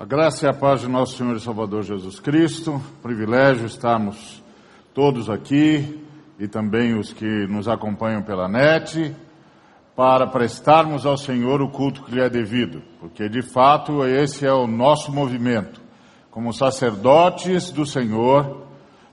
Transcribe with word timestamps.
A 0.00 0.04
graça 0.04 0.46
e 0.46 0.48
a 0.48 0.54
paz 0.54 0.82
de 0.82 0.86
nosso 0.86 1.16
Senhor 1.16 1.34
e 1.34 1.40
Salvador 1.40 1.82
Jesus 1.82 2.20
Cristo, 2.20 2.80
privilégio 3.02 3.66
estarmos 3.66 4.40
todos 4.94 5.28
aqui 5.28 6.06
e 6.38 6.46
também 6.46 6.96
os 6.96 7.12
que 7.12 7.26
nos 7.48 7.66
acompanham 7.66 8.22
pela 8.22 8.46
net, 8.46 9.12
para 9.96 10.24
prestarmos 10.28 11.04
ao 11.04 11.18
Senhor 11.18 11.60
o 11.60 11.68
culto 11.68 12.04
que 12.04 12.12
lhe 12.12 12.20
é 12.20 12.30
devido, 12.30 12.80
porque 13.00 13.28
de 13.28 13.42
fato 13.42 14.04
esse 14.06 14.46
é 14.46 14.52
o 14.52 14.68
nosso 14.68 15.10
movimento. 15.10 15.80
Como 16.30 16.52
sacerdotes 16.52 17.72
do 17.72 17.84
Senhor, 17.84 18.68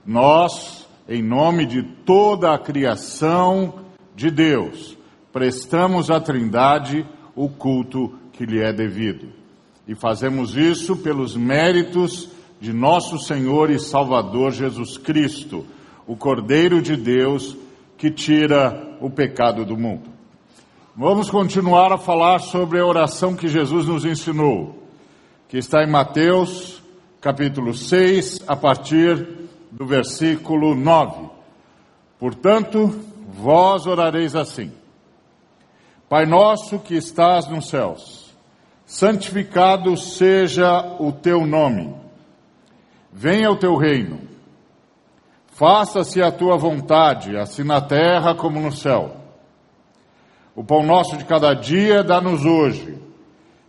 nós, 0.06 0.88
em 1.08 1.20
nome 1.20 1.66
de 1.66 1.82
toda 1.82 2.54
a 2.54 2.58
criação 2.60 3.74
de 4.14 4.30
Deus, 4.30 4.96
prestamos 5.32 6.12
à 6.12 6.20
Trindade 6.20 7.04
o 7.34 7.48
culto 7.48 8.16
que 8.32 8.46
lhe 8.46 8.62
é 8.62 8.72
devido. 8.72 9.45
E 9.86 9.94
fazemos 9.94 10.56
isso 10.56 10.96
pelos 10.96 11.36
méritos 11.36 12.28
de 12.60 12.72
nosso 12.72 13.18
Senhor 13.18 13.70
e 13.70 13.78
Salvador 13.78 14.52
Jesus 14.52 14.96
Cristo, 14.98 15.66
o 16.06 16.16
Cordeiro 16.16 16.80
de 16.80 16.96
Deus 16.96 17.56
que 17.96 18.10
tira 18.10 18.96
o 19.00 19.10
pecado 19.10 19.64
do 19.64 19.76
mundo. 19.76 20.10
Vamos 20.96 21.28
continuar 21.28 21.92
a 21.92 21.98
falar 21.98 22.40
sobre 22.40 22.80
a 22.80 22.86
oração 22.86 23.36
que 23.36 23.48
Jesus 23.48 23.86
nos 23.86 24.04
ensinou, 24.04 24.82
que 25.48 25.58
está 25.58 25.82
em 25.82 25.90
Mateus, 25.90 26.82
capítulo 27.20 27.74
6, 27.74 28.44
a 28.46 28.56
partir 28.56 29.28
do 29.70 29.84
versículo 29.84 30.74
9. 30.74 31.28
Portanto, 32.18 32.98
vós 33.28 33.86
orareis 33.86 34.34
assim: 34.34 34.72
Pai 36.08 36.24
nosso 36.24 36.78
que 36.78 36.94
estás 36.94 37.46
nos 37.46 37.68
céus, 37.68 38.25
santificado 38.86 39.96
seja 39.96 40.96
o 41.00 41.10
teu 41.10 41.44
nome. 41.44 41.92
Venha 43.12 43.50
o 43.50 43.56
teu 43.56 43.76
reino. 43.76 44.20
Faça-se 45.48 46.22
a 46.22 46.30
tua 46.30 46.56
vontade, 46.56 47.36
assim 47.36 47.64
na 47.64 47.80
terra 47.80 48.34
como 48.34 48.60
no 48.60 48.70
céu. 48.70 49.16
O 50.54 50.62
pão 50.62 50.84
nosso 50.84 51.16
de 51.16 51.24
cada 51.24 51.52
dia 51.52 52.04
dá-nos 52.04 52.44
hoje, 52.44 52.96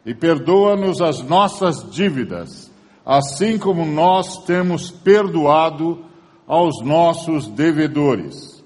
e 0.06 0.14
perdoa-nos 0.14 1.02
as 1.02 1.22
nossas 1.22 1.90
dívidas, 1.92 2.72
assim 3.06 3.58
como 3.58 3.86
nós 3.86 4.44
temos 4.46 4.92
perdoado 4.92 6.06
aos 6.46 6.82
nossos 6.84 7.48
devedores. 7.48 8.64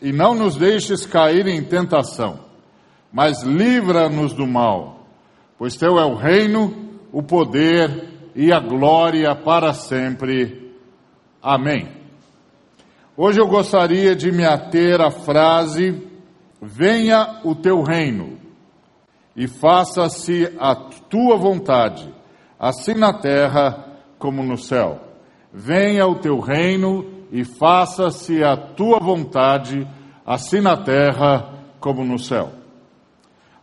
E 0.00 0.12
não 0.12 0.34
nos 0.34 0.56
deixes 0.56 1.06
cair 1.06 1.46
em 1.46 1.62
tentação, 1.62 2.40
mas 3.12 3.42
livra-nos 3.42 4.32
do 4.32 4.46
mal 4.46 4.95
pois 5.58 5.76
teu 5.76 5.98
é 5.98 6.04
o 6.04 6.14
reino, 6.14 6.74
o 7.12 7.22
poder 7.22 8.30
e 8.34 8.52
a 8.52 8.60
glória 8.60 9.34
para 9.34 9.72
sempre. 9.72 10.72
Amém. 11.42 11.88
Hoje 13.16 13.40
eu 13.40 13.48
gostaria 13.48 14.14
de 14.14 14.30
me 14.30 14.44
ater 14.44 15.00
à 15.00 15.10
frase: 15.10 16.06
Venha 16.60 17.40
o 17.44 17.54
teu 17.54 17.82
reino 17.82 18.38
e 19.34 19.46
faça-se 19.46 20.52
a 20.58 20.74
tua 20.74 21.36
vontade, 21.36 22.12
assim 22.58 22.94
na 22.94 23.12
terra 23.12 23.96
como 24.18 24.42
no 24.42 24.58
céu. 24.58 25.00
Venha 25.52 26.06
o 26.06 26.16
teu 26.16 26.40
reino 26.40 27.04
e 27.32 27.44
faça-se 27.44 28.42
a 28.44 28.56
tua 28.56 28.98
vontade, 28.98 29.86
assim 30.24 30.60
na 30.60 30.76
terra 30.76 31.54
como 31.80 32.04
no 32.04 32.18
céu. 32.18 32.50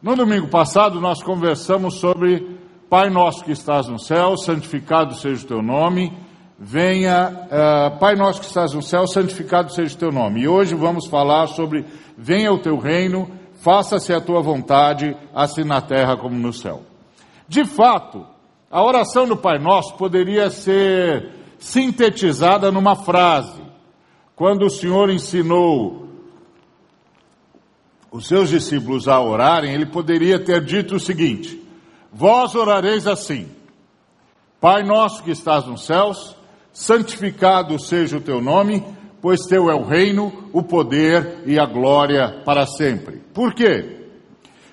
No 0.03 0.17
domingo 0.17 0.49
passado 0.49 0.99
nós 0.99 1.23
conversamos 1.23 1.93
sobre 1.93 2.59
Pai 2.89 3.09
nosso 3.09 3.41
que 3.41 3.53
estás 3.53 3.87
no 3.87 3.97
céu, 3.97 4.35
santificado 4.35 5.15
seja 5.15 5.45
o 5.45 5.47
teu 5.47 5.61
nome. 5.61 6.11
Venha, 6.59 7.31
uh, 7.31 7.99
Pai 7.99 8.13
nosso 8.13 8.41
que 8.41 8.47
estás 8.47 8.73
no 8.73 8.81
céu, 8.81 9.07
santificado 9.07 9.71
seja 9.71 9.95
o 9.95 9.97
teu 9.97 10.11
nome. 10.11 10.41
E 10.41 10.47
hoje 10.47 10.75
vamos 10.75 11.07
falar 11.07 11.47
sobre 11.47 11.85
venha 12.17 12.51
o 12.51 12.59
teu 12.59 12.77
reino, 12.77 13.31
faça-se 13.61 14.13
a 14.13 14.19
tua 14.19 14.41
vontade, 14.41 15.15
assim 15.33 15.63
na 15.63 15.79
terra 15.79 16.17
como 16.17 16.35
no 16.35 16.51
céu. 16.51 16.81
De 17.47 17.63
fato, 17.63 18.25
a 18.69 18.83
oração 18.83 19.25
do 19.25 19.37
Pai 19.37 19.57
Nosso 19.57 19.95
poderia 19.95 20.49
ser 20.49 21.29
sintetizada 21.57 22.69
numa 22.73 22.97
frase. 22.97 23.61
Quando 24.35 24.65
o 24.65 24.69
Senhor 24.69 25.09
ensinou 25.09 26.02
os 28.13 28.27
seus 28.27 28.49
discípulos 28.49 29.07
a 29.07 29.19
orarem, 29.19 29.73
ele 29.73 29.87
poderia 29.87 30.37
ter 30.37 30.63
dito 30.63 30.95
o 30.95 30.99
seguinte: 30.99 31.59
Vós 32.13 32.53
orareis 32.53 33.07
assim: 33.07 33.49
Pai 34.61 34.83
nosso 34.83 35.23
que 35.23 35.31
estás 35.31 35.65
nos 35.65 35.87
céus, 35.87 36.37
santificado 36.71 37.79
seja 37.79 38.17
o 38.17 38.21
teu 38.21 38.39
nome, 38.39 38.85
pois 39.19 39.41
teu 39.47 39.67
é 39.67 39.73
o 39.73 39.83
reino, 39.83 40.47
o 40.53 40.61
poder 40.61 41.41
e 41.47 41.57
a 41.57 41.65
glória 41.65 42.43
para 42.45 42.67
sempre. 42.67 43.17
Por 43.33 43.55
quê? 43.55 44.01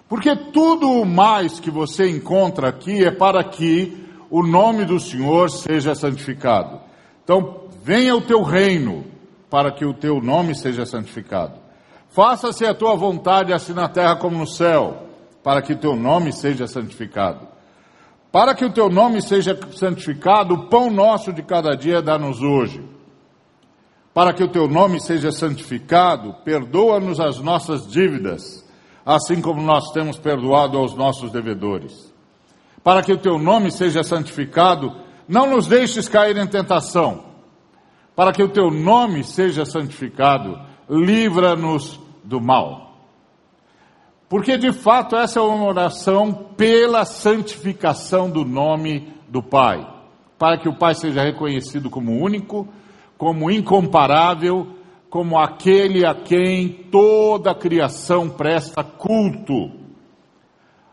Porque 0.06 0.36
tudo 0.36 0.90
o 0.90 1.06
mais 1.06 1.58
que 1.58 1.70
você 1.70 2.10
encontra 2.10 2.68
aqui 2.68 3.02
é 3.02 3.10
para 3.10 3.42
que 3.42 4.06
o 4.28 4.42
nome 4.42 4.84
do 4.84 5.00
Senhor 5.00 5.48
seja 5.48 5.94
santificado. 5.94 6.80
Então, 7.24 7.68
venha 7.82 8.14
o 8.14 8.20
teu 8.20 8.42
reino, 8.42 9.04
para 9.48 9.72
que 9.72 9.84
o 9.84 9.94
teu 9.94 10.20
nome 10.20 10.54
seja 10.54 10.84
santificado. 10.84 11.59
Faça-se 12.10 12.64
a 12.66 12.74
tua 12.74 12.96
vontade, 12.96 13.52
assim 13.52 13.72
na 13.72 13.88
terra 13.88 14.16
como 14.16 14.36
no 14.36 14.46
céu, 14.46 15.06
para 15.44 15.62
que 15.62 15.76
teu 15.76 15.94
nome 15.94 16.32
seja 16.32 16.66
santificado. 16.66 17.46
Para 18.32 18.54
que 18.54 18.64
o 18.64 18.72
teu 18.72 18.88
nome 18.88 19.22
seja 19.22 19.58
santificado, 19.72 20.54
o 20.54 20.68
pão 20.68 20.90
nosso 20.90 21.32
de 21.32 21.42
cada 21.42 21.76
dia 21.76 22.02
dá-nos 22.02 22.42
hoje. 22.42 22.84
Para 24.12 24.32
que 24.32 24.42
o 24.42 24.48
teu 24.48 24.66
nome 24.66 25.00
seja 25.00 25.30
santificado, 25.30 26.34
perdoa-nos 26.44 27.20
as 27.20 27.38
nossas 27.38 27.86
dívidas, 27.86 28.68
assim 29.06 29.40
como 29.40 29.62
nós 29.62 29.92
temos 29.92 30.18
perdoado 30.18 30.76
aos 30.78 30.94
nossos 30.94 31.30
devedores. 31.30 32.12
Para 32.82 33.02
que 33.02 33.12
o 33.12 33.18
teu 33.18 33.38
nome 33.38 33.70
seja 33.70 34.02
santificado, 34.02 34.96
não 35.28 35.48
nos 35.48 35.68
deixes 35.68 36.08
cair 36.08 36.36
em 36.36 36.46
tentação. 36.46 37.24
Para 38.16 38.32
que 38.32 38.42
o 38.42 38.48
teu 38.48 38.68
nome 38.70 39.22
seja 39.22 39.64
santificado, 39.64 40.58
livra-nos 40.90 42.00
do 42.24 42.40
mal. 42.40 42.90
Porque 44.28 44.58
de 44.58 44.72
fato 44.72 45.16
essa 45.16 45.38
é 45.38 45.42
uma 45.42 45.64
oração 45.64 46.32
pela 46.56 47.04
santificação 47.04 48.28
do 48.28 48.44
nome 48.44 49.12
do 49.28 49.42
Pai, 49.42 49.86
para 50.38 50.58
que 50.58 50.68
o 50.68 50.76
Pai 50.76 50.94
seja 50.94 51.22
reconhecido 51.22 51.88
como 51.88 52.12
único, 52.12 52.68
como 53.16 53.50
incomparável, 53.50 54.74
como 55.08 55.38
aquele 55.38 56.04
a 56.04 56.14
quem 56.14 56.68
toda 56.68 57.50
a 57.50 57.54
criação 57.54 58.28
presta 58.28 58.84
culto, 58.84 59.70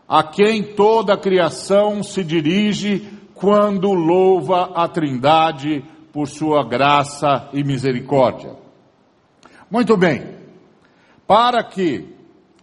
a 0.07 0.23
quem 0.23 0.63
toda 0.63 1.13
a 1.13 1.17
criação 1.17 2.01
se 2.01 2.23
dirige 2.23 3.07
quando 3.35 3.93
louva 3.93 4.71
a 4.73 4.87
Trindade 4.87 5.85
por 6.11 6.27
sua 6.27 6.63
graça 6.63 7.49
e 7.53 7.63
misericórdia. 7.63 8.66
Muito 9.69 9.97
bem. 9.97 10.37
Para 11.25 11.63
que 11.63 12.15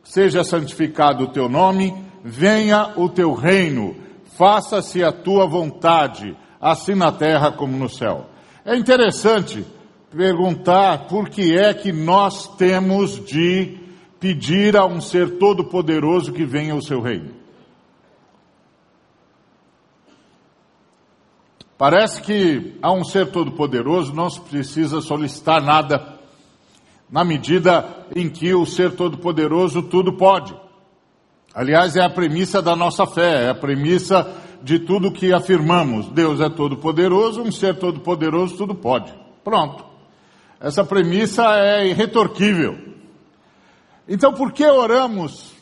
seja 0.02 0.42
santificado 0.42 1.24
o 1.24 1.28
teu 1.28 1.48
nome, 1.48 1.94
venha 2.22 2.92
o 2.96 3.08
teu 3.08 3.34
reino, 3.34 3.96
faça-se 4.36 5.04
a 5.04 5.12
tua 5.12 5.46
vontade, 5.46 6.36
assim 6.60 6.94
na 6.94 7.12
terra 7.12 7.52
como 7.52 7.76
no 7.76 7.88
céu. 7.88 8.26
É 8.64 8.74
interessante 8.74 9.64
perguntar 10.10 11.06
por 11.08 11.28
que 11.28 11.56
é 11.56 11.74
que 11.74 11.92
nós 11.92 12.48
temos 12.56 13.22
de 13.24 13.78
pedir 14.18 14.76
a 14.76 14.86
um 14.86 15.00
ser 15.00 15.38
todo-poderoso 15.38 16.32
que 16.32 16.46
venha 16.46 16.74
o 16.74 16.82
seu 16.82 17.02
reino. 17.02 17.34
Parece 21.76 22.22
que 22.22 22.78
a 22.80 22.92
um 22.92 23.04
ser 23.04 23.30
todo-poderoso 23.30 24.14
não 24.14 24.30
se 24.30 24.40
precisa 24.40 25.00
solicitar 25.02 25.60
nada 25.60 26.13
na 27.14 27.22
medida 27.22 28.08
em 28.12 28.28
que 28.28 28.52
o 28.52 28.66
ser 28.66 28.96
todo-poderoso 28.96 29.84
tudo 29.84 30.14
pode. 30.14 30.52
Aliás, 31.54 31.94
é 31.94 32.02
a 32.02 32.10
premissa 32.10 32.60
da 32.60 32.74
nossa 32.74 33.06
fé, 33.06 33.44
é 33.44 33.50
a 33.50 33.54
premissa 33.54 34.28
de 34.60 34.80
tudo 34.80 35.12
que 35.12 35.32
afirmamos. 35.32 36.08
Deus 36.08 36.40
é 36.40 36.50
todo-poderoso, 36.50 37.40
um 37.40 37.52
ser 37.52 37.78
todo-poderoso 37.78 38.56
tudo 38.56 38.74
pode. 38.74 39.14
Pronto. 39.44 39.84
Essa 40.58 40.84
premissa 40.84 41.44
é 41.56 41.86
irretorquível. 41.86 42.76
Então, 44.08 44.32
por 44.34 44.50
que 44.50 44.66
oramos? 44.66 45.54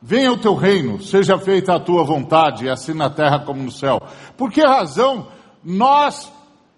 Venha 0.00 0.30
o 0.30 0.38
teu 0.38 0.54
reino, 0.54 1.02
seja 1.02 1.36
feita 1.36 1.74
a 1.74 1.80
tua 1.80 2.04
vontade, 2.04 2.68
assim 2.68 2.94
na 2.94 3.10
terra 3.10 3.40
como 3.40 3.60
no 3.60 3.72
céu. 3.72 4.00
Por 4.36 4.52
que 4.52 4.60
razão 4.60 5.26
nós 5.64 6.32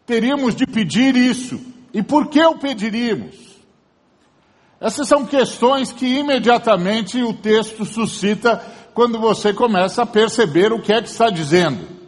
teríamos 0.07 0.57
de 0.57 0.65
pedir 0.67 1.15
isso? 1.15 1.77
E 1.93 2.03
por 2.03 2.29
que 2.29 2.45
o 2.45 2.59
pediríamos? 2.59 3.49
Essas 4.81 5.09
são 5.09 5.27
questões 5.27 5.91
que 5.91 6.07
imediatamente 6.07 7.21
o 7.23 7.33
texto 7.33 7.85
suscita 7.85 8.63
quando 8.95 9.19
você 9.19 9.53
começa 9.53 10.03
a 10.03 10.07
perceber 10.07 10.73
o 10.73 10.81
que 10.81 10.93
é 10.93 11.03
que 11.03 11.09
está 11.09 11.31
dizendo. 11.31 11.99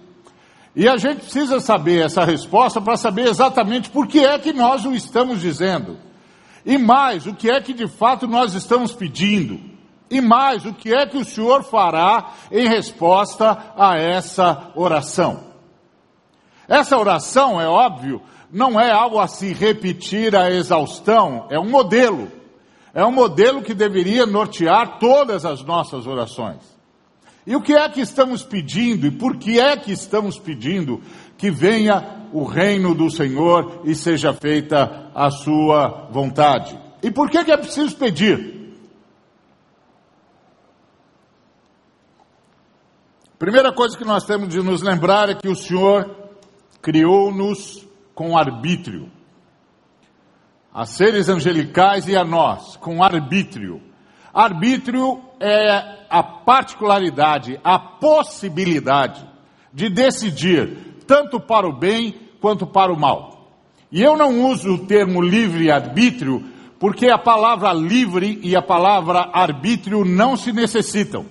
E 0.74 0.88
a 0.88 0.96
gente 0.96 1.22
precisa 1.22 1.58
saber 1.58 2.04
essa 2.04 2.24
resposta 2.24 2.80
para 2.80 2.96
saber 2.96 3.26
exatamente 3.28 3.90
por 3.90 4.06
que 4.06 4.24
é 4.24 4.38
que 4.38 4.52
nós 4.52 4.84
o 4.84 4.94
estamos 4.94 5.40
dizendo. 5.40 5.98
E 6.64 6.78
mais, 6.78 7.26
o 7.26 7.34
que 7.34 7.50
é 7.50 7.60
que 7.60 7.72
de 7.72 7.88
fato 7.88 8.28
nós 8.28 8.54
estamos 8.54 8.92
pedindo. 8.92 9.60
E 10.08 10.20
mais, 10.20 10.64
o 10.64 10.72
que 10.72 10.92
é 10.94 11.06
que 11.06 11.16
o 11.16 11.24
Senhor 11.24 11.64
fará 11.64 12.32
em 12.50 12.68
resposta 12.68 13.56
a 13.76 13.96
essa 13.96 14.70
oração. 14.74 15.50
Essa 16.68 16.96
oração, 16.96 17.60
é 17.60 17.68
óbvio, 17.68 18.22
não 18.52 18.80
é 18.80 18.90
algo 18.90 19.18
a 19.18 19.28
se 19.28 19.52
repetir 19.52 20.34
a 20.34 20.50
exaustão, 20.50 21.46
é 21.50 21.58
um 21.58 21.68
modelo. 21.68 22.28
É 22.92 23.04
um 23.04 23.12
modelo 23.12 23.62
que 23.62 23.72
deveria 23.72 24.26
nortear 24.26 24.98
todas 24.98 25.44
as 25.44 25.62
nossas 25.62 26.06
orações. 26.06 26.58
E 27.46 27.54
o 27.54 27.60
que 27.60 27.72
é 27.72 27.88
que 27.88 28.00
estamos 28.00 28.42
pedindo 28.42 29.06
e 29.06 29.10
por 29.10 29.36
que 29.36 29.58
é 29.58 29.76
que 29.76 29.92
estamos 29.92 30.38
pedindo 30.38 31.00
que 31.38 31.50
venha 31.50 32.28
o 32.32 32.44
reino 32.44 32.94
do 32.94 33.10
Senhor 33.10 33.82
e 33.84 33.94
seja 33.94 34.32
feita 34.34 35.10
a 35.14 35.30
sua 35.30 36.08
vontade? 36.10 36.78
E 37.02 37.10
por 37.10 37.30
que, 37.30 37.44
que 37.44 37.52
é 37.52 37.56
preciso 37.56 37.96
pedir? 37.96 38.60
Primeira 43.38 43.72
coisa 43.72 43.96
que 43.96 44.04
nós 44.04 44.24
temos 44.24 44.50
de 44.50 44.62
nos 44.62 44.82
lembrar 44.82 45.30
é 45.30 45.34
que 45.34 45.48
o 45.48 45.56
Senhor 45.56 46.14
criou-nos 46.82 47.88
com 48.20 48.36
arbítrio. 48.36 49.08
A 50.74 50.84
seres 50.84 51.30
angelicais 51.30 52.06
e 52.06 52.14
a 52.14 52.22
nós, 52.22 52.76
com 52.76 53.02
arbítrio. 53.02 53.80
Arbítrio 54.30 55.22
é 55.40 56.04
a 56.10 56.22
particularidade, 56.22 57.58
a 57.64 57.78
possibilidade 57.78 59.26
de 59.72 59.88
decidir 59.88 60.98
tanto 61.06 61.40
para 61.40 61.66
o 61.66 61.72
bem 61.72 62.14
quanto 62.42 62.66
para 62.66 62.92
o 62.92 63.00
mal. 63.00 63.48
E 63.90 64.02
eu 64.02 64.18
não 64.18 64.50
uso 64.50 64.74
o 64.74 64.86
termo 64.86 65.22
livre-arbítrio 65.22 66.44
porque 66.78 67.08
a 67.08 67.16
palavra 67.16 67.72
livre 67.72 68.38
e 68.42 68.54
a 68.54 68.60
palavra 68.60 69.30
arbítrio 69.32 70.04
não 70.04 70.36
se 70.36 70.52
necessitam. 70.52 71.24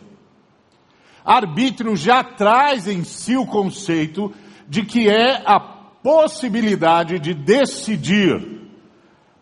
Arbítrio 1.24 1.96
já 1.96 2.24
traz 2.24 2.88
em 2.88 3.04
si 3.04 3.38
o 3.38 3.46
conceito 3.46 4.34
de 4.68 4.84
que 4.84 5.08
é 5.08 5.44
a 5.46 5.79
possibilidade 6.04 7.20
de 7.20 7.34
decidir 7.34 8.60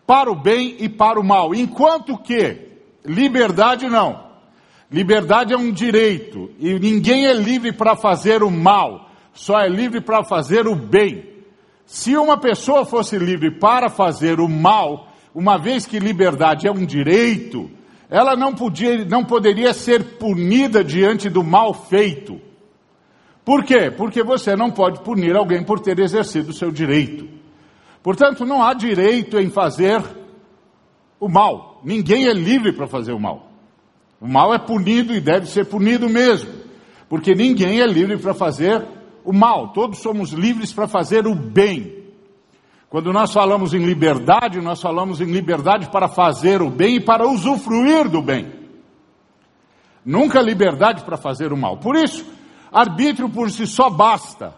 para 0.06 0.30
o 0.30 0.34
bem 0.34 0.76
e 0.78 0.88
para 0.88 1.20
o 1.20 1.24
mal, 1.24 1.54
enquanto 1.54 2.16
que 2.16 2.68
liberdade 3.04 3.86
não. 3.88 4.26
Liberdade 4.90 5.52
é 5.52 5.56
um 5.56 5.70
direito 5.70 6.50
e 6.58 6.78
ninguém 6.78 7.26
é 7.26 7.34
livre 7.34 7.72
para 7.72 7.94
fazer 7.94 8.42
o 8.42 8.50
mal, 8.50 9.10
só 9.34 9.60
é 9.60 9.68
livre 9.68 10.00
para 10.00 10.24
fazer 10.24 10.66
o 10.66 10.74
bem. 10.74 11.24
Se 11.84 12.16
uma 12.16 12.38
pessoa 12.38 12.86
fosse 12.86 13.18
livre 13.18 13.50
para 13.50 13.90
fazer 13.90 14.40
o 14.40 14.48
mal, 14.48 15.08
uma 15.34 15.58
vez 15.58 15.86
que 15.86 15.98
liberdade 15.98 16.66
é 16.66 16.72
um 16.72 16.84
direito, 16.86 17.70
ela 18.10 18.34
não, 18.34 18.54
podia, 18.54 19.04
não 19.04 19.24
poderia 19.24 19.74
ser 19.74 20.16
punida 20.18 20.82
diante 20.82 21.28
do 21.28 21.44
mal 21.44 21.74
feito. 21.74 22.40
Por 23.48 23.64
quê? 23.64 23.90
Porque 23.90 24.22
você 24.22 24.54
não 24.54 24.70
pode 24.70 25.00
punir 25.00 25.34
alguém 25.34 25.64
por 25.64 25.80
ter 25.80 25.98
exercido 25.98 26.50
o 26.50 26.52
seu 26.52 26.70
direito. 26.70 27.26
Portanto, 28.02 28.44
não 28.44 28.62
há 28.62 28.74
direito 28.74 29.38
em 29.38 29.48
fazer 29.48 30.04
o 31.18 31.30
mal. 31.30 31.80
Ninguém 31.82 32.28
é 32.28 32.32
livre 32.34 32.74
para 32.74 32.86
fazer 32.86 33.14
o 33.14 33.18
mal. 33.18 33.50
O 34.20 34.28
mal 34.28 34.52
é 34.52 34.58
punido 34.58 35.14
e 35.14 35.20
deve 35.20 35.46
ser 35.46 35.64
punido 35.64 36.10
mesmo, 36.10 36.50
porque 37.08 37.34
ninguém 37.34 37.80
é 37.80 37.86
livre 37.86 38.18
para 38.18 38.34
fazer 38.34 38.86
o 39.24 39.32
mal, 39.32 39.72
todos 39.72 40.00
somos 40.00 40.30
livres 40.32 40.70
para 40.70 40.86
fazer 40.86 41.26
o 41.26 41.34
bem. 41.34 42.04
Quando 42.90 43.14
nós 43.14 43.32
falamos 43.32 43.72
em 43.72 43.82
liberdade, 43.82 44.60
nós 44.60 44.78
falamos 44.82 45.22
em 45.22 45.32
liberdade 45.32 45.88
para 45.90 46.06
fazer 46.06 46.60
o 46.60 46.68
bem 46.68 46.96
e 46.96 47.00
para 47.00 47.26
usufruir 47.26 48.10
do 48.10 48.20
bem. 48.20 48.52
Nunca 50.04 50.38
liberdade 50.38 51.02
para 51.02 51.16
fazer 51.16 51.50
o 51.50 51.56
mal. 51.56 51.78
Por 51.78 51.96
isso, 51.96 52.36
arbítrio 52.72 53.28
por 53.28 53.50
si 53.50 53.66
só 53.66 53.90
basta. 53.90 54.54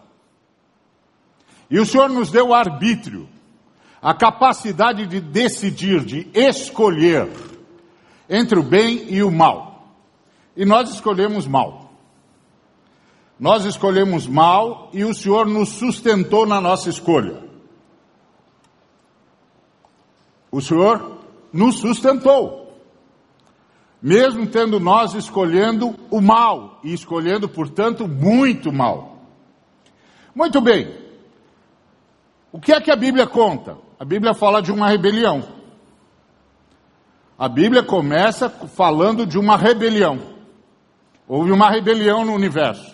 E 1.69 1.79
o 1.79 1.85
Senhor 1.85 2.09
nos 2.09 2.29
deu 2.29 2.53
arbítrio, 2.53 3.29
a 4.01 4.13
capacidade 4.13 5.05
de 5.07 5.21
decidir, 5.21 6.03
de 6.03 6.29
escolher 6.33 7.29
entre 8.29 8.59
o 8.59 8.63
bem 8.63 9.05
e 9.09 9.23
o 9.23 9.31
mal. 9.31 9.87
E 10.55 10.65
nós 10.65 10.89
escolhemos 10.89 11.47
mal. 11.47 11.91
Nós 13.39 13.65
escolhemos 13.65 14.27
mal 14.27 14.89
e 14.93 15.03
o 15.03 15.13
Senhor 15.13 15.47
nos 15.47 15.69
sustentou 15.69 16.45
na 16.45 16.61
nossa 16.61 16.89
escolha. 16.89 17.41
O 20.51 20.61
Senhor 20.61 21.19
nos 21.51 21.79
sustentou. 21.79 22.60
Mesmo 24.01 24.47
tendo 24.47 24.79
nós 24.79 25.13
escolhendo 25.13 25.95
o 26.09 26.19
mal 26.19 26.79
e 26.83 26.93
escolhendo, 26.93 27.47
portanto, 27.47 28.07
muito 28.07 28.73
mal. 28.73 29.19
Muito 30.33 30.59
bem. 30.59 30.91
O 32.51 32.59
que 32.59 32.73
é 32.73 32.81
que 32.81 32.91
a 32.91 32.95
Bíblia 32.95 33.27
conta? 33.27 33.77
A 33.99 34.03
Bíblia 34.03 34.33
fala 34.33 34.61
de 34.61 34.71
uma 34.71 34.89
rebelião. 34.89 35.43
A 37.37 37.47
Bíblia 37.47 37.83
começa 37.83 38.49
falando 38.49 39.25
de 39.25 39.37
uma 39.37 39.55
rebelião. 39.55 40.19
Houve 41.27 41.51
uma 41.51 41.69
rebelião 41.69 42.25
no 42.25 42.33
universo. 42.33 42.91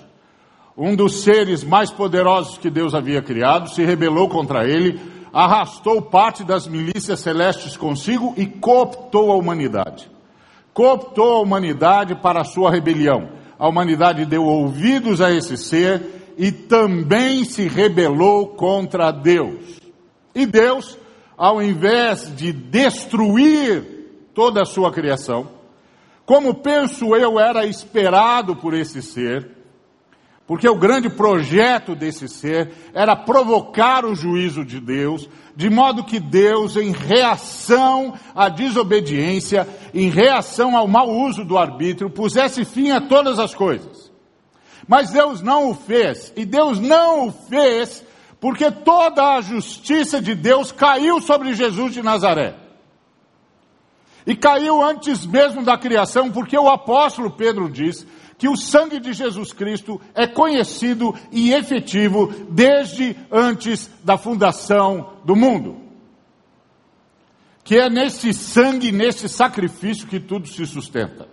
Um 0.77 0.95
dos 0.95 1.24
seres 1.24 1.63
mais 1.63 1.89
poderosos 1.89 2.57
que 2.57 2.69
Deus 2.69 2.94
havia 2.94 3.21
criado 3.21 3.69
se 3.69 3.83
rebelou 3.83 4.30
contra 4.30 4.68
ele, 4.68 5.00
arrastou 5.33 6.01
parte 6.01 6.44
das 6.44 6.68
milícias 6.68 7.19
celestes 7.21 7.75
consigo 7.75 8.33
e 8.38 8.45
cooptou 8.45 9.31
a 9.31 9.36
humanidade. 9.36 10.16
Cooptou 10.77 11.38
a 11.38 11.41
humanidade 11.41 12.13
para 12.13 12.41
a 12.41 12.44
sua 12.44 12.69
rebelião. 12.69 13.31
A 13.57 13.68
humanidade 13.68 14.24
deu 14.27 14.44
ouvidos 14.44 15.19
a 15.21 15.31
esse 15.31 15.57
ser 15.57 16.35
e 16.38 16.51
também 16.51 17.44
se 17.45 17.68
rebelou 17.68 18.50
contra 18.50 19.09
Deus. 19.09 19.81
E 20.35 20.45
Deus, 20.45 20.95
ao 21.35 21.63
invés 21.63 22.31
de 22.35 22.53
destruir 22.53 24.29
toda 24.35 24.62
a 24.62 24.65
sua 24.65 24.91
criação, 24.91 25.50
como 26.27 26.53
penso 26.53 27.15
eu 27.15 27.39
era 27.39 27.65
esperado 27.65 28.56
por 28.56 28.75
esse 28.75 29.01
ser, 29.01 29.56
porque 30.47 30.68
o 30.68 30.77
grande 30.77 31.09
projeto 31.09 31.94
desse 31.94 32.30
ser 32.30 32.71
era 32.94 33.18
provocar 33.18 34.06
o 34.06 34.16
juízo 34.16 34.63
de 34.63 34.80
Deus, 34.80 35.30
de 35.54 35.69
modo 35.69 36.06
que 36.06 36.21
Deus, 36.21 36.77
em 36.77 36.92
reação 36.92 38.13
à 38.33 38.47
desobediência, 38.47 39.68
em 39.94 40.09
reação 40.09 40.77
ao 40.77 40.87
mau 40.87 41.09
uso 41.09 41.44
do 41.44 41.57
arbítrio, 41.57 42.09
pusesse 42.09 42.63
fim 42.63 42.92
a 42.92 43.01
todas 43.01 43.37
as 43.39 43.54
coisas. 43.54 44.09
Mas 44.87 45.11
Deus 45.11 45.42
não 45.42 45.69
o 45.69 45.75
fez, 45.75 46.31
e 46.33 46.45
Deus 46.45 46.80
não 46.80 47.27
o 47.27 47.31
fez 47.31 48.06
porque 48.39 48.71
toda 48.71 49.35
a 49.35 49.42
justiça 49.42 50.21
de 50.21 50.33
Deus 50.35 50.71
caiu 50.71 51.19
sobre 51.19 51.54
Jesus 51.54 51.94
de 51.94 52.01
Nazaré. 52.01 52.56
E 54.25 54.35
caiu 54.35 54.83
antes 54.83 55.25
mesmo 55.25 55.63
da 55.63 55.77
criação, 55.77 56.31
porque 56.31 56.57
o 56.57 56.69
apóstolo 56.69 57.31
Pedro 57.31 57.69
diz 57.69 58.06
que 58.37 58.47
o 58.47 58.56
sangue 58.56 58.99
de 58.99 59.13
Jesus 59.13 59.51
Cristo 59.51 59.99
é 60.13 60.27
conhecido 60.27 61.13
e 61.31 61.53
efetivo 61.53 62.31
desde 62.49 63.15
antes 63.31 63.89
da 64.03 64.17
fundação 64.17 65.13
do 65.25 65.35
mundo. 65.35 65.77
Que 67.63 67.77
é 67.77 67.89
nesse 67.89 68.33
sangue, 68.33 68.91
nesse 68.91 69.27
sacrifício 69.27 70.07
que 70.07 70.19
tudo 70.19 70.47
se 70.47 70.65
sustenta. 70.65 71.27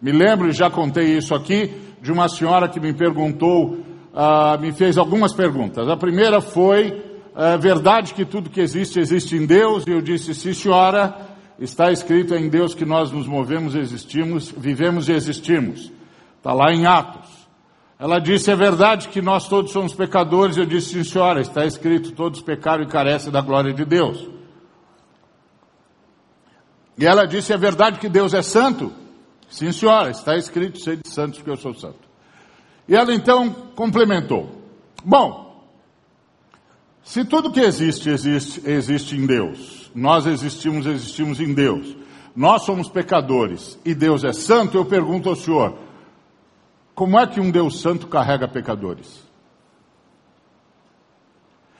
Me 0.00 0.12
lembro, 0.12 0.52
já 0.52 0.70
contei 0.70 1.16
isso 1.16 1.34
aqui, 1.34 1.74
de 2.00 2.12
uma 2.12 2.28
senhora 2.28 2.68
que 2.68 2.78
me 2.78 2.92
perguntou, 2.92 3.78
uh, 4.12 4.60
me 4.60 4.72
fez 4.72 4.96
algumas 4.96 5.32
perguntas. 5.32 5.88
A 5.88 5.96
primeira 5.96 6.40
foi, 6.40 7.02
é 7.34 7.58
verdade 7.58 8.14
que 8.14 8.24
tudo 8.24 8.50
que 8.50 8.60
existe, 8.60 9.00
existe 9.00 9.34
em 9.34 9.46
Deus? 9.46 9.84
E 9.86 9.90
eu 9.90 10.00
disse, 10.00 10.32
sim 10.34 10.52
senhora, 10.52 11.28
Está 11.58 11.90
escrito 11.90 12.36
em 12.36 12.48
Deus 12.48 12.72
que 12.72 12.84
nós 12.84 13.10
nos 13.10 13.26
movemos, 13.26 13.74
existimos, 13.74 14.54
vivemos 14.56 15.08
e 15.08 15.12
existimos. 15.12 15.90
Está 16.38 16.52
lá 16.52 16.72
em 16.72 16.86
Atos. 16.86 17.28
Ela 17.98 18.18
disse: 18.20 18.50
É 18.50 18.56
verdade 18.56 19.08
que 19.08 19.20
nós 19.20 19.48
todos 19.48 19.72
somos 19.72 19.92
pecadores. 19.92 20.56
Eu 20.56 20.64
disse: 20.64 21.04
senhora, 21.04 21.40
está 21.40 21.66
escrito: 21.66 22.12
todos 22.12 22.40
pecaram 22.40 22.84
e 22.84 22.86
carecem 22.86 23.30
da 23.32 23.40
glória 23.40 23.74
de 23.74 23.84
Deus. 23.84 24.28
E 26.96 27.06
ela 27.06 27.26
disse: 27.26 27.52
É 27.52 27.56
verdade 27.56 27.98
que 27.98 28.08
Deus 28.08 28.32
é 28.34 28.42
santo? 28.42 28.92
Sim, 29.48 29.72
senhora, 29.72 30.10
está 30.10 30.36
escrito: 30.36 30.80
Sede 30.80 31.02
santos, 31.08 31.38
porque 31.38 31.50
eu 31.50 31.56
sou 31.56 31.74
santo. 31.74 32.08
E 32.88 32.94
ela 32.94 33.12
então 33.12 33.50
complementou: 33.74 34.62
Bom, 35.04 35.66
se 37.02 37.24
tudo 37.24 37.50
que 37.50 37.60
existe, 37.60 38.10
existe, 38.10 38.62
existe 38.64 39.16
em 39.16 39.26
Deus, 39.26 39.90
nós 39.94 40.26
existimos, 40.26 40.86
existimos 40.86 41.40
em 41.40 41.52
Deus. 41.52 41.96
Nós 42.36 42.62
somos 42.62 42.88
pecadores 42.88 43.76
e 43.84 43.94
Deus 43.94 44.22
é 44.22 44.32
santo. 44.32 44.76
Eu 44.76 44.84
pergunto 44.84 45.28
ao 45.28 45.34
Senhor: 45.34 45.76
como 46.98 47.16
é 47.16 47.28
que 47.28 47.38
um 47.38 47.48
Deus 47.48 47.80
santo 47.80 48.08
carrega 48.08 48.48
pecadores? 48.48 49.24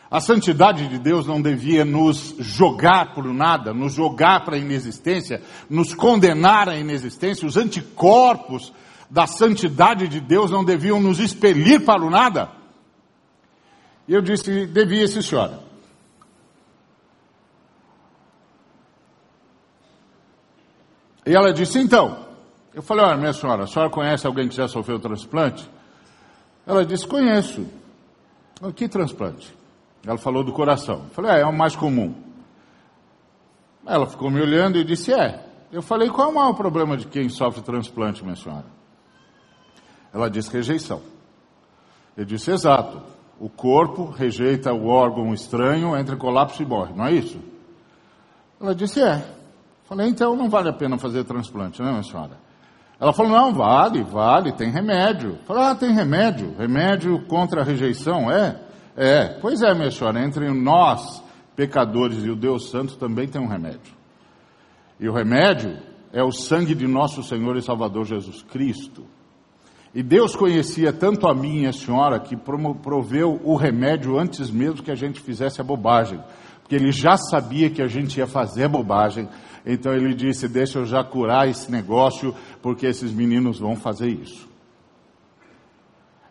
A 0.08 0.20
santidade 0.20 0.86
de 0.86 0.96
Deus 0.96 1.26
não 1.26 1.42
devia 1.42 1.84
nos 1.84 2.36
jogar 2.38 3.14
por 3.14 3.24
nada, 3.24 3.74
nos 3.74 3.94
jogar 3.94 4.44
para 4.44 4.54
a 4.54 4.60
inexistência, 4.60 5.42
nos 5.68 5.92
condenar 5.92 6.68
à 6.68 6.76
inexistência. 6.76 7.48
Os 7.48 7.56
anticorpos 7.56 8.72
da 9.10 9.26
santidade 9.26 10.06
de 10.06 10.20
Deus 10.20 10.52
não 10.52 10.64
deviam 10.64 11.00
nos 11.00 11.18
expelir 11.18 11.84
para 11.84 12.00
o 12.00 12.10
nada. 12.10 12.52
E 14.06 14.14
eu 14.14 14.22
disse, 14.22 14.66
devia, 14.66 15.08
sim, 15.08 15.20
senhora. 15.20 15.64
E 21.26 21.34
ela 21.34 21.52
disse, 21.52 21.80
então. 21.80 22.27
Eu 22.74 22.82
falei, 22.82 23.04
olha, 23.04 23.16
minha 23.16 23.32
senhora, 23.32 23.64
a 23.64 23.66
senhora 23.66 23.90
conhece 23.90 24.26
alguém 24.26 24.48
que 24.48 24.54
já 24.54 24.68
sofreu 24.68 24.98
transplante? 24.98 25.68
Ela 26.66 26.84
disse, 26.84 27.06
conheço. 27.06 27.66
Que 28.74 28.88
transplante? 28.88 29.54
Ela 30.06 30.18
falou 30.18 30.44
do 30.44 30.52
coração. 30.52 31.04
Eu 31.04 31.10
falei, 31.10 31.30
é, 31.32 31.40
é 31.40 31.46
o 31.46 31.52
mais 31.52 31.74
comum. 31.74 32.14
Ela 33.86 34.06
ficou 34.06 34.30
me 34.30 34.40
olhando 34.40 34.76
e 34.78 34.84
disse, 34.84 35.12
é. 35.12 35.44
Eu 35.72 35.82
falei, 35.82 36.08
qual 36.08 36.28
é 36.28 36.30
o 36.30 36.34
maior 36.34 36.54
problema 36.54 36.96
de 36.96 37.06
quem 37.06 37.28
sofre 37.28 37.62
transplante, 37.62 38.22
minha 38.22 38.36
senhora? 38.36 38.66
Ela 40.12 40.28
disse, 40.28 40.50
rejeição. 40.52 41.00
Eu 42.16 42.24
disse, 42.24 42.50
exato. 42.50 43.02
O 43.40 43.48
corpo 43.48 44.10
rejeita 44.10 44.72
o 44.72 44.88
órgão 44.88 45.32
estranho, 45.32 45.96
entra 45.96 46.16
em 46.16 46.18
colapso 46.18 46.62
e 46.62 46.66
morre, 46.66 46.92
não 46.92 47.06
é 47.06 47.12
isso? 47.12 47.38
Ela 48.60 48.74
disse, 48.74 49.00
é. 49.00 49.24
Falei, 49.84 50.08
então 50.08 50.34
não 50.36 50.50
vale 50.50 50.68
a 50.68 50.72
pena 50.72 50.98
fazer 50.98 51.24
transplante, 51.24 51.80
né, 51.80 51.90
minha 51.90 52.02
senhora? 52.02 52.47
Ela 53.00 53.12
falou, 53.12 53.32
não, 53.32 53.52
vale, 53.52 54.02
vale, 54.02 54.52
tem 54.52 54.70
remédio. 54.70 55.38
Falei, 55.46 55.62
ah, 55.64 55.74
tem 55.74 55.92
remédio, 55.92 56.54
remédio 56.58 57.24
contra 57.26 57.60
a 57.60 57.64
rejeição, 57.64 58.30
é? 58.30 58.60
É, 58.96 59.38
pois 59.40 59.62
é, 59.62 59.72
minha 59.72 59.90
senhora, 59.90 60.24
entre 60.24 60.50
nós, 60.50 61.22
pecadores, 61.54 62.24
e 62.24 62.30
o 62.30 62.34
Deus 62.34 62.70
Santo 62.70 62.96
também 62.96 63.28
tem 63.28 63.40
um 63.40 63.46
remédio. 63.46 63.96
E 64.98 65.08
o 65.08 65.12
remédio 65.12 65.78
é 66.12 66.22
o 66.22 66.32
sangue 66.32 66.74
de 66.74 66.88
nosso 66.88 67.22
Senhor 67.22 67.56
e 67.56 67.62
Salvador 67.62 68.04
Jesus 68.04 68.42
Cristo. 68.42 69.06
E 69.94 70.02
Deus 70.02 70.34
conhecia 70.34 70.92
tanto 70.92 71.28
a 71.28 71.34
mim 71.34 71.62
e 71.62 71.66
a 71.66 71.72
senhora 71.72 72.18
que 72.18 72.36
proveu 72.36 73.40
o 73.44 73.54
remédio 73.54 74.18
antes 74.18 74.50
mesmo 74.50 74.82
que 74.82 74.90
a 74.90 74.96
gente 74.96 75.20
fizesse 75.20 75.60
a 75.60 75.64
bobagem. 75.64 76.20
Porque 76.60 76.74
ele 76.74 76.92
já 76.92 77.16
sabia 77.16 77.70
que 77.70 77.80
a 77.80 77.86
gente 77.86 78.18
ia 78.18 78.26
fazer 78.26 78.64
a 78.64 78.68
bobagem, 78.68 79.28
então 79.64 79.92
ele 79.92 80.14
disse: 80.14 80.48
Deixa 80.48 80.78
eu 80.78 80.86
já 80.86 81.02
curar 81.04 81.48
esse 81.48 81.70
negócio, 81.70 82.34
porque 82.62 82.86
esses 82.86 83.12
meninos 83.12 83.58
vão 83.58 83.76
fazer 83.76 84.08
isso. 84.08 84.48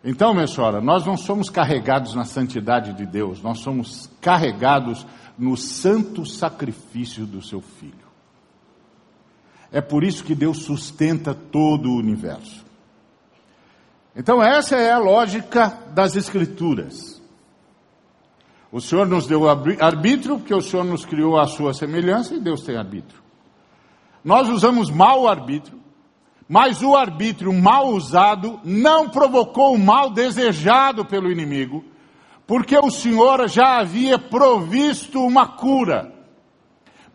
Então, 0.04 0.32
minha 0.32 0.46
senhora, 0.46 0.80
nós 0.80 1.04
não 1.04 1.16
somos 1.16 1.50
carregados 1.50 2.14
na 2.14 2.24
santidade 2.24 2.92
de 2.92 3.04
Deus, 3.04 3.42
nós 3.42 3.60
somos 3.60 4.08
carregados 4.20 5.04
no 5.36 5.56
santo 5.56 6.24
sacrifício 6.24 7.26
do 7.26 7.42
seu 7.42 7.60
filho. 7.60 8.08
É 9.70 9.80
por 9.80 10.02
isso 10.02 10.24
que 10.24 10.34
Deus 10.34 10.62
sustenta 10.62 11.34
todo 11.34 11.90
o 11.90 11.96
universo. 11.96 12.64
Então, 14.16 14.42
essa 14.42 14.76
é 14.76 14.90
a 14.90 14.98
lógica 14.98 15.78
das 15.92 16.16
Escrituras. 16.16 17.17
O 18.70 18.80
Senhor 18.80 19.06
nos 19.06 19.26
deu 19.26 19.48
arbítrio, 19.48 20.38
porque 20.38 20.54
o 20.54 20.60
Senhor 20.60 20.84
nos 20.84 21.04
criou 21.04 21.38
à 21.38 21.46
sua 21.46 21.72
semelhança 21.72 22.34
e 22.34 22.40
Deus 22.40 22.62
tem 22.62 22.76
arbítrio. 22.76 23.22
Nós 24.22 24.48
usamos 24.48 24.90
mal 24.90 25.22
o 25.22 25.28
arbítrio, 25.28 25.78
mas 26.46 26.82
o 26.82 26.94
arbítrio 26.94 27.52
mal 27.52 27.88
usado 27.88 28.60
não 28.62 29.08
provocou 29.08 29.74
o 29.74 29.78
mal 29.78 30.10
desejado 30.10 31.04
pelo 31.04 31.30
inimigo, 31.30 31.82
porque 32.46 32.76
o 32.76 32.90
Senhor 32.90 33.48
já 33.48 33.78
havia 33.78 34.18
provisto 34.18 35.20
uma 35.20 35.46
cura, 35.46 36.12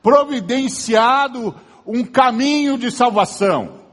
providenciado 0.02 1.54
um 1.86 2.04
caminho 2.04 2.78
de 2.78 2.90
salvação. 2.90 3.84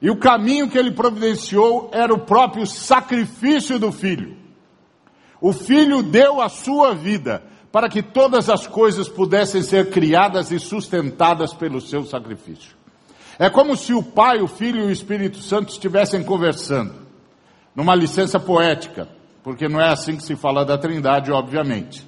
E 0.00 0.10
o 0.10 0.18
caminho 0.18 0.68
que 0.68 0.78
ele 0.78 0.92
providenciou 0.92 1.90
era 1.92 2.12
o 2.12 2.20
próprio 2.20 2.66
sacrifício 2.66 3.78
do 3.78 3.90
filho. 3.90 4.36
O 5.40 5.52
filho 5.52 6.02
deu 6.02 6.40
a 6.40 6.48
sua 6.48 6.94
vida 6.94 7.42
para 7.70 7.88
que 7.88 8.02
todas 8.02 8.48
as 8.48 8.66
coisas 8.66 9.08
pudessem 9.08 9.62
ser 9.62 9.90
criadas 9.90 10.50
e 10.50 10.58
sustentadas 10.58 11.52
pelo 11.52 11.80
seu 11.80 12.04
sacrifício. 12.04 12.74
É 13.38 13.50
como 13.50 13.76
se 13.76 13.92
o 13.92 14.02
Pai, 14.02 14.40
o 14.40 14.46
Filho 14.46 14.80
e 14.80 14.86
o 14.86 14.90
Espírito 14.90 15.38
Santo 15.38 15.70
estivessem 15.70 16.22
conversando, 16.22 16.94
numa 17.74 17.94
licença 17.94 18.40
poética, 18.40 19.08
porque 19.42 19.68
não 19.68 19.78
é 19.78 19.88
assim 19.88 20.16
que 20.16 20.22
se 20.22 20.34
fala 20.34 20.64
da 20.64 20.78
Trindade, 20.78 21.30
obviamente. 21.30 22.06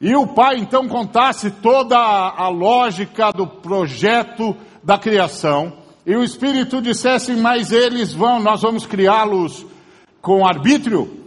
E 0.00 0.14
o 0.14 0.28
Pai 0.28 0.58
então 0.58 0.86
contasse 0.86 1.50
toda 1.50 1.96
a 1.98 2.48
lógica 2.48 3.32
do 3.32 3.46
projeto 3.46 4.56
da 4.82 4.96
criação, 4.96 5.72
e 6.06 6.14
o 6.14 6.22
Espírito 6.22 6.80
dissesse, 6.80 7.34
mas 7.34 7.72
eles 7.72 8.12
vão, 8.12 8.40
nós 8.40 8.62
vamos 8.62 8.86
criá-los 8.86 9.66
com 10.20 10.46
arbítrio, 10.46 11.21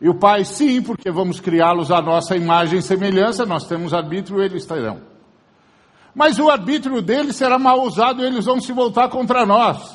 e 0.00 0.08
o 0.08 0.14
Pai, 0.14 0.44
sim, 0.44 0.80
porque 0.80 1.10
vamos 1.10 1.40
criá-los 1.40 1.90
à 1.90 2.00
nossa 2.00 2.34
imagem 2.34 2.78
e 2.78 2.82
semelhança, 2.82 3.44
nós 3.44 3.66
temos 3.66 3.92
arbítrio, 3.92 4.42
eles 4.42 4.64
terão. 4.64 5.02
Mas 6.14 6.38
o 6.38 6.48
arbítrio 6.48 7.02
deles 7.02 7.36
será 7.36 7.58
mal 7.58 7.82
usado 7.82 8.22
e 8.22 8.26
eles 8.26 8.46
vão 8.46 8.60
se 8.60 8.72
voltar 8.72 9.08
contra 9.08 9.44
nós. 9.44 9.94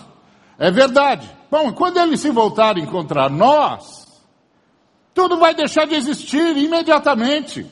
É 0.59 0.69
verdade. 0.69 1.29
Bom, 1.49 1.73
quando 1.73 1.97
eles 1.97 2.19
se 2.19 2.29
voltarem 2.29 2.85
contra 2.85 3.27
nós, 3.29 4.05
tudo 5.13 5.37
vai 5.37 5.55
deixar 5.55 5.85
de 5.87 5.95
existir 5.95 6.55
imediatamente. 6.55 7.65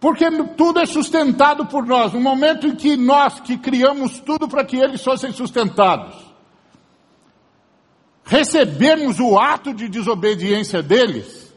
Porque 0.00 0.30
tudo 0.56 0.80
é 0.80 0.86
sustentado 0.86 1.66
por 1.66 1.84
nós. 1.84 2.12
No 2.12 2.20
momento 2.20 2.66
em 2.66 2.74
que 2.74 2.96
nós 2.96 3.38
que 3.40 3.58
criamos 3.58 4.18
tudo 4.20 4.48
para 4.48 4.64
que 4.64 4.76
eles 4.76 5.02
fossem 5.02 5.32
sustentados, 5.32 6.27
recebemos 8.28 9.18
o 9.18 9.38
ato 9.38 9.72
de 9.72 9.88
desobediência 9.88 10.82
deles, 10.82 11.52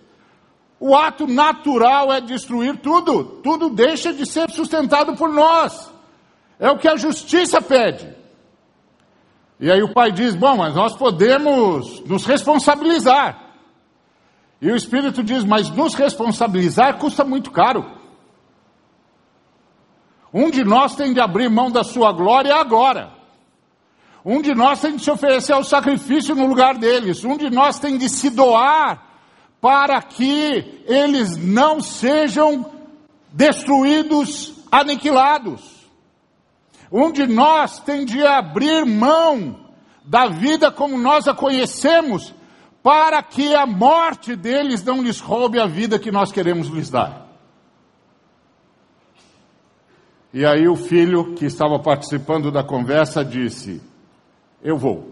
o 0.79 0.95
ato 0.95 1.27
natural 1.27 2.11
é 2.11 2.21
destruir 2.21 2.77
tudo, 2.77 3.23
tudo 3.43 3.69
deixa 3.69 4.11
de 4.13 4.25
ser 4.25 4.49
sustentado 4.49 5.15
por 5.15 5.29
nós. 5.29 5.91
É 6.57 6.71
o 6.71 6.77
que 6.77 6.87
a 6.87 6.95
justiça 6.95 7.61
pede. 7.61 8.15
E 9.59 9.69
aí 9.69 9.83
o 9.83 9.93
pai 9.93 10.11
diz: 10.11 10.33
Bom, 10.33 10.57
mas 10.57 10.73
nós 10.73 10.95
podemos 10.95 11.99
nos 12.05 12.25
responsabilizar. 12.25 13.53
E 14.59 14.71
o 14.71 14.75
Espírito 14.75 15.21
diz: 15.21 15.43
Mas 15.43 15.69
nos 15.69 15.93
responsabilizar 15.93 16.97
custa 16.97 17.23
muito 17.23 17.51
caro. 17.51 17.85
Um 20.33 20.49
de 20.49 20.63
nós 20.63 20.95
tem 20.95 21.13
de 21.13 21.19
abrir 21.19 21.49
mão 21.49 21.69
da 21.69 21.83
sua 21.83 22.11
glória 22.11 22.55
agora. 22.55 23.20
Um 24.23 24.41
de 24.41 24.53
nós 24.53 24.79
tem 24.81 24.95
de 24.95 25.03
se 25.03 25.09
oferecer 25.09 25.53
ao 25.53 25.63
sacrifício 25.63 26.35
no 26.35 26.45
lugar 26.45 26.77
deles. 26.77 27.23
Um 27.23 27.37
de 27.37 27.49
nós 27.49 27.79
tem 27.79 27.97
de 27.97 28.07
se 28.07 28.29
doar 28.29 29.07
para 29.59 30.01
que 30.01 30.83
eles 30.85 31.37
não 31.37 31.81
sejam 31.81 32.65
destruídos, 33.31 34.53
aniquilados. 34.71 35.89
Um 36.91 37.11
de 37.11 37.25
nós 37.25 37.79
tem 37.79 38.05
de 38.05 38.25
abrir 38.25 38.85
mão 38.85 39.59
da 40.03 40.27
vida 40.27 40.71
como 40.71 40.97
nós 40.97 41.27
a 41.27 41.33
conhecemos, 41.33 42.33
para 42.83 43.21
que 43.21 43.55
a 43.55 43.65
morte 43.65 44.35
deles 44.35 44.83
não 44.83 45.01
lhes 45.01 45.19
roube 45.19 45.59
a 45.59 45.67
vida 45.67 45.99
que 45.99 46.11
nós 46.11 46.31
queremos 46.31 46.67
lhes 46.67 46.89
dar. 46.89 47.27
E 50.33 50.45
aí 50.45 50.67
o 50.67 50.75
filho 50.75 51.35
que 51.35 51.45
estava 51.45 51.77
participando 51.79 52.51
da 52.51 52.63
conversa 52.63 53.23
disse: 53.23 53.81
eu 54.63 54.77
vou. 54.77 55.11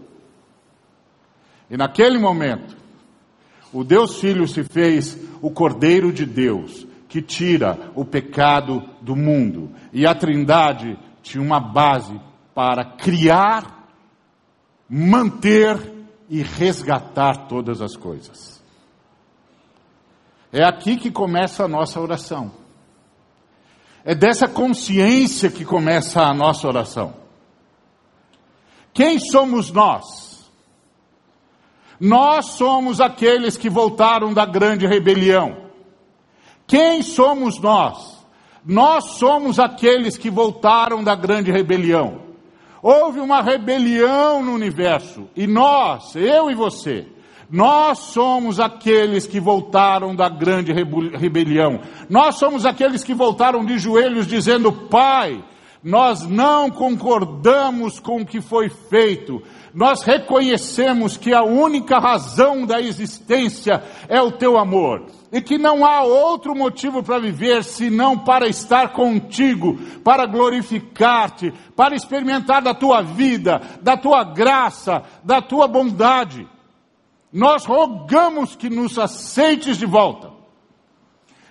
E 1.70 1.76
naquele 1.76 2.18
momento, 2.18 2.76
o 3.72 3.84
Deus 3.84 4.18
Filho 4.20 4.48
se 4.48 4.64
fez 4.64 5.18
o 5.40 5.50
Cordeiro 5.50 6.12
de 6.12 6.26
Deus, 6.26 6.86
que 7.08 7.22
tira 7.22 7.90
o 7.94 8.04
pecado 8.04 8.82
do 9.00 9.14
mundo. 9.14 9.70
E 9.92 10.06
a 10.06 10.14
Trindade 10.14 10.98
tinha 11.22 11.42
uma 11.42 11.60
base 11.60 12.20
para 12.54 12.84
criar, 12.84 13.88
manter 14.88 15.78
e 16.28 16.42
resgatar 16.42 17.48
todas 17.48 17.80
as 17.80 17.96
coisas. 17.96 18.60
É 20.52 20.64
aqui 20.64 20.96
que 20.96 21.10
começa 21.10 21.64
a 21.64 21.68
nossa 21.68 22.00
oração. 22.00 22.52
É 24.04 24.14
dessa 24.14 24.48
consciência 24.48 25.50
que 25.50 25.64
começa 25.64 26.22
a 26.22 26.34
nossa 26.34 26.66
oração. 26.66 27.19
Quem 28.92 29.18
somos 29.18 29.70
nós? 29.70 30.40
Nós 32.00 32.52
somos 32.52 33.00
aqueles 33.00 33.56
que 33.56 33.68
voltaram 33.68 34.32
da 34.32 34.46
grande 34.46 34.86
rebelião. 34.86 35.68
Quem 36.66 37.02
somos 37.02 37.60
nós? 37.60 38.24
Nós 38.64 39.16
somos 39.18 39.58
aqueles 39.58 40.16
que 40.16 40.30
voltaram 40.30 41.02
da 41.04 41.14
grande 41.14 41.50
rebelião. 41.50 42.22
Houve 42.82 43.20
uma 43.20 43.42
rebelião 43.42 44.42
no 44.42 44.52
universo 44.52 45.28
e 45.36 45.46
nós, 45.46 46.14
eu 46.16 46.50
e 46.50 46.54
você, 46.54 47.06
Nós 47.50 47.98
somos 47.98 48.60
aqueles 48.60 49.26
que 49.26 49.40
voltaram 49.40 50.14
da 50.14 50.28
grande 50.28 50.72
rebelião. 50.72 51.80
Nós 52.08 52.36
somos 52.36 52.64
aqueles 52.64 53.02
que 53.02 53.12
voltaram 53.12 53.64
de 53.64 53.76
joelhos 53.76 54.26
dizendo: 54.26 54.70
Pai, 54.72 55.42
nós 55.82 56.26
não 56.26 56.70
concordamos 56.70 57.98
com 57.98 58.20
o 58.20 58.26
que 58.26 58.40
foi 58.40 58.68
feito. 58.68 59.42
Nós 59.72 60.02
reconhecemos 60.02 61.16
que 61.16 61.32
a 61.32 61.42
única 61.42 61.98
razão 61.98 62.66
da 62.66 62.80
existência 62.80 63.82
é 64.08 64.20
o 64.20 64.32
teu 64.32 64.58
amor 64.58 65.06
e 65.32 65.40
que 65.40 65.56
não 65.56 65.86
há 65.86 66.02
outro 66.02 66.54
motivo 66.54 67.02
para 67.02 67.18
viver 67.18 67.64
senão 67.64 68.18
para 68.18 68.46
estar 68.46 68.92
contigo, 68.92 69.78
para 70.04 70.26
glorificar-te, 70.26 71.52
para 71.74 71.94
experimentar 71.94 72.60
da 72.60 72.74
tua 72.74 73.00
vida, 73.00 73.62
da 73.80 73.96
tua 73.96 74.22
graça, 74.22 75.02
da 75.24 75.40
tua 75.40 75.66
bondade. 75.66 76.46
Nós 77.32 77.64
rogamos 77.64 78.54
que 78.54 78.68
nos 78.68 78.98
aceites 78.98 79.78
de 79.78 79.86
volta, 79.86 80.30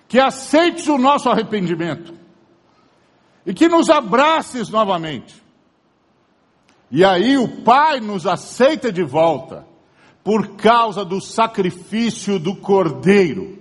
que 0.06 0.20
aceites 0.20 0.86
o 0.86 0.98
nosso 0.98 1.28
arrependimento 1.28 2.19
e 3.50 3.52
que 3.52 3.68
nos 3.68 3.90
abraces 3.90 4.68
novamente. 4.68 5.34
E 6.88 7.04
aí 7.04 7.36
o 7.36 7.62
Pai 7.62 7.98
nos 7.98 8.24
aceita 8.24 8.92
de 8.92 9.02
volta 9.02 9.66
por 10.22 10.54
causa 10.54 11.04
do 11.04 11.20
sacrifício 11.20 12.38
do 12.38 12.54
Cordeiro 12.54 13.58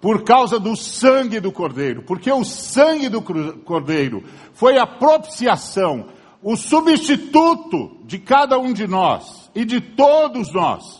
por 0.00 0.22
causa 0.24 0.58
do 0.58 0.74
sangue 0.76 1.40
do 1.40 1.52
Cordeiro, 1.52 2.02
porque 2.04 2.32
o 2.32 2.42
sangue 2.42 3.10
do 3.10 3.20
Cordeiro 3.20 4.24
foi 4.54 4.78
a 4.78 4.86
propiciação, 4.86 6.06
o 6.42 6.56
substituto 6.56 7.98
de 8.04 8.18
cada 8.18 8.58
um 8.58 8.72
de 8.72 8.86
nós 8.86 9.50
e 9.54 9.62
de 9.62 9.78
todos 9.78 10.54
nós. 10.54 10.98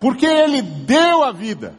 Porque 0.00 0.26
ele 0.26 0.62
deu 0.62 1.22
a 1.22 1.30
vida, 1.30 1.78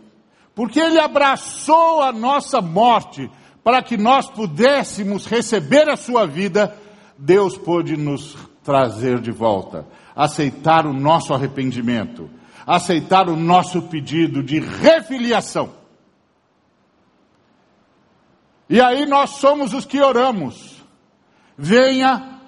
porque 0.55 0.79
ele 0.79 0.97
abraçou 0.97 2.03
a 2.03 2.13
nossa 2.13 2.61
morte 2.61 3.29
para 3.63 3.81
que 3.81 3.97
nós 3.97 4.29
pudéssemos 4.29 5.25
receber 5.25 5.89
a 5.89 5.97
sua 5.97 6.25
vida, 6.25 6.75
Deus 7.17 7.57
pôde 7.57 7.97
nos 7.97 8.37
trazer 8.63 9.19
de 9.19 9.31
volta, 9.31 9.85
aceitar 10.15 10.85
o 10.85 10.93
nosso 10.93 11.33
arrependimento 11.33 12.29
aceitar 12.69 13.27
o 13.27 13.35
nosso 13.35 13.81
pedido 13.81 14.43
de 14.43 14.59
refiliação. 14.59 15.73
E 18.69 18.79
aí 18.79 19.07
nós 19.07 19.31
somos 19.31 19.73
os 19.73 19.85
que 19.85 19.99
oramos. 19.99 20.85
Venha 21.57 22.39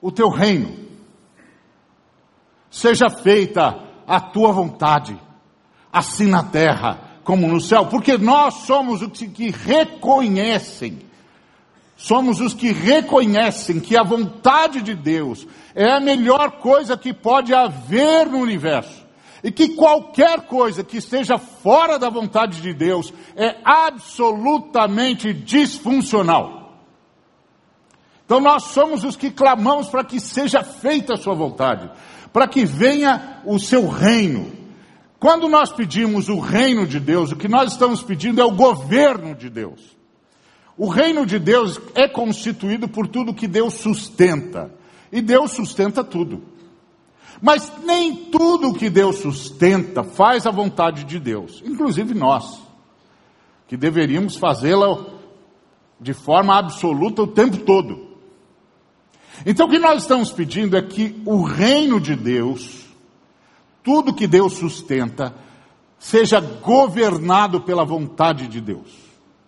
o 0.00 0.10
teu 0.10 0.30
reino. 0.30 0.88
Seja 2.70 3.10
feita 3.10 3.86
a 4.06 4.18
tua 4.18 4.50
vontade, 4.50 5.20
assim 5.92 6.26
na 6.26 6.42
terra 6.42 7.09
como 7.30 7.46
no 7.46 7.60
céu, 7.60 7.86
porque 7.86 8.18
nós 8.18 8.54
somos 8.66 9.02
os 9.02 9.12
que 9.12 9.52
reconhecem, 9.52 10.98
somos 11.96 12.40
os 12.40 12.54
que 12.54 12.72
reconhecem 12.72 13.78
que 13.78 13.96
a 13.96 14.02
vontade 14.02 14.82
de 14.82 14.96
Deus 14.96 15.46
é 15.72 15.92
a 15.92 16.00
melhor 16.00 16.58
coisa 16.58 16.96
que 16.96 17.14
pode 17.14 17.54
haver 17.54 18.26
no 18.26 18.38
universo 18.38 19.06
e 19.44 19.52
que 19.52 19.76
qualquer 19.76 20.40
coisa 20.40 20.82
que 20.82 20.96
esteja 20.96 21.38
fora 21.38 22.00
da 22.00 22.10
vontade 22.10 22.60
de 22.60 22.74
Deus 22.74 23.14
é 23.36 23.58
absolutamente 23.64 25.32
disfuncional. 25.32 26.80
Então 28.24 28.40
nós 28.40 28.64
somos 28.64 29.04
os 29.04 29.14
que 29.14 29.30
clamamos 29.30 29.86
para 29.86 30.02
que 30.02 30.18
seja 30.18 30.64
feita 30.64 31.14
a 31.14 31.16
sua 31.16 31.34
vontade, 31.36 31.88
para 32.32 32.48
que 32.48 32.64
venha 32.64 33.40
o 33.44 33.56
seu 33.56 33.86
reino. 33.88 34.59
Quando 35.20 35.48
nós 35.48 35.70
pedimos 35.70 36.30
o 36.30 36.40
reino 36.40 36.86
de 36.86 36.98
Deus, 36.98 37.30
o 37.30 37.36
que 37.36 37.46
nós 37.46 37.72
estamos 37.72 38.02
pedindo 38.02 38.40
é 38.40 38.44
o 38.44 38.50
governo 38.50 39.34
de 39.34 39.50
Deus. 39.50 39.94
O 40.78 40.88
reino 40.88 41.26
de 41.26 41.38
Deus 41.38 41.78
é 41.94 42.08
constituído 42.08 42.88
por 42.88 43.06
tudo 43.06 43.34
que 43.34 43.46
Deus 43.46 43.74
sustenta. 43.74 44.74
E 45.12 45.20
Deus 45.20 45.50
sustenta 45.50 46.02
tudo. 46.02 46.42
Mas 47.42 47.70
nem 47.84 48.16
tudo 48.30 48.72
que 48.72 48.88
Deus 48.88 49.18
sustenta 49.18 50.02
faz 50.02 50.46
a 50.46 50.50
vontade 50.50 51.04
de 51.04 51.18
Deus, 51.18 51.62
inclusive 51.66 52.14
nós, 52.14 52.60
que 53.68 53.76
deveríamos 53.76 54.36
fazê-la 54.36 55.04
de 56.00 56.14
forma 56.14 56.58
absoluta 56.58 57.22
o 57.22 57.26
tempo 57.26 57.58
todo. 57.58 58.08
Então 59.44 59.66
o 59.66 59.70
que 59.70 59.78
nós 59.78 60.02
estamos 60.02 60.32
pedindo 60.32 60.76
é 60.76 60.82
que 60.82 61.20
o 61.26 61.42
reino 61.42 62.00
de 62.00 62.16
Deus, 62.16 62.86
tudo 63.82 64.14
que 64.14 64.26
Deus 64.26 64.54
sustenta, 64.54 65.34
seja 65.98 66.40
governado 66.40 67.60
pela 67.60 67.84
vontade 67.84 68.48
de 68.48 68.60
Deus. 68.60 68.88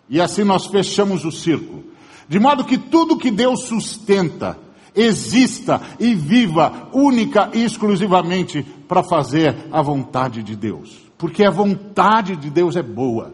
E 0.09 0.21
assim 0.21 0.43
nós 0.43 0.67
fechamos 0.67 1.25
o 1.25 1.31
círculo. 1.31 1.85
De 2.27 2.39
modo 2.39 2.65
que 2.65 2.77
tudo 2.77 3.17
que 3.17 3.31
Deus 3.31 3.63
sustenta 3.63 4.57
exista 4.95 5.81
e 5.99 6.13
viva 6.13 6.89
única 6.93 7.49
e 7.53 7.63
exclusivamente 7.63 8.63
para 8.87 9.03
fazer 9.03 9.67
a 9.71 9.81
vontade 9.81 10.43
de 10.43 10.55
Deus. 10.55 10.97
Porque 11.17 11.43
a 11.43 11.49
vontade 11.49 12.35
de 12.35 12.49
Deus 12.49 12.75
é 12.75 12.83
boa. 12.83 13.33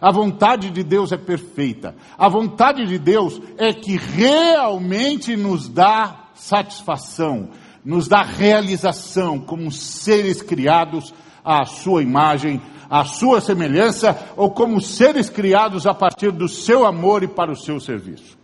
A 0.00 0.12
vontade 0.12 0.70
de 0.70 0.82
Deus 0.82 1.12
é 1.12 1.16
perfeita. 1.16 1.94
A 2.18 2.28
vontade 2.28 2.86
de 2.86 2.98
Deus 2.98 3.40
é 3.56 3.72
que 3.72 3.96
realmente 3.96 5.36
nos 5.36 5.68
dá 5.68 6.26
satisfação, 6.34 7.48
nos 7.86 8.08
dá 8.08 8.22
realização 8.22 9.38
como 9.38 9.70
seres 9.70 10.42
criados 10.42 11.14
à 11.44 11.64
sua 11.64 12.02
imagem, 12.02 12.60
à 12.90 13.04
sua 13.04 13.40
semelhança, 13.40 14.32
ou 14.36 14.50
como 14.50 14.80
seres 14.80 15.30
criados 15.30 15.86
a 15.86 15.94
partir 15.94 16.32
do 16.32 16.48
seu 16.48 16.84
amor 16.84 17.22
e 17.22 17.28
para 17.28 17.52
o 17.52 17.56
seu 17.56 17.78
serviço. 17.78 18.36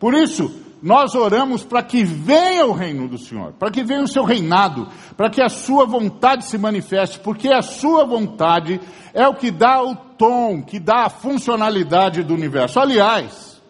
Por 0.00 0.14
isso, 0.14 0.52
nós 0.82 1.14
oramos 1.14 1.62
para 1.62 1.80
que 1.80 2.02
venha 2.02 2.66
o 2.66 2.72
reino 2.72 3.06
do 3.06 3.18
Senhor, 3.18 3.52
para 3.52 3.70
que 3.70 3.84
venha 3.84 4.02
o 4.02 4.08
seu 4.08 4.24
reinado, 4.24 4.88
para 5.16 5.30
que 5.30 5.40
a 5.40 5.48
sua 5.48 5.86
vontade 5.86 6.44
se 6.44 6.58
manifeste, 6.58 7.20
porque 7.20 7.48
a 7.48 7.62
sua 7.62 8.04
vontade 8.04 8.80
é 9.14 9.28
o 9.28 9.34
que 9.36 9.52
dá 9.52 9.80
o 9.80 9.94
tom, 9.94 10.60
que 10.60 10.80
dá 10.80 11.04
a 11.04 11.10
funcionalidade 11.10 12.24
do 12.24 12.34
universo. 12.34 12.80
Aliás, 12.80 13.62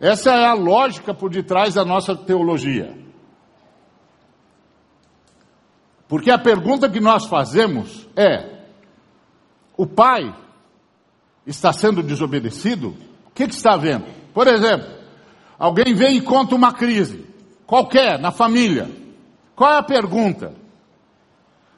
essa 0.00 0.30
é 0.30 0.46
a 0.46 0.54
lógica 0.54 1.12
por 1.12 1.28
detrás 1.28 1.74
da 1.74 1.84
nossa 1.84 2.16
teologia. 2.16 3.07
Porque 6.08 6.30
a 6.30 6.38
pergunta 6.38 6.88
que 6.88 7.00
nós 7.00 7.26
fazemos 7.26 8.08
é: 8.16 8.64
o 9.76 9.86
pai 9.86 10.34
está 11.46 11.72
sendo 11.72 12.02
desobedecido? 12.02 12.96
O 13.26 13.30
que, 13.34 13.46
que 13.46 13.54
está 13.54 13.74
havendo? 13.74 14.06
Por 14.32 14.48
exemplo, 14.48 14.98
Alguém 15.58 15.92
vem 15.92 16.18
e 16.18 16.20
conta 16.20 16.54
uma 16.54 16.72
crise, 16.72 17.26
qualquer, 17.66 18.18
na 18.18 18.30
família. 18.30 18.88
Qual 19.56 19.72
é 19.72 19.78
a 19.78 19.82
pergunta? 19.82 20.54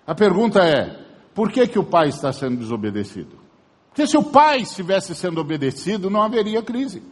A 0.06 0.14
pergunta 0.14 0.60
é: 0.60 1.02
por 1.34 1.50
que, 1.50 1.66
que 1.66 1.78
o 1.78 1.84
pai 1.84 2.08
está 2.08 2.30
sendo 2.30 2.58
desobedecido? 2.58 3.38
Porque 3.88 4.06
se 4.06 4.18
o 4.18 4.22
pai 4.22 4.58
estivesse 4.58 5.14
sendo 5.14 5.40
obedecido, 5.40 6.10
não 6.10 6.22
haveria 6.22 6.62
crise. 6.62 7.02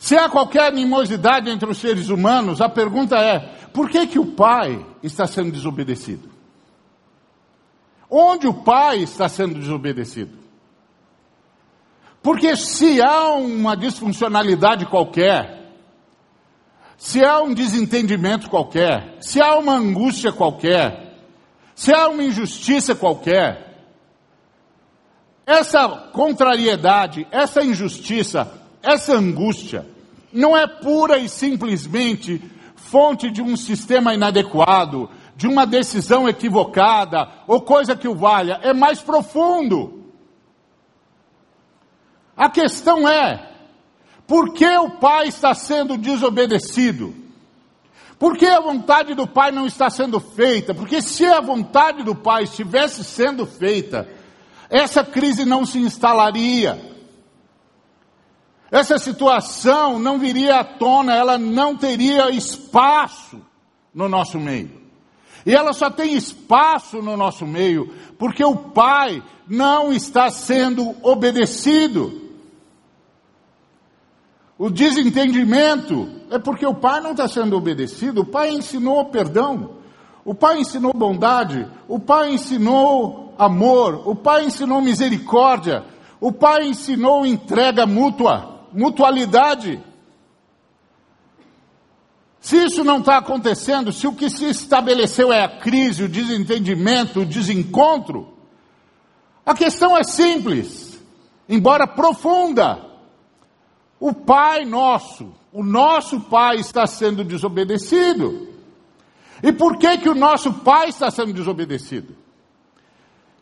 Se 0.00 0.16
há 0.16 0.30
qualquer 0.30 0.68
animosidade 0.68 1.50
entre 1.50 1.70
os 1.70 1.76
seres 1.76 2.08
humanos, 2.08 2.62
a 2.62 2.70
pergunta 2.70 3.16
é: 3.16 3.38
por 3.70 3.90
que, 3.90 4.06
que 4.06 4.18
o 4.18 4.24
pai 4.24 4.84
está 5.02 5.26
sendo 5.26 5.52
desobedecido? 5.52 6.30
Onde 8.08 8.48
o 8.48 8.54
pai 8.54 9.02
está 9.02 9.28
sendo 9.28 9.54
desobedecido? 9.54 10.38
Porque 12.22 12.56
se 12.56 13.00
há 13.02 13.34
uma 13.34 13.76
disfuncionalidade 13.76 14.86
qualquer, 14.86 15.70
se 16.96 17.22
há 17.22 17.42
um 17.42 17.52
desentendimento 17.52 18.48
qualquer, 18.48 19.18
se 19.20 19.40
há 19.40 19.58
uma 19.58 19.74
angústia 19.74 20.32
qualquer, 20.32 21.14
se 21.74 21.92
há 21.92 22.08
uma 22.08 22.24
injustiça 22.24 22.94
qualquer, 22.94 23.84
essa 25.44 25.86
contrariedade, 26.12 27.26
essa 27.30 27.62
injustiça, 27.62 28.50
essa 28.82 29.14
angústia, 29.14 29.86
não 30.32 30.56
é 30.56 30.66
pura 30.66 31.18
e 31.18 31.28
simplesmente 31.28 32.42
fonte 32.76 33.30
de 33.30 33.42
um 33.42 33.56
sistema 33.56 34.14
inadequado, 34.14 35.10
de 35.36 35.46
uma 35.46 35.66
decisão 35.66 36.28
equivocada 36.28 37.28
ou 37.46 37.60
coisa 37.60 37.96
que 37.96 38.08
o 38.08 38.14
valha, 38.14 38.58
é 38.62 38.72
mais 38.72 39.00
profundo. 39.00 40.04
A 42.36 42.48
questão 42.48 43.08
é: 43.08 43.50
por 44.26 44.52
que 44.52 44.66
o 44.66 44.90
pai 44.90 45.28
está 45.28 45.54
sendo 45.54 45.96
desobedecido? 45.96 47.14
Por 48.18 48.36
que 48.36 48.46
a 48.46 48.60
vontade 48.60 49.14
do 49.14 49.26
pai 49.26 49.50
não 49.50 49.66
está 49.66 49.88
sendo 49.88 50.20
feita? 50.20 50.74
Porque 50.74 51.00
se 51.00 51.24
a 51.24 51.40
vontade 51.40 52.02
do 52.02 52.14
pai 52.14 52.44
estivesse 52.44 53.02
sendo 53.02 53.46
feita, 53.46 54.06
essa 54.68 55.02
crise 55.02 55.46
não 55.46 55.64
se 55.64 55.78
instalaria. 55.78 56.89
Essa 58.70 58.98
situação 58.98 59.98
não 59.98 60.18
viria 60.18 60.60
à 60.60 60.64
tona, 60.64 61.14
ela 61.14 61.36
não 61.36 61.76
teria 61.76 62.30
espaço 62.30 63.40
no 63.92 64.08
nosso 64.08 64.38
meio. 64.38 64.80
E 65.44 65.54
ela 65.54 65.72
só 65.72 65.90
tem 65.90 66.14
espaço 66.14 67.02
no 67.02 67.16
nosso 67.16 67.46
meio 67.46 67.92
porque 68.18 68.44
o 68.44 68.54
pai 68.54 69.22
não 69.48 69.92
está 69.92 70.30
sendo 70.30 70.94
obedecido. 71.02 72.30
O 74.58 74.68
desentendimento 74.68 76.08
é 76.30 76.38
porque 76.38 76.66
o 76.66 76.74
pai 76.74 77.00
não 77.00 77.12
está 77.12 77.26
sendo 77.26 77.56
obedecido. 77.56 78.20
O 78.20 78.26
pai 78.26 78.50
ensinou 78.50 79.06
perdão, 79.06 79.70
o 80.24 80.34
pai 80.34 80.60
ensinou 80.60 80.92
bondade, 80.92 81.66
o 81.88 81.98
pai 81.98 82.34
ensinou 82.34 83.34
amor, 83.38 84.06
o 84.06 84.14
pai 84.14 84.44
ensinou 84.44 84.82
misericórdia, 84.82 85.82
o 86.20 86.30
pai 86.30 86.68
ensinou 86.68 87.24
entrega 87.24 87.86
mútua, 87.86 88.49
mutualidade. 88.72 89.82
Se 92.40 92.56
isso 92.64 92.82
não 92.82 92.98
está 92.98 93.18
acontecendo, 93.18 93.92
se 93.92 94.06
o 94.06 94.14
que 94.14 94.30
se 94.30 94.46
estabeleceu 94.46 95.32
é 95.32 95.44
a 95.44 95.58
crise, 95.60 96.04
o 96.04 96.08
desentendimento, 96.08 97.20
o 97.20 97.26
desencontro, 97.26 98.34
a 99.44 99.54
questão 99.54 99.96
é 99.96 100.02
simples, 100.02 100.98
embora 101.48 101.86
profunda. 101.86 102.88
O 103.98 104.14
Pai 104.14 104.64
nosso, 104.64 105.34
o 105.52 105.62
nosso 105.62 106.20
Pai 106.20 106.56
está 106.56 106.86
sendo 106.86 107.22
desobedecido. 107.22 108.48
E 109.42 109.52
por 109.52 109.76
que 109.76 109.98
que 109.98 110.08
o 110.08 110.14
nosso 110.14 110.52
Pai 110.52 110.88
está 110.88 111.10
sendo 111.10 111.32
desobedecido? 111.32 112.16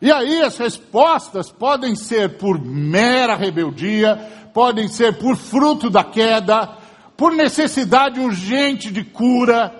E 0.01 0.11
aí 0.11 0.41
as 0.41 0.57
respostas 0.57 1.51
podem 1.51 1.93
ser 1.95 2.37
por 2.37 2.59
mera 2.59 3.35
rebeldia, 3.35 4.38
podem 4.59 4.89
ser 4.89 5.17
por 5.17 5.37
fruto 5.37 5.89
da 5.89 6.03
queda, 6.03 6.67
por 7.15 7.31
necessidade 7.31 8.19
urgente 8.19 8.91
de 8.91 9.05
cura. 9.05 9.73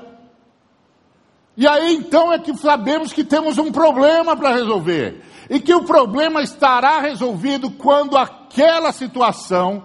E 1.58 1.68
aí 1.68 1.96
então 1.96 2.32
é 2.32 2.40
que 2.40 2.56
sabemos 2.56 3.12
que 3.12 3.26
temos 3.26 3.58
um 3.58 3.74
problema 3.74 4.38
para 4.38 4.54
resolver. 4.54 5.22
E 5.50 5.60
que 5.60 5.76
o 5.76 5.84
problema 5.84 6.42
estará 6.42 7.02
resolvido 7.02 7.70
quando 7.72 8.16
aquela 8.16 8.94
situação 8.94 9.84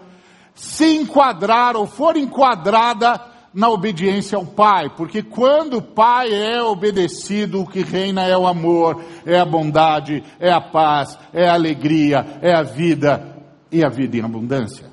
se 0.54 0.96
enquadrar 0.96 1.74
ou 1.74 1.88
for 1.88 2.16
enquadrada 2.16 3.20
na 3.52 3.68
obediência 3.70 4.38
ao 4.38 4.46
Pai, 4.46 4.90
porque 4.96 5.24
quando 5.24 5.78
o 5.78 5.83
Pai 5.83 6.33
é 6.33 6.62
obedecido, 6.62 7.62
o 7.62 7.66
que 7.66 7.83
reina 7.83 8.22
é 8.22 8.38
o 8.38 8.46
amor, 8.46 9.02
é 9.26 9.40
a 9.40 9.44
bondade, 9.44 10.22
é 10.38 10.52
a 10.52 10.61
paz, 10.61 11.18
é 11.33 11.48
a 11.48 11.54
alegria, 11.54 12.38
é 12.40 12.54
a 12.54 12.62
vida 12.62 13.33
e 13.74 13.84
a 13.84 13.88
vida 13.88 14.16
em 14.16 14.22
abundância. 14.22 14.88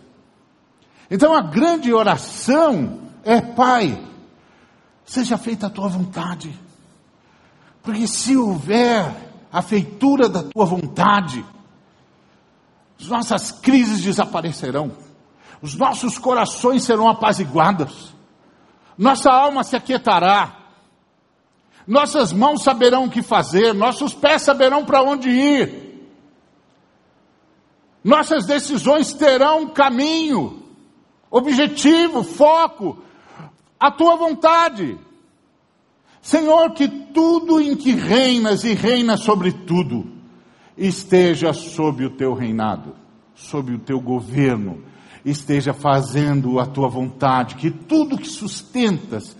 Então 1.10 1.36
a 1.36 1.42
grande 1.42 1.94
oração 1.94 3.02
é: 3.24 3.40
Pai, 3.40 4.04
seja 5.06 5.38
feita 5.38 5.68
a 5.68 5.70
tua 5.70 5.88
vontade, 5.88 6.60
porque 7.84 8.08
se 8.08 8.36
houver 8.36 9.14
a 9.54 9.62
feitura 9.62 10.28
da 10.28 10.42
tua 10.42 10.66
vontade, 10.66 11.46
as 13.00 13.08
nossas 13.08 13.52
crises 13.52 14.02
desaparecerão, 14.02 14.92
os 15.62 15.76
nossos 15.76 16.18
corações 16.18 16.84
serão 16.84 17.08
apaziguados, 17.08 18.16
nossa 18.98 19.30
alma 19.30 19.64
se 19.64 19.76
aquietará, 19.76 20.58
nossas 21.86 22.34
mãos 22.34 22.64
saberão 22.64 23.06
o 23.06 23.12
que 23.12 23.22
fazer, 23.22 23.74
nossos 23.74 24.12
pés 24.12 24.42
saberão 24.42 24.84
para 24.84 25.04
onde 25.04 25.30
ir, 25.30 25.91
nossas 28.04 28.46
decisões 28.46 29.14
terão 29.14 29.70
caminho, 29.70 30.64
objetivo, 31.30 32.24
foco, 32.24 32.98
a 33.80 33.92
tua 33.92 34.16
vontade. 34.16 34.98
Senhor, 36.22 36.72
que 36.72 36.88
tudo 36.88 37.60
em 37.60 37.76
que 37.76 37.92
reinas 37.92 38.64
e 38.64 38.74
reinas 38.74 39.22
sobre 39.22 39.52
tudo 39.52 40.08
esteja 40.78 41.54
sob 41.54 42.06
o 42.06 42.10
teu 42.12 42.34
reinado, 42.34 42.96
sob 43.36 43.74
o 43.74 43.80
teu 43.80 44.00
governo, 44.00 44.84
esteja 45.24 45.74
fazendo 45.74 46.60
a 46.60 46.66
tua 46.66 46.88
vontade, 46.88 47.56
que 47.56 47.70
tudo 47.70 48.18
que 48.18 48.28
sustentas 48.28 49.36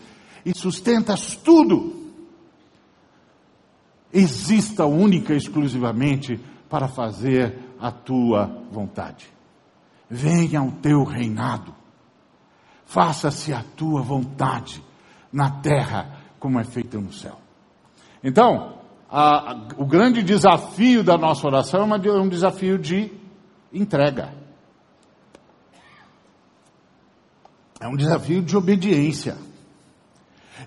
e 0.46 0.58
sustentas 0.58 1.36
tudo 1.36 2.02
exista 4.14 4.86
única 4.86 5.34
e 5.34 5.38
exclusivamente 5.38 6.40
para 6.70 6.88
fazer 6.88 7.71
a 7.82 7.92
tua 7.92 8.46
vontade. 8.72 9.28
Venha 10.10 10.62
o 10.62 10.72
teu 10.72 11.04
reinado. 11.04 11.74
Faça-se 12.86 13.54
a 13.54 13.64
tua 13.76 14.02
vontade 14.02 14.84
na 15.32 15.50
terra 15.50 16.20
como 16.40 16.60
é 16.60 16.64
feita 16.64 17.00
no 17.00 17.12
céu. 17.12 17.38
Então, 18.24 18.78
a, 19.10 19.52
a, 19.52 19.56
o 19.78 19.86
grande 19.86 20.22
desafio 20.22 21.04
da 21.04 21.18
nossa 21.18 21.48
oração 21.48 21.82
é, 21.82 21.84
uma, 21.84 21.96
é 21.96 22.22
um 22.22 22.30
desafio 22.30 22.78
de 22.78 23.12
entrega. 23.74 24.34
É 27.80 27.88
um 27.88 27.96
desafio 27.96 28.44
de 28.44 28.56
obediência. 28.56 29.38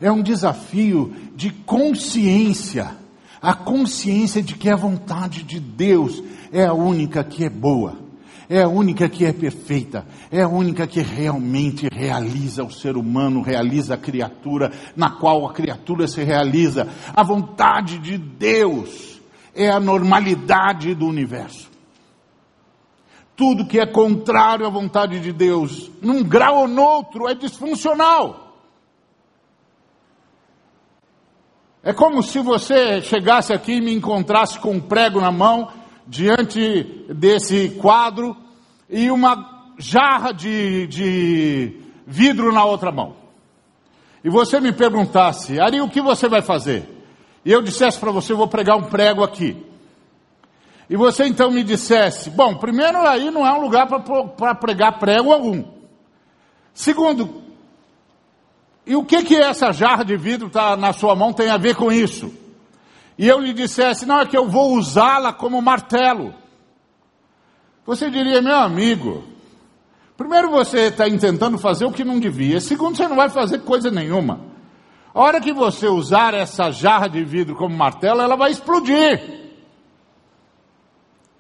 É 0.01 0.11
um 0.11 0.23
desafio 0.23 1.15
de 1.37 1.51
consciência. 1.51 3.04
A 3.45 3.53
consciência 3.53 4.43
de 4.43 4.55
que 4.55 4.71
a 4.71 4.75
vontade 4.75 5.43
de 5.43 5.61
Deus 5.61 6.23
é 6.51 6.65
a 6.65 6.73
única 6.73 7.23
que 7.23 7.45
é 7.45 7.51
boa. 7.51 7.99
É 8.49 8.63
a 8.63 8.69
única 8.69 9.07
que 9.07 9.27
é 9.27 9.35
perfeita, 9.35 10.07
é 10.31 10.41
a 10.41 10.49
única 10.49 10.87
que 10.87 11.01
realmente 11.01 11.89
realiza 11.93 12.65
o 12.65 12.71
ser 12.71 12.97
humano, 12.97 13.43
realiza 13.43 13.95
a 13.95 13.99
criatura, 13.99 14.73
na 14.97 15.11
qual 15.11 15.47
a 15.47 15.53
criatura 15.53 16.07
se 16.07 16.23
realiza. 16.23 16.89
A 17.15 17.23
vontade 17.23 17.99
de 17.99 18.17
Deus 18.17 19.21
é 19.55 19.69
a 19.69 19.81
normalidade 19.81 20.95
do 20.95 21.07
universo. 21.07 21.71
Tudo 23.37 23.67
que 23.67 23.79
é 23.79 23.85
contrário 23.85 24.67
à 24.67 24.71
vontade 24.71 25.21
de 25.21 25.33
Deus, 25.33 25.91
num 26.01 26.23
grau 26.23 26.61
ou 26.61 26.69
noutro, 26.69 27.29
é 27.29 27.35
disfuncional. 27.35 28.44
É 31.85 31.93
como 31.93 32.23
se 32.23 32.41
você 32.41 33.03
chegasse 33.03 33.53
aqui 33.53 33.75
e 33.75 33.81
me 33.81 33.93
encontrasse 33.93 34.59
com 34.59 34.73
um 34.73 34.81
prego 34.81 35.21
na 35.21 35.31
mão, 35.31 35.69
diante 36.07 37.05
desse 37.11 37.69
quadro, 37.79 38.35
e 38.89 39.11
uma 39.11 39.73
jarra 39.77 40.33
de, 40.33 40.87
de 40.87 41.81
vidro 42.07 42.51
na 42.53 42.65
outra 42.65 42.91
mão. 42.91 43.17
E 44.25 44.31
você 44.31 44.61
me 44.61 44.73
perguntasse, 44.73 45.61
Ari, 45.61 45.83
o 45.83 45.91
que 45.91 46.01
você 46.01 46.27
vai 46.27 46.41
fazer? 46.41 46.89
E 47.45 47.53
eu 47.53 47.61
dissesse 47.61 47.99
para 47.99 48.11
você, 48.11 48.33
vou 48.33 48.49
pregar 48.49 48.79
um 48.79 48.85
prego 48.85 49.23
aqui. 49.23 49.55
E 50.89 50.97
você 50.97 51.27
então 51.27 51.51
me 51.51 51.63
dissesse, 51.63 52.31
bom, 52.31 52.55
primeiro 52.55 53.07
aí 53.07 53.31
não 53.31 53.47
é 53.47 53.53
um 53.53 53.61
lugar 53.61 53.87
para 53.87 54.55
pregar 54.55 54.99
prego 54.99 55.31
algum. 55.31 55.63
Segundo, 56.73 57.44
e 58.87 58.95
o 58.95 59.05
que 59.05 59.23
que 59.23 59.37
essa 59.37 59.73
jarra 59.73 60.05
de 60.05 60.17
vidro 60.17 60.51
tá 60.51 60.77
na 60.77 60.93
sua 60.93 61.15
mão 61.15 61.33
tem 61.33 61.49
a 61.49 61.57
ver 61.57 61.75
com 61.75 61.91
isso? 61.91 62.33
E 63.17 63.27
eu 63.27 63.39
lhe 63.39 63.53
dissesse, 63.53 64.05
não 64.05 64.21
é 64.21 64.27
que 64.27 64.37
eu 64.37 64.49
vou 64.49 64.75
usá-la 64.75 65.33
como 65.33 65.63
martelo. 65.63 66.35
Você 67.87 68.11
diria, 68.11 68.43
meu 68.43 68.57
amigo, 68.57 69.25
primeiro 70.17 70.51
você 70.51 70.89
está 70.89 71.05
tentando 71.05 71.59
fazer 71.59 71.85
o 71.85 71.93
que 71.93 72.05
não 72.05 72.19
devia, 72.19 72.61
segundo 72.61 72.97
você 72.97 73.09
não 73.09 73.17
vai 73.17 73.29
fazer 73.29 73.61
coisa 73.61 73.91
nenhuma. 73.91 74.41
A 75.15 75.21
hora 75.21 75.41
que 75.41 75.53
você 75.53 75.87
usar 75.87 76.35
essa 76.35 76.71
jarra 76.71 77.09
de 77.09 77.23
vidro 77.25 77.55
como 77.55 77.77
martelo, 77.77 78.21
ela 78.21 78.37
vai 78.37 78.51
explodir 78.51 79.45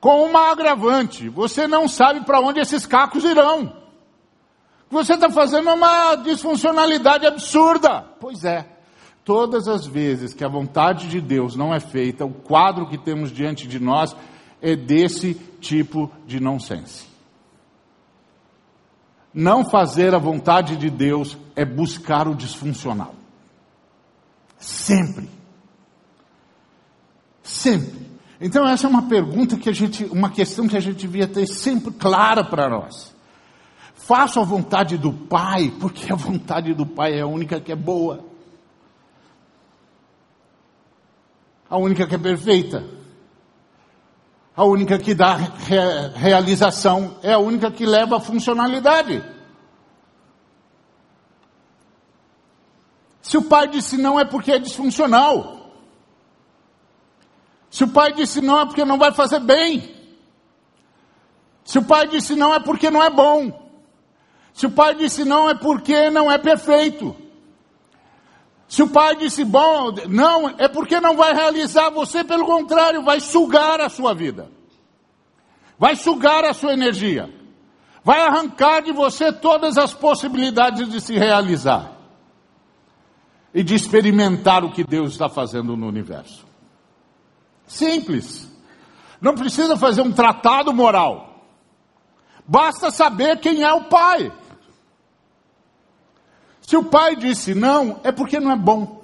com 0.00 0.24
uma 0.24 0.50
agravante. 0.50 1.28
Você 1.28 1.66
não 1.66 1.88
sabe 1.88 2.20
para 2.20 2.38
onde 2.38 2.61
esses 2.61 2.87
cacos 2.87 3.24
irão. 3.24 3.84
Você 4.94 5.14
está 5.14 5.28
fazendo 5.28 5.72
uma 5.72 6.14
disfuncionalidade 6.14 7.26
absurda. 7.26 8.02
Pois 8.20 8.44
é. 8.44 8.64
Todas 9.24 9.66
as 9.66 9.85
vezes 9.85 10.33
que 10.33 10.44
a 10.44 10.48
vontade 10.48 11.09
de 11.09 11.20
Deus 11.20 11.57
não 11.57 11.74
é 11.74 11.80
feita, 11.80 12.24
o 12.24 12.33
quadro 12.33 12.88
que 12.88 12.96
temos 12.96 13.33
diante 13.33 13.66
de 13.66 13.80
nós 13.80 14.14
é 14.62 14.76
desse 14.76 15.35
tipo 15.61 16.12
de 16.24 16.38
nonsense. 16.38 17.07
Não 19.33 19.68
fazer 19.68 20.14
a 20.14 20.18
vontade 20.18 20.76
de 20.76 20.88
Deus 20.88 21.37
é 21.57 21.64
buscar 21.64 22.28
o 22.28 22.35
disfuncional. 22.37 23.16
Sempre. 24.59 25.28
Sempre. 27.42 28.07
Então 28.40 28.64
essa 28.64 28.87
é 28.87 28.90
uma 28.90 29.09
pergunta 29.09 29.57
que 29.57 29.68
a 29.68 29.72
gente, 29.72 30.04
uma 30.04 30.30
questão 30.30 30.68
que 30.68 30.76
a 30.76 30.80
gente 30.80 30.98
devia 30.98 31.26
ter 31.26 31.48
sempre 31.48 31.92
clara 31.92 32.44
para 32.44 32.68
nós. 32.68 33.13
Faço 34.07 34.38
a 34.38 34.45
vontade 34.45 34.99
do 34.99 35.11
Pai, 35.11 35.73
porque 35.81 36.12
a 36.12 36.14
vontade 36.14 36.75
do 36.75 36.85
Pai 36.85 37.14
é 37.14 37.23
a 37.23 37.27
única 37.27 37.59
que 37.59 37.73
é 37.73 37.77
boa. 37.77 38.23
A 41.71 41.79
única 41.79 42.07
que 42.07 42.14
é 42.14 42.19
perfeita. 42.19 42.85
A 44.55 44.62
única 44.62 44.99
que 44.99 45.14
dá 45.14 45.37
re 45.37 45.79
realização, 46.17 47.17
é 47.23 47.33
a 47.33 47.38
única 47.38 47.71
que 47.71 47.87
leva 47.87 48.19
a 48.19 48.21
funcionalidade. 48.21 49.25
Se 53.23 53.38
o 53.38 53.43
pai 53.43 53.69
disse 53.69 53.97
não 53.97 54.21
é 54.21 54.25
porque 54.27 54.53
é 54.53 54.59
disfuncional. 54.59 55.73
Se 57.71 57.85
o 57.85 57.88
pai 57.88 58.12
disse 58.12 58.43
não 58.43 58.61
é 58.61 58.67
porque 58.67 58.85
não 58.85 58.99
vai 58.99 59.12
fazer 59.12 59.40
bem. 59.40 59.97
Se 61.64 61.79
o 61.79 61.83
pai 61.83 62.07
disse 62.07 62.37
não 62.37 62.55
é 62.55 62.61
porque 62.61 62.90
não 62.90 63.03
é 63.03 63.09
bom. 63.09 63.63
Se 64.55 64.67
o 64.67 64.71
pai 64.71 64.95
disse 64.95 65.25
não 65.25 65.51
é 65.51 65.55
porque 65.55 66.09
não 66.11 66.31
é 66.31 66.38
perfeito. 66.38 67.14
Se 68.69 68.83
o 68.83 68.88
pai 68.88 69.17
disse 69.17 69.45
bom, 69.45 69.93
não, 70.09 70.49
é 70.59 70.69
porque 70.69 71.01
não 71.01 71.17
vai 71.17 71.35
realizar 71.35 71.90
você, 71.90 72.25
pelo 72.25 72.47
contrário, 72.47 73.05
vai 73.05 73.21
sugar 73.21 73.81
a 73.81 73.88
sua 73.88 74.14
vida. 74.14 74.51
Vai 75.79 75.97
sugar 75.97 76.45
a 76.45 76.55
sua 76.55 76.73
energia. 76.73 77.29
Vai 78.03 78.21
arrancar 78.21 78.81
de 78.81 78.93
você 78.93 79.33
todas 79.33 79.77
as 79.77 79.93
possibilidades 79.93 80.88
de 80.88 81.01
se 81.01 81.19
realizar. 81.19 81.93
E 83.53 83.62
de 83.62 83.75
experimentar 83.75 84.64
o 84.64 84.73
que 84.73 84.85
Deus 84.85 85.12
está 85.12 85.29
fazendo 85.29 85.77
no 85.77 85.87
universo. 85.87 86.47
Simples. 87.67 88.51
Não 89.21 89.35
precisa 89.35 89.77
fazer 89.77 90.03
um 90.03 90.12
tratado 90.12 90.73
moral. 90.73 91.45
Basta 92.47 92.90
saber 92.90 93.38
quem 93.38 93.62
é 93.62 93.73
o 93.73 93.85
pai. 93.85 94.33
Se 96.66 96.77
o 96.77 96.85
pai 96.85 97.14
disse 97.16 97.55
não, 97.55 98.00
é 98.03 98.11
porque 98.11 98.40
não 98.40 98.50
é 98.50 98.57
bom. 98.57 99.03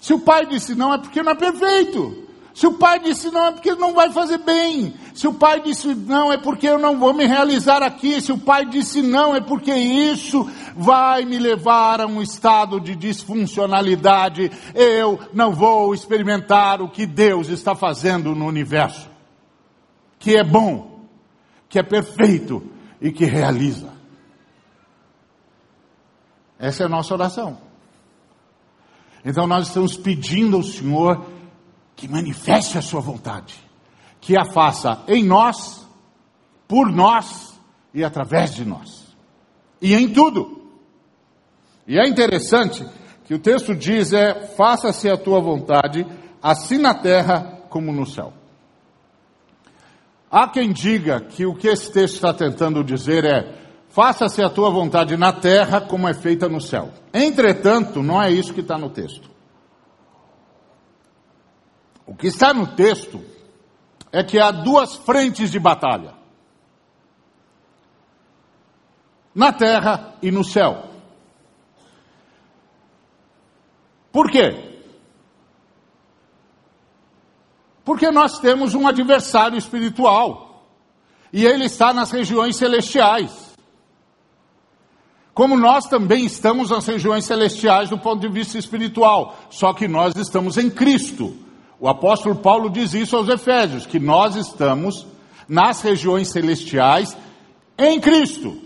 Se 0.00 0.14
o 0.14 0.18
pai 0.18 0.46
disse 0.46 0.74
não, 0.74 0.92
é 0.92 0.98
porque 0.98 1.22
não 1.22 1.32
é 1.32 1.34
perfeito. 1.34 2.26
Se 2.54 2.66
o 2.66 2.72
pai 2.72 2.98
disse 2.98 3.30
não, 3.30 3.48
é 3.48 3.52
porque 3.52 3.74
não 3.74 3.92
vai 3.92 4.10
fazer 4.10 4.38
bem. 4.38 4.94
Se 5.14 5.28
o 5.28 5.34
pai 5.34 5.60
disse 5.60 5.94
não, 5.94 6.32
é 6.32 6.38
porque 6.38 6.66
eu 6.66 6.78
não 6.78 6.98
vou 6.98 7.12
me 7.12 7.26
realizar 7.26 7.82
aqui. 7.82 8.18
Se 8.22 8.32
o 8.32 8.38
pai 8.38 8.64
disse 8.64 9.02
não, 9.02 9.36
é 9.36 9.42
porque 9.42 9.74
isso 9.74 10.50
vai 10.74 11.26
me 11.26 11.38
levar 11.38 12.00
a 12.00 12.06
um 12.06 12.22
estado 12.22 12.80
de 12.80 12.96
disfuncionalidade. 12.96 14.50
Eu 14.74 15.20
não 15.34 15.52
vou 15.52 15.92
experimentar 15.92 16.80
o 16.80 16.88
que 16.88 17.04
Deus 17.04 17.50
está 17.50 17.74
fazendo 17.74 18.34
no 18.34 18.46
universo. 18.46 19.10
Que 20.18 20.38
é 20.38 20.42
bom, 20.42 21.00
que 21.68 21.78
é 21.78 21.82
perfeito 21.82 22.62
e 23.02 23.12
que 23.12 23.26
realiza. 23.26 23.95
Essa 26.58 26.84
é 26.84 26.86
a 26.86 26.88
nossa 26.88 27.14
oração. 27.14 27.58
Então 29.24 29.46
nós 29.46 29.68
estamos 29.68 29.96
pedindo 29.96 30.56
ao 30.56 30.62
Senhor 30.62 31.26
que 31.94 32.08
manifeste 32.08 32.78
a 32.78 32.82
sua 32.82 33.00
vontade, 33.00 33.54
que 34.20 34.36
a 34.36 34.44
faça 34.44 35.02
em 35.08 35.24
nós, 35.24 35.86
por 36.68 36.90
nós 36.92 37.58
e 37.92 38.04
através 38.04 38.54
de 38.54 38.64
nós. 38.64 39.06
E 39.80 39.94
em 39.94 40.12
tudo. 40.12 40.70
E 41.86 41.98
é 41.98 42.08
interessante 42.08 42.86
que 43.24 43.34
o 43.34 43.38
texto 43.38 43.74
diz 43.74 44.12
é: 44.12 44.46
faça-se 44.56 45.08
a 45.08 45.16
tua 45.16 45.40
vontade, 45.40 46.06
assim 46.42 46.78
na 46.78 46.94
terra 46.94 47.62
como 47.68 47.92
no 47.92 48.06
céu. 48.06 48.32
Há 50.30 50.48
quem 50.48 50.72
diga 50.72 51.20
que 51.20 51.46
o 51.46 51.54
que 51.54 51.68
esse 51.68 51.90
texto 51.90 52.14
está 52.14 52.32
tentando 52.32 52.84
dizer 52.84 53.24
é: 53.24 53.65
Faça-se 53.96 54.42
a 54.42 54.50
tua 54.50 54.68
vontade 54.68 55.16
na 55.16 55.32
terra 55.32 55.80
como 55.80 56.06
é 56.06 56.12
feita 56.12 56.50
no 56.50 56.60
céu. 56.60 56.92
Entretanto, 57.14 58.02
não 58.02 58.22
é 58.22 58.30
isso 58.30 58.52
que 58.52 58.60
está 58.60 58.76
no 58.76 58.90
texto. 58.90 59.30
O 62.04 62.14
que 62.14 62.26
está 62.26 62.52
no 62.52 62.66
texto 62.76 63.24
é 64.12 64.22
que 64.22 64.38
há 64.38 64.50
duas 64.50 64.96
frentes 64.96 65.50
de 65.50 65.58
batalha: 65.58 66.12
na 69.34 69.50
terra 69.50 70.12
e 70.20 70.30
no 70.30 70.44
céu. 70.44 70.90
Por 74.12 74.30
quê? 74.30 74.78
Porque 77.82 78.10
nós 78.10 78.38
temos 78.40 78.74
um 78.74 78.86
adversário 78.86 79.56
espiritual 79.56 80.66
e 81.32 81.46
ele 81.46 81.64
está 81.64 81.94
nas 81.94 82.10
regiões 82.10 82.56
celestiais 82.56 83.45
como 85.36 85.54
nós 85.54 85.84
também 85.84 86.24
estamos 86.24 86.70
nas 86.70 86.86
regiões 86.86 87.26
celestiais 87.26 87.90
do 87.90 87.98
ponto 87.98 88.22
de 88.22 88.28
vista 88.32 88.56
espiritual, 88.56 89.36
só 89.50 89.74
que 89.74 89.86
nós 89.86 90.16
estamos 90.16 90.56
em 90.56 90.70
Cristo. 90.70 91.36
O 91.78 91.86
apóstolo 91.86 92.36
Paulo 92.36 92.70
diz 92.70 92.94
isso 92.94 93.14
aos 93.14 93.28
Efésios, 93.28 93.84
que 93.84 94.00
nós 94.00 94.34
estamos 94.34 95.06
nas 95.46 95.82
regiões 95.82 96.28
celestiais 96.28 97.14
em 97.76 98.00
Cristo. 98.00 98.56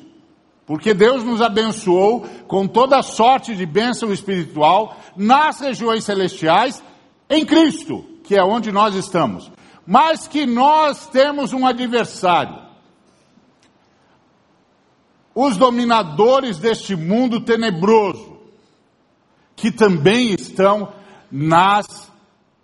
Porque 0.65 0.95
Deus 0.95 1.25
nos 1.25 1.43
abençoou 1.43 2.25
com 2.47 2.69
toda 2.69 3.03
sorte 3.03 3.57
de 3.57 3.67
bênção 3.67 4.13
espiritual 4.13 4.97
nas 5.17 5.59
regiões 5.59 6.05
celestiais 6.05 6.81
em 7.29 7.45
Cristo, 7.45 8.05
que 8.23 8.37
é 8.37 8.45
onde 8.45 8.71
nós 8.71 8.95
estamos. 8.95 9.51
Mas 9.85 10.29
que 10.29 10.47
nós 10.47 11.09
temos 11.09 11.53
um 11.53 11.67
adversário 11.67 12.70
os 15.35 15.57
dominadores 15.57 16.59
deste 16.59 16.97
mundo 16.97 17.41
tenebroso, 17.41 18.39
que 19.55 19.71
também 19.71 20.35
estão 20.35 20.93
nas 21.31 22.11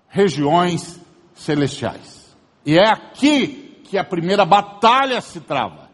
regiões 0.09 1.01
celestiais. 1.35 2.37
E 2.65 2.77
é 2.77 2.89
aqui 2.89 3.81
que 3.85 3.97
a 3.97 4.05
primeira 4.05 4.45
batalha 4.45 5.21
se 5.21 5.41
trava. 5.41 5.89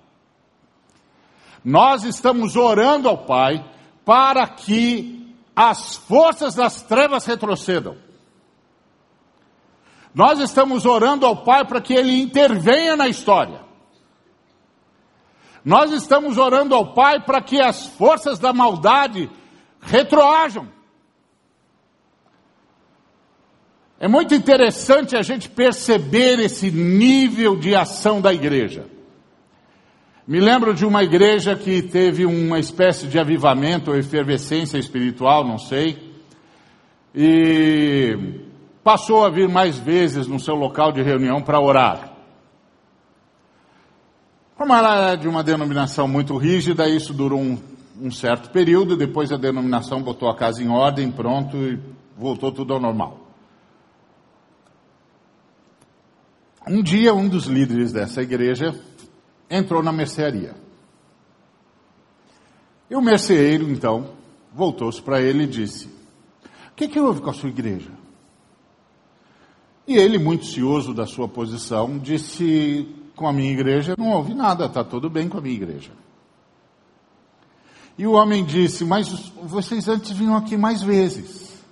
Nós 1.65 2.05
estamos 2.05 2.57
orando 2.57 3.09
ao 3.09 3.19
Pai 3.19 3.65
para 4.05 4.47
que 4.49 5.35
as 5.55 5.97
forças 5.97 6.55
das 6.55 6.83
trevas 6.83 7.27
retrocedam. 7.27 7.97
Nós 10.15 10.41
estamos 10.41 10.85
orando 10.85 11.27
ao 11.27 11.45
Pai 11.45 11.65
para 11.65 11.81
que 11.81 11.95
Ele 11.95 12.21
intervenha 12.21 12.97
na 12.97 13.09
história. 13.09 13.61
Nós 15.65 15.93
estamos 15.93 16.39
orando 16.39 16.75
ao 16.75 16.93
Pai 16.93 17.21
para 17.21 17.41
que 17.41 17.61
as 17.61 17.87
forças 17.87 18.39
da 18.39 18.53
maldade 18.53 19.31
retroajam. 19.81 20.69
É 24.01 24.09
muito 24.09 24.35
interessante 24.35 25.17
a 25.17 25.23
gente 25.23 25.49
perceber 25.49 26.41
esse 26.41 26.73
nível 26.73 27.57
de 27.57 27.75
ação 27.75 28.21
da 28.21 28.35
igreja. 28.35 28.87
Me 30.27 30.41
lembro 30.41 30.75
de 30.75 30.85
uma 30.85 31.05
igreja 31.05 31.55
que 31.55 31.83
teve 31.83 32.27
uma 32.27 32.59
espécie 32.59 33.07
de 33.07 33.19
avivamento 33.19 33.91
ou 33.91 33.97
efervescência 33.97 34.79
espiritual, 34.79 35.47
não 35.47 35.59
sei, 35.59 36.13
e 37.15 38.41
passou 38.83 39.25
a 39.25 39.31
vir 39.31 39.49
mais 39.49 39.79
vezes 39.79 40.27
no 40.27 40.41
seu 40.41 40.55
local 40.55 40.91
de 40.91 41.03
reunião 41.03 41.41
para 41.41 41.61
orar. 41.61 42.12
Como 44.57 44.75
ela 44.75 45.13
é 45.13 45.17
de 45.17 45.27
uma 45.27 45.43
denominação 45.43 46.07
muito 46.07 46.37
rígida, 46.37 46.89
isso 46.89 47.13
durou 47.13 47.41
um, 47.41 47.59
um 48.01 48.11
certo 48.11 48.51
período, 48.51 48.97
depois 48.97 49.33
a 49.33 49.37
denominação 49.37 50.03
botou 50.03 50.29
a 50.29 50.37
casa 50.37 50.63
em 50.63 50.69
ordem, 50.69 51.11
pronto, 51.11 51.57
e 51.57 51.81
voltou 52.17 52.53
tudo 52.53 52.75
ao 52.75 52.81
normal. 52.81 53.19
Um 56.69 56.83
dia, 56.83 57.13
um 57.13 57.29
dos 57.29 57.47
líderes 57.47 57.93
dessa 57.93 58.23
igreja 58.23 58.79
entrou 59.51 59.83
na 59.83 59.93
mercearia. 59.93 60.55
E 62.89 62.95
o 62.95 63.01
merceeiro, 63.01 63.69
então, 63.71 64.13
voltou-se 64.55 65.01
para 65.01 65.21
ele 65.21 65.45
e 65.45 65.49
disse: 65.49 65.87
O 65.87 66.75
que, 66.77 66.87
que 66.87 67.01
houve 67.01 67.21
com 67.21 67.31
a 67.31 67.35
sua 67.35 67.49
igreja? 67.49 67.91
E 69.89 69.97
ele, 69.97 70.19
muito 70.19 70.45
cioso 70.45 70.95
da 70.95 71.07
sua 71.07 71.27
posição, 71.27 71.99
disse: 71.99 72.87
com 73.23 73.29
a 73.29 73.33
minha 73.33 73.53
igreja, 73.53 73.95
não 73.97 74.11
houve 74.11 74.35
nada, 74.35 74.67
está 74.67 74.83
tudo 74.83 75.09
bem 75.09 75.29
com 75.29 75.39
a 75.39 75.41
minha 75.41 75.55
igreja. 75.55 75.93
E 77.97 78.05
o 78.05 78.15
homem 78.15 78.45
disse: 78.45 78.85
Mas 78.85 79.31
vocês 79.45 79.87
antes 79.87 80.11
vinham 80.11 80.37
aqui 80.37 80.57
mais 80.57 80.83
vezes. 80.83 81.63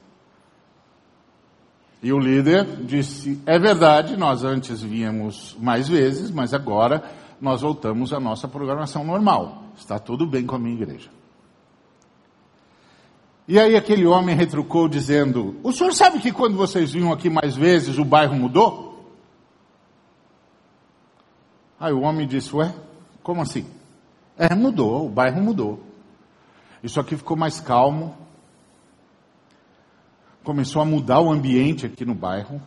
E 2.01 2.13
o 2.13 2.21
líder 2.21 2.65
disse: 2.85 3.41
É 3.45 3.59
verdade, 3.59 4.17
nós 4.17 4.45
antes 4.45 4.81
víamos 4.81 5.57
mais 5.59 5.89
vezes, 5.89 6.31
mas 6.31 6.55
agora 6.55 7.03
nós 7.41 7.63
voltamos 7.63 8.13
à 8.13 8.21
nossa 8.21 8.47
programação 8.47 9.03
normal. 9.03 9.65
Está 9.77 9.99
tudo 9.99 10.29
bem 10.29 10.47
com 10.47 10.55
a 10.55 10.59
minha 10.59 10.77
igreja. 10.77 11.11
E 13.49 13.59
aí 13.59 13.75
aquele 13.75 14.07
homem 14.07 14.37
retrucou 14.37 14.89
dizendo: 14.89 15.57
O 15.65 15.73
senhor 15.73 15.93
sabe 15.95 16.21
que 16.21 16.31
quando 16.31 16.57
vocês 16.57 16.93
vinham 16.93 17.13
aqui 17.13 17.29
mais 17.29 17.57
vezes 17.57 17.99
o 17.99 18.05
bairro 18.05 18.37
mudou? 18.37 18.90
Aí 21.81 21.95
o 21.95 22.03
homem 22.03 22.29
disse: 22.29 22.55
Ué, 22.55 22.75
como 23.23 23.41
assim? 23.41 23.67
É, 24.37 24.55
mudou, 24.55 25.07
o 25.07 25.09
bairro 25.09 25.43
mudou. 25.43 25.83
Isso 26.83 27.01
aqui 27.01 27.17
ficou 27.17 27.37
mais 27.37 27.59
calmo. 27.59 28.15
Começou 30.45 30.81
a 30.81 30.85
mudar 30.85 31.21
o 31.21 31.31
ambiente 31.31 31.87
aqui 31.87 32.05
no 32.05 32.15
bairro. 32.15 32.61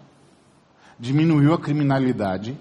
Diminuiu 0.99 1.53
a 1.53 1.59
criminalidade. 1.59 2.57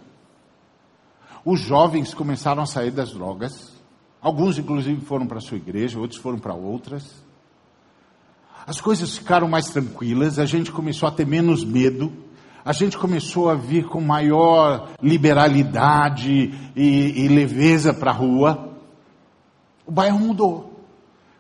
Os 1.45 1.61
jovens 1.61 2.15
começaram 2.15 2.63
a 2.63 2.67
sair 2.67 2.91
das 2.91 3.13
drogas. 3.13 3.73
Alguns, 4.21 4.59
inclusive, 4.59 5.01
foram 5.01 5.27
para 5.27 5.39
a 5.39 5.41
sua 5.41 5.57
igreja, 5.57 5.99
outros 5.99 6.21
foram 6.21 6.39
para 6.39 6.55
outras. 6.55 7.25
as 8.67 8.81
coisas 8.81 9.17
ficaram 9.17 9.49
mais 9.49 9.71
tranquilas, 9.71 10.39
a 10.39 10.47
gente 10.47 10.71
começou 10.71 11.09
a 11.09 11.13
ter 11.13 11.27
menos 11.27 11.65
medo, 11.65 12.13
a 12.65 12.73
gente 12.73 12.97
começou 12.97 13.51
a 13.51 13.55
vir 13.55 13.87
com 13.87 14.01
maior 14.01 14.91
liberalidade 15.03 16.55
e, 16.77 17.25
e 17.25 17.29
leveza 17.29 17.93
para 17.93 18.11
a 18.11 18.15
rua. 18.15 18.77
O 19.85 19.91
bairro 19.91 20.19
mudou. 20.19 20.87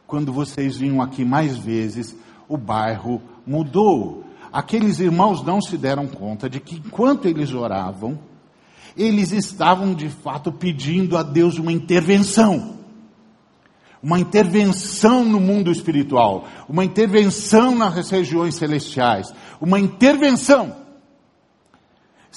Quando 0.06 0.32
vocês 0.32 0.76
vinham 0.76 1.00
aqui 1.00 1.24
mais 1.24 1.56
vezes, 1.56 2.16
o 2.48 2.56
bairro 2.56 3.22
mudou. 3.46 4.24
Aqueles 4.52 4.98
irmãos 4.98 5.42
não 5.44 5.60
se 5.62 5.78
deram 5.78 6.06
conta 6.06 6.50
de 6.50 6.58
que 6.58 6.76
enquanto 6.76 7.26
eles 7.26 7.54
oravam, 7.54 8.18
eles 8.96 9.32
estavam 9.32 9.94
de 9.94 10.08
fato 10.08 10.52
pedindo 10.52 11.16
a 11.16 11.22
Deus 11.22 11.56
uma 11.56 11.72
intervenção 11.72 12.82
uma 14.02 14.18
intervenção 14.18 15.24
no 15.24 15.38
mundo 15.38 15.70
espiritual, 15.70 16.48
uma 16.68 16.84
intervenção 16.84 17.72
nas 17.76 18.10
regiões 18.10 18.56
celestiais, 18.56 19.32
uma 19.60 19.78
intervenção. 19.78 20.81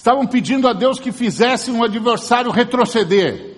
Estavam 0.06 0.28
pedindo 0.28 0.68
a 0.68 0.74
Deus 0.74 1.00
que 1.00 1.12
fizesse 1.12 1.72
um 1.72 1.84
adversário 1.84 2.52
retroceder, 2.52 3.58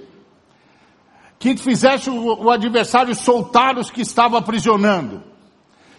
que 1.38 1.58
fizesse 1.58 2.10
o, 2.10 2.50
adversário 2.50 3.14
soltar 3.14 3.78
os 3.78 3.92
que 3.92 4.00
estavam 4.00 4.40
aprisionando, 4.40 5.22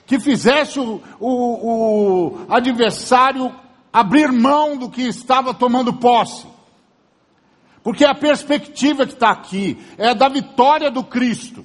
que 0.07 0.19
fizesse 0.19 0.81
o, 0.81 1.03
o, 1.21 1.29
o 1.29 2.47
adversário 2.49 3.55
abrir 3.93 4.33
mão 4.33 4.79
do 4.79 4.89
que 4.89 5.03
estava 5.03 5.53
tomando 5.53 5.93
posse. 5.93 6.47
Porque 7.83 8.07
a 8.07 8.15
perspectiva 8.15 9.07
que 9.07 9.13
está 9.13 9.29
aqui 9.29 9.77
é 9.99 10.09
a 10.09 10.15
da 10.15 10.31
vitória 10.31 10.91
do 10.91 11.05
Cristo. 11.05 11.63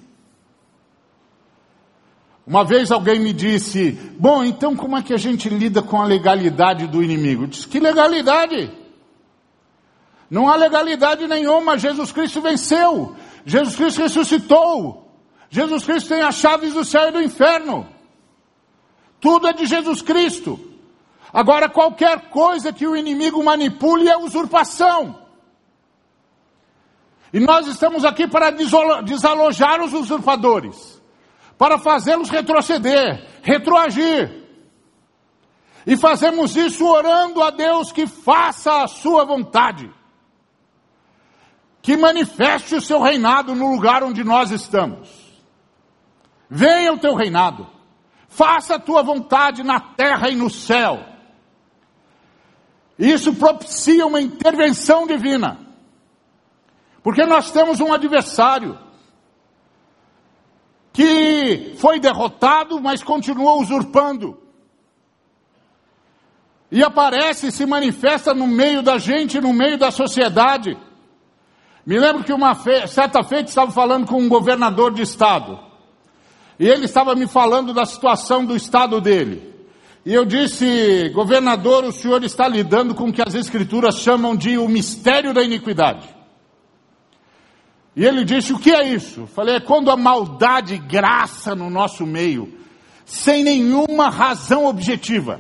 Uma 2.46 2.66
vez 2.66 2.92
alguém 2.92 3.20
me 3.20 3.32
disse: 3.32 3.92
Bom, 4.20 4.44
então 4.44 4.76
como 4.76 4.98
é 4.98 5.02
que 5.02 5.14
a 5.14 5.18
gente 5.18 5.48
lida 5.48 5.82
com 5.82 6.02
a 6.02 6.06
legalidade 6.06 6.88
do 6.88 7.02
inimigo? 7.02 7.44
Eu 7.44 7.48
disse: 7.48 7.68
Que 7.68 7.80
legalidade? 7.80 8.72
Não 10.30 10.50
há 10.50 10.56
legalidade 10.56 11.26
nenhuma. 11.28 11.78
Jesus 11.78 12.12
Cristo 12.12 12.42
venceu. 12.42 13.16
Jesus 13.46 13.76
Cristo 13.76 14.02
ressuscitou. 14.02 15.10
Jesus 15.50 15.86
Cristo 15.86 16.10
tem 16.10 16.22
as 16.22 16.36
chaves 16.36 16.74
do 16.74 16.84
céu 16.84 17.10
e 17.10 17.12
do 17.12 17.22
inferno. 17.22 17.88
Tudo 19.22 19.48
é 19.48 19.54
de 19.54 19.66
Jesus 19.66 20.02
Cristo. 20.02 20.60
Agora, 21.32 21.70
qualquer 21.70 22.30
coisa 22.30 22.74
que 22.74 22.86
o 22.86 22.96
inimigo 22.96 23.44
manipule 23.44 24.10
é 24.10 24.18
usurpação. 24.18 25.20
E 27.32 27.40
nós 27.40 27.68
estamos 27.68 28.04
aqui 28.04 28.28
para 28.28 28.52
desalojar 28.52 29.82
os 29.82 29.94
usurpadores 29.94 31.03
para 31.64 31.80
fazê-los 31.80 32.30
retroceder, 32.30 33.26
retroagir. 33.42 34.44
E 35.88 35.96
fazemos 35.96 36.58
isso 36.58 36.86
orando 36.86 37.42
a 37.42 37.52
Deus 37.52 37.90
que 37.90 38.06
faça 38.06 38.84
a 38.84 38.88
sua 38.90 39.24
vontade. 39.24 39.90
Que 41.82 41.96
manifeste 41.96 42.76
o 42.76 42.82
seu 42.82 43.02
reinado 43.02 43.56
no 43.56 43.72
lugar 43.72 44.04
onde 44.04 44.26
nós 44.26 44.52
estamos. 44.52 45.08
Venha 46.50 46.92
o 46.92 47.00
teu 47.00 47.16
reinado. 47.16 47.66
Faça 48.28 48.76
a 48.76 48.80
tua 48.80 49.02
vontade 49.02 49.64
na 49.64 49.80
terra 49.80 50.30
e 50.30 50.36
no 50.36 50.50
céu. 50.50 51.00
Isso 53.00 53.36
propicia 53.36 54.06
uma 54.06 54.20
intervenção 54.20 55.08
divina. 55.08 55.60
Porque 57.02 57.26
nós 57.26 57.52
temos 57.52 57.80
um 57.80 57.94
adversário 57.94 58.78
que 60.94 61.74
foi 61.78 62.00
derrotado, 62.00 62.80
mas 62.80 63.04
continua 63.04 63.56
usurpando. 63.60 64.38
E 66.72 66.84
aparece, 66.84 67.52
se 67.52 67.66
manifesta 67.66 68.34
no 68.34 68.48
meio 68.48 68.82
da 68.82 68.98
gente, 69.00 69.42
no 69.42 69.52
meio 69.52 69.78
da 69.78 69.92
sociedade. 69.92 70.78
Me 71.86 72.00
lembro 72.00 72.24
que 72.24 72.32
uma 72.32 72.56
fe... 72.56 72.88
certa 72.88 73.24
feita 73.24 73.50
estava 73.50 73.72
falando 73.72 74.08
com 74.08 74.22
um 74.22 74.30
governador 74.30 74.94
de 74.94 75.02
estado. 75.02 75.60
E 76.60 76.68
ele 76.68 76.86
estava 76.86 77.16
me 77.16 77.28
falando 77.28 77.74
da 77.74 77.86
situação 77.86 78.46
do 78.46 78.56
estado 78.56 79.02
dele. 79.02 79.54
E 80.06 80.14
eu 80.14 80.26
disse, 80.26 81.10
governador, 81.10 81.84
o 81.86 81.92
senhor 81.92 82.24
está 82.24 82.48
lidando 82.48 82.94
com 82.94 83.10
o 83.10 83.14
que 83.14 83.22
as 83.22 83.34
escrituras 83.34 84.00
chamam 84.00 84.36
de 84.36 84.58
o 84.58 84.68
mistério 84.68 85.34
da 85.34 85.44
iniquidade. 85.44 86.08
E 87.96 88.06
ele 88.06 88.24
disse: 88.24 88.54
O 88.54 88.60
que 88.60 88.72
é 88.72 88.88
isso? 88.88 89.28
Falei: 89.28 89.56
É 89.56 89.60
quando 89.60 89.92
a 89.92 89.98
maldade 89.98 90.78
graça 90.78 91.56
no 91.56 91.70
nosso 91.70 92.06
meio, 92.06 92.54
sem 93.06 93.44
nenhuma 93.44 94.10
razão 94.10 94.66
objetiva. 94.66 95.40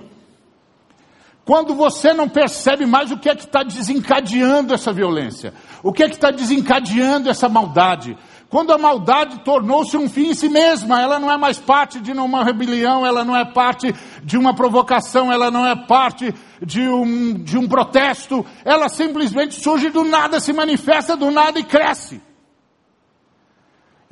Quando 1.46 1.76
você 1.76 2.14
não 2.14 2.30
percebe 2.30 2.86
mais 2.86 3.12
o 3.12 3.18
que 3.18 3.30
é 3.30 3.36
que 3.36 3.44
está 3.44 3.64
desencadeando 3.64 4.74
essa 4.74 4.94
violência, 4.94 5.54
o 5.82 5.92
que 5.92 6.04
é 6.04 6.08
que 6.08 6.16
está 6.16 6.32
desencadeando 6.32 7.30
essa 7.30 7.50
maldade. 7.50 8.18
Quando 8.50 8.72
a 8.72 8.78
maldade 8.78 9.40
tornou-se 9.44 9.98
um 9.98 10.08
fim 10.08 10.28
em 10.28 10.34
si 10.36 10.48
mesma, 10.48 11.02
ela 11.02 11.20
não 11.20 11.30
é 11.30 11.36
mais 11.36 11.60
parte 11.60 12.00
de 12.00 12.12
uma 12.12 12.46
rebelião, 12.46 13.06
ela 13.06 13.26
não 13.26 13.36
é 13.36 13.44
parte 13.44 13.94
de 14.24 14.38
uma 14.38 14.54
provocação, 14.54 15.32
ela 15.32 15.50
não 15.50 15.66
é 15.66 15.76
parte 15.76 16.34
de 16.62 16.88
um, 16.88 17.34
de 17.34 17.58
um 17.58 17.68
protesto, 17.68 18.46
ela 18.64 18.88
simplesmente 18.88 19.56
surge 19.56 19.90
do 19.90 20.04
nada, 20.04 20.40
se 20.40 20.54
manifesta 20.54 21.18
do 21.18 21.32
nada 21.32 21.60
e 21.60 21.64
cresce. 21.64 22.22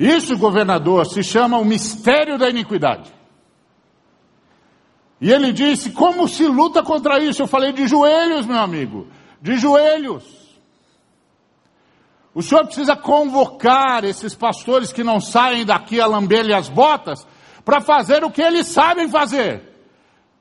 Isso, 0.01 0.35
governador, 0.35 1.05
se 1.05 1.21
chama 1.21 1.59
o 1.59 1.63
mistério 1.63 2.35
da 2.35 2.49
iniquidade. 2.49 3.13
E 5.21 5.31
ele 5.31 5.53
disse: 5.53 5.91
Como 5.91 6.27
se 6.27 6.47
luta 6.47 6.81
contra 6.81 7.23
isso? 7.23 7.43
Eu 7.43 7.47
falei: 7.47 7.71
De 7.71 7.87
joelhos, 7.87 8.47
meu 8.47 8.57
amigo, 8.57 9.07
de 9.39 9.57
joelhos. 9.57 10.23
O 12.33 12.41
senhor 12.41 12.65
precisa 12.65 12.95
convocar 12.95 14.03
esses 14.03 14.33
pastores 14.33 14.91
que 14.91 15.03
não 15.03 15.19
saem 15.19 15.63
daqui 15.63 16.01
a 16.01 16.07
lamber 16.07 16.51
as 16.51 16.67
botas 16.67 17.27
para 17.63 17.79
fazer 17.79 18.23
o 18.23 18.31
que 18.31 18.41
eles 18.41 18.65
sabem 18.67 19.07
fazer, 19.07 19.61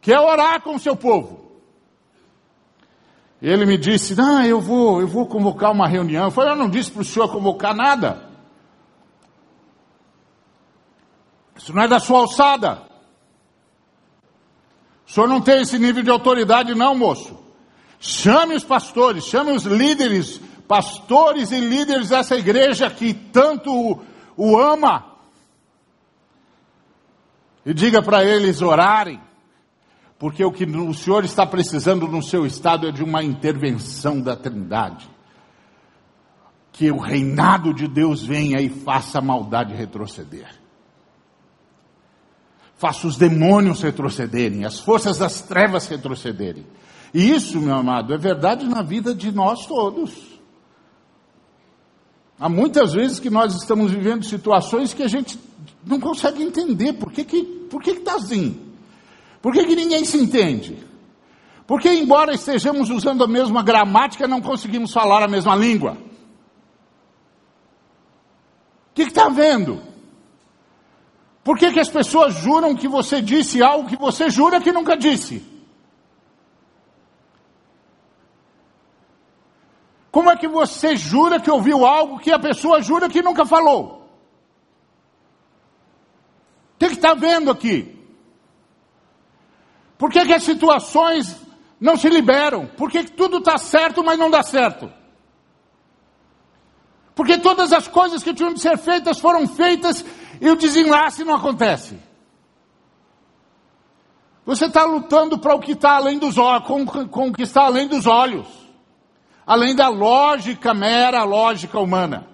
que 0.01 0.11
é 0.11 0.19
orar 0.19 0.63
com 0.63 0.77
o 0.77 0.81
seu 0.81 0.97
povo. 0.97 1.51
Ele 3.43 3.67
me 3.67 3.77
disse: 3.77 4.15
Não, 4.15 4.43
eu 4.43 4.59
vou, 4.59 5.03
eu 5.03 5.07
vou 5.07 5.27
convocar 5.27 5.71
uma 5.71 5.87
reunião. 5.87 6.25
Eu 6.25 6.31
falei: 6.31 6.53
Eu 6.53 6.57
não 6.57 6.71
disse 6.71 6.91
para 6.91 7.03
o 7.03 7.05
senhor 7.05 7.31
convocar 7.31 7.75
nada. 7.75 8.30
Isso 11.61 11.75
não 11.75 11.83
é 11.83 11.89
da 11.89 11.99
sua 11.99 12.21
alçada. 12.21 12.83
O 15.07 15.13
senhor 15.13 15.29
não 15.29 15.43
tem 15.43 15.61
esse 15.61 15.79
nível 15.79 16.03
de 16.03 16.11
autoridade, 16.11 16.75
não, 16.75 16.97
moço. 16.97 17.39
Chame 17.99 18.55
os 18.55 18.65
pastores, 18.65 19.25
chame 19.25 19.53
os 19.53 19.65
líderes, 19.65 20.41
pastores 20.67 21.51
e 21.51 21.61
líderes 21.61 22.09
dessa 22.09 22.35
igreja 22.35 22.89
que 22.89 23.13
tanto 23.13 23.71
o, 23.71 24.01
o 24.37 24.59
ama. 24.59 25.05
E 27.67 27.75
diga 27.75 28.01
para 28.01 28.25
eles 28.25 28.63
orarem, 28.63 29.21
porque 30.19 30.43
o 30.43 30.51
que 30.51 30.65
o 30.65 30.95
senhor 30.95 31.25
está 31.27 31.45
precisando 31.45 32.09
no 32.09 32.23
seu 32.23 32.47
estado 32.47 32.89
é 32.89 32.91
de 32.91 33.05
uma 33.05 33.23
intervenção 33.23 34.19
da 34.19 34.35
Trindade. 34.35 35.11
Que 36.73 36.91
o 36.91 36.99
reinado 36.99 37.75
de 37.75 37.87
Deus 37.87 38.25
venha 38.25 38.63
e 38.63 38.71
faça 38.71 39.19
a 39.19 39.23
maldade 39.23 39.75
retroceder 39.75 40.60
faça 42.81 43.07
os 43.07 43.15
demônios 43.15 43.83
retrocederem, 43.83 44.65
as 44.65 44.81
forças 44.81 45.19
das 45.19 45.43
trevas 45.43 45.87
retrocederem. 45.87 46.67
E 47.13 47.31
isso, 47.31 47.61
meu 47.61 47.75
amado, 47.75 48.15
é 48.15 48.17
verdade 48.17 48.67
na 48.67 48.81
vida 48.81 49.15
de 49.15 49.31
nós 49.31 49.67
todos. 49.67 50.41
Há 52.39 52.49
muitas 52.49 52.95
vezes 52.95 53.21
que 53.21 53.29
nós 53.29 53.55
estamos 53.55 53.93
vivendo 53.93 54.25
situações 54.25 54.95
que 54.95 55.03
a 55.03 55.09
gente 55.09 55.39
não 55.85 56.01
consegue 56.01 56.43
entender. 56.43 56.95
Por 56.95 57.13
que 57.13 57.23
que, 57.23 57.43
por 57.43 57.83
que, 57.83 57.91
está 57.91 58.15
assim? 58.15 58.59
Por 59.43 59.53
que, 59.53 59.67
que 59.67 59.77
ninguém 59.77 60.07
se 60.07 60.17
entende? 60.17 60.79
Porque, 61.67 61.93
embora 61.93 62.33
estejamos 62.33 62.89
usando 62.89 63.23
a 63.23 63.29
mesma 63.29 63.63
gramática, 63.63 64.27
não 64.27 64.41
conseguimos 64.41 64.91
falar 64.91 65.23
a 65.23 65.29
mesma 65.29 65.55
língua. 65.55 65.99
O 68.91 68.95
que 68.95 69.03
está 69.03 69.29
vendo? 69.29 69.90
Por 71.43 71.57
que, 71.59 71.73
que 71.73 71.81
as 71.81 71.89
pessoas 71.89 72.35
juram 72.35 72.77
que 72.77 72.87
você 72.87 73.23
disse 73.23 73.63
algo 73.63 73.89
que 73.89 73.97
você 73.97 74.29
jura 74.29 74.61
que 74.61 74.73
nunca 74.73 74.97
disse? 74.97 75.43
Como 80.11 80.31
é 80.31 80.37
que 80.37 80.49
você 80.49 80.97
jura 80.97 81.41
que 81.41 81.51
ouviu 81.51 81.87
algo 81.87 82.19
que 82.19 82.33
a 82.33 82.39
pessoa 82.39 82.83
jura 82.83 83.09
que 83.09 83.23
nunca 83.23 83.47
falou? 83.47 84.09
O 86.75 86.79
que 86.79 86.87
está 86.87 87.15
vendo 87.15 87.51
aqui? 87.51 87.97
Por 89.97 90.11
que, 90.11 90.25
que 90.25 90.33
as 90.33 90.43
situações 90.43 91.41
não 91.81 91.97
se 91.97 92.09
liberam? 92.09 92.67
Por 92.67 92.91
que, 92.91 93.05
que 93.05 93.13
tudo 93.13 93.39
está 93.39 93.57
certo, 93.57 94.03
mas 94.03 94.19
não 94.19 94.31
dá 94.31 94.43
certo? 94.43 95.00
Porque 97.21 97.37
todas 97.37 97.71
as 97.71 97.87
coisas 97.87 98.23
que 98.23 98.33
tinham 98.33 98.55
de 98.55 98.61
ser 98.61 98.79
feitas 98.79 99.21
foram 99.21 99.47
feitas 99.47 100.03
e 100.41 100.49
o 100.49 100.57
desenlace 100.57 101.23
não 101.23 101.35
acontece. 101.35 101.99
Você 104.47 104.65
está 104.65 104.85
lutando 104.85 105.39
para 105.39 105.55
o 105.55 105.61
que 105.61 105.73
está 105.73 105.97
além 105.97 106.19
dos 106.19 106.39
olhos, 106.39 106.67
com, 106.67 106.87
com 106.87 107.29
o 107.29 107.33
que 107.35 107.43
está 107.43 107.67
além 107.67 107.87
dos 107.87 108.07
olhos, 108.07 108.47
além 109.47 109.77
da 109.77 109.89
lógica 109.91 110.73
mera, 110.73 111.23
lógica 111.25 111.79
humana. 111.79 112.27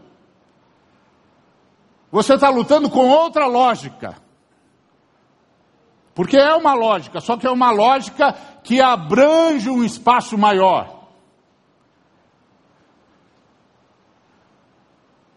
Você 2.13 2.35
está 2.35 2.49
lutando 2.49 2.89
com 2.89 3.09
outra 3.09 3.47
lógica. 3.49 4.17
Porque 6.15 6.37
é 6.37 6.55
uma 6.55 6.75
lógica, 6.75 7.21
só 7.21 7.37
que 7.37 7.45
é 7.49 7.51
uma 7.51 7.73
lógica 7.73 8.37
que 8.63 8.81
abrange 8.81 9.69
um 9.69 9.83
espaço 9.83 10.39
maior. 10.39 10.96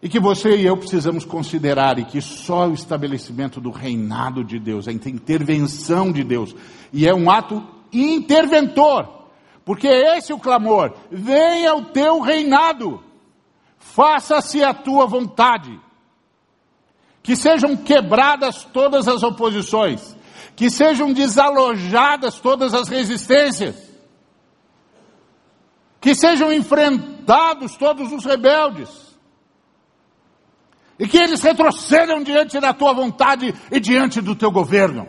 E 0.01 0.07
que 0.07 0.19
você 0.19 0.55
e 0.55 0.65
eu 0.65 0.77
precisamos 0.77 1.25
considerar, 1.25 1.99
e 1.99 2.05
que 2.05 2.21
só 2.21 2.67
o 2.67 2.73
estabelecimento 2.73 3.59
do 3.59 3.69
reinado 3.69 4.43
de 4.43 4.57
Deus, 4.57 4.87
a 4.87 4.93
intervenção 4.93 6.11
de 6.11 6.23
Deus, 6.23 6.55
e 6.93 7.05
é 7.05 7.13
um 7.13 7.29
ato 7.29 7.61
interventor, 7.91 9.27
porque 9.65 9.87
é 9.87 10.17
esse 10.17 10.31
o 10.31 10.39
clamor: 10.39 10.93
venha 11.11 11.75
o 11.75 11.85
teu 11.85 12.21
reinado, 12.21 13.03
faça-se 13.77 14.63
a 14.63 14.73
tua 14.73 15.05
vontade, 15.05 15.77
que 17.21 17.35
sejam 17.35 17.75
quebradas 17.75 18.63
todas 18.63 19.05
as 19.05 19.21
oposições, 19.21 20.15
que 20.55 20.69
sejam 20.69 21.11
desalojadas 21.11 22.39
todas 22.39 22.73
as 22.73 22.87
resistências, 22.87 23.75
que 25.99 26.15
sejam 26.15 26.53
enfrentados 26.53 27.75
todos 27.75 28.13
os 28.13 28.23
rebeldes 28.23 29.08
e 30.99 31.07
que 31.07 31.17
eles 31.17 31.41
retrocedam 31.41 32.21
diante 32.21 32.59
da 32.59 32.73
tua 32.73 32.93
vontade 32.93 33.55
e 33.71 33.79
diante 33.79 34.19
do 34.19 34.35
teu 34.35 34.51
governo. 34.51 35.07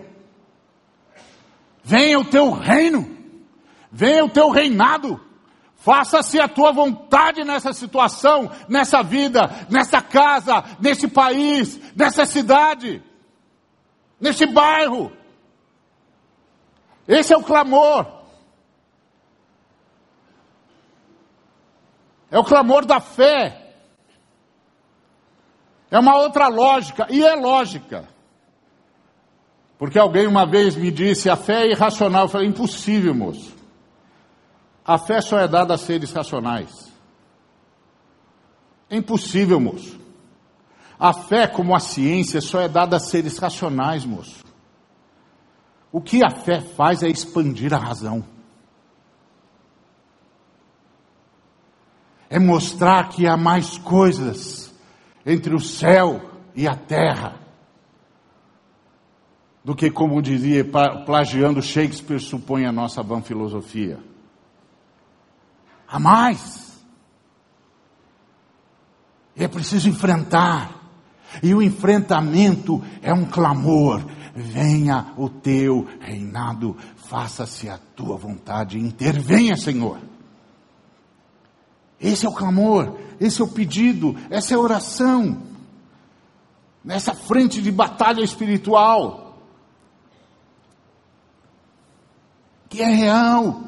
Venha 1.83 2.21
o 2.21 2.25
teu 2.25 2.53
reino, 2.53 3.19
venha 3.91 4.25
o 4.25 4.29
teu 4.29 4.51
reinado, 4.51 5.21
faça-se 5.75 6.39
a 6.39 6.47
tua 6.47 6.71
vontade 6.71 7.43
nessa 7.43 7.73
situação, 7.73 8.49
nessa 8.69 9.03
vida, 9.03 9.67
nessa 9.69 10.01
casa, 10.01 10.63
nesse 10.79 11.09
país, 11.09 11.81
nessa 11.97 12.25
cidade, 12.25 13.03
nesse 14.21 14.47
bairro. 14.47 15.11
Esse 17.09 17.33
é 17.33 17.37
o 17.37 17.43
clamor. 17.43 18.21
É 22.31 22.39
o 22.39 22.45
clamor 22.45 22.87
da 22.87 23.01
fé 23.01 23.60
é 25.91 25.99
uma 25.99 26.17
outra 26.17 26.49
lógica, 26.49 27.07
e 27.11 27.23
é 27.23 27.35
lógica. 27.35 28.09
Porque 29.77 29.99
alguém 29.99 30.27
uma 30.27 30.47
vez 30.47 30.77
me 30.77 30.91
disse, 30.91 31.29
a 31.29 31.37
fé 31.37 31.63
é 31.63 31.71
irracional. 31.71 32.25
Eu 32.25 32.29
falei, 32.29 32.47
impossível, 32.47 33.15
moço. 33.15 33.57
A 34.85 34.99
fé 34.99 35.21
só 35.21 35.39
é 35.39 35.49
dada 35.49 35.75
a 35.75 35.79
seres 35.79 36.13
racionais. 36.13 36.93
É 38.89 38.97
impossível, 38.97 39.59
moço. 39.59 39.99
A 40.99 41.13
fé, 41.13 41.47
como 41.47 41.75
a 41.75 41.81
ciência, 41.81 42.41
só 42.41 42.61
é 42.61 42.69
dada 42.69 42.97
a 42.97 43.01
seres 43.01 43.39
racionais, 43.39 44.05
moço. 44.05 44.45
O 45.91 46.01
que 46.01 46.23
a 46.23 46.31
fé 46.31 46.61
faz 46.61 47.03
é 47.03 47.09
expandir 47.09 47.73
a 47.73 47.79
razão. 47.79 48.23
É 52.29 52.39
mostrar 52.39 53.09
que 53.09 53.27
há 53.27 53.37
mais 53.37 53.79
coisas 53.79 54.70
entre 55.25 55.55
o 55.55 55.61
céu 55.61 56.21
e 56.55 56.67
a 56.67 56.75
terra, 56.75 57.41
do 59.65 59.75
que, 59.75 59.91
como 59.91 60.23
dizia, 60.23 60.65
plagiando 61.05 61.63
Shakespeare, 61.63 62.21
supõe 62.21 62.65
a 62.65 62.73
nossa 62.73 63.03
vã 63.03 63.21
filosofia. 63.21 63.99
Há 65.87 65.99
mais. 65.99 66.83
É 69.37 69.47
preciso 69.47 69.89
enfrentar. 69.89 70.81
E 71.43 71.55
o 71.55 71.63
enfrentamento 71.63 72.83
é 73.03 73.13
um 73.13 73.25
clamor. 73.25 74.05
Venha 74.35 75.13
o 75.17 75.29
teu 75.29 75.87
reinado, 76.01 76.77
faça-se 76.97 77.69
a 77.69 77.79
tua 77.79 78.17
vontade, 78.17 78.79
intervenha, 78.79 79.57
Senhor. 79.57 79.99
Esse 82.01 82.25
é 82.25 82.29
o 82.29 82.33
clamor, 82.33 82.97
esse 83.21 83.43
é 83.43 83.45
o 83.45 83.49
pedido, 83.49 84.17
essa 84.31 84.55
é 84.55 84.57
a 84.57 84.61
oração. 84.61 85.43
Nessa 86.83 87.15
frente 87.15 87.61
de 87.61 87.71
batalha 87.71 88.23
espiritual, 88.23 89.39
que 92.71 92.81
é 92.81 92.89
real, 92.89 93.61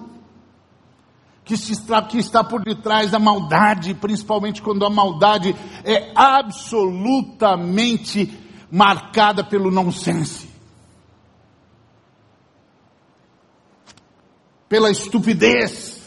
que, 1.45 1.53
está, 1.55 2.03
que 2.03 2.17
está 2.19 2.43
por 2.43 2.63
detrás 2.63 3.11
da 3.11 3.19
maldade, 3.19 3.93
principalmente 3.95 4.63
quando 4.63 4.87
a 4.87 4.91
maldade 4.91 5.55
é 5.85 6.11
absolutamente 6.15 8.41
marcada 8.71 9.45
pelo 9.45 9.71
nonsense, 9.71 10.49
pela 14.67 14.91
estupidez, 14.91 16.02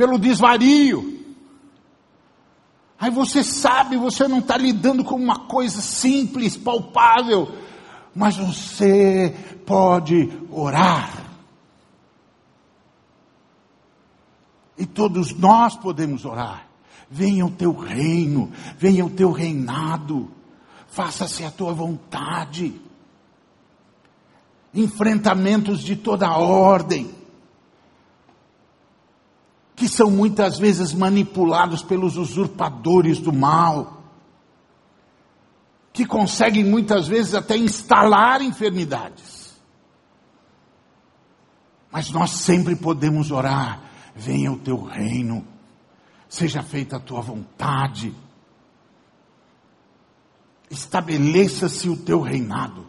pelo 0.00 0.18
desvario. 0.18 1.20
Aí 2.98 3.10
você 3.10 3.44
sabe, 3.44 3.98
você 3.98 4.26
não 4.26 4.38
está 4.38 4.56
lidando 4.56 5.04
com 5.04 5.14
uma 5.14 5.40
coisa 5.40 5.82
simples, 5.82 6.56
palpável, 6.56 7.54
mas 8.14 8.34
você 8.34 9.36
pode 9.66 10.32
orar. 10.50 11.22
E 14.78 14.86
todos 14.86 15.34
nós 15.34 15.76
podemos 15.76 16.24
orar. 16.24 16.66
Venha 17.10 17.44
o 17.44 17.50
teu 17.50 17.76
reino, 17.76 18.50
venha 18.78 19.04
o 19.04 19.10
teu 19.10 19.32
reinado, 19.32 20.30
faça-se 20.88 21.44
a 21.44 21.50
tua 21.50 21.74
vontade. 21.74 22.72
Enfrentamentos 24.72 25.82
de 25.82 25.94
toda 25.94 26.38
ordem 26.38 27.19
que 29.80 29.88
são 29.88 30.10
muitas 30.10 30.58
vezes 30.58 30.92
manipulados 30.92 31.82
pelos 31.82 32.18
usurpadores 32.18 33.18
do 33.18 33.32
mal, 33.32 34.02
que 35.90 36.04
conseguem 36.04 36.62
muitas 36.62 37.08
vezes 37.08 37.34
até 37.34 37.56
instalar 37.56 38.42
enfermidades. 38.42 39.58
Mas 41.90 42.10
nós 42.10 42.32
sempre 42.32 42.76
podemos 42.76 43.30
orar: 43.30 43.80
venha 44.14 44.52
o 44.52 44.58
teu 44.58 44.82
reino, 44.82 45.46
seja 46.28 46.62
feita 46.62 46.96
a 46.96 47.00
tua 47.00 47.22
vontade, 47.22 48.14
estabeleça-se 50.70 51.88
o 51.88 51.96
teu 51.96 52.20
reinado. 52.20 52.86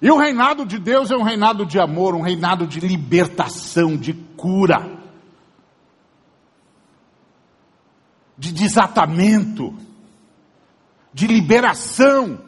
E 0.00 0.08
o 0.08 0.16
reinado 0.16 0.64
de 0.64 0.78
Deus 0.78 1.10
é 1.10 1.16
um 1.16 1.24
reinado 1.24 1.66
de 1.66 1.80
amor, 1.80 2.14
um 2.14 2.22
reinado 2.22 2.64
de 2.64 2.78
libertação, 2.78 3.96
de 3.96 4.14
cura. 4.14 4.99
De 8.40 8.52
desatamento, 8.52 9.74
de 11.12 11.26
liberação. 11.26 12.40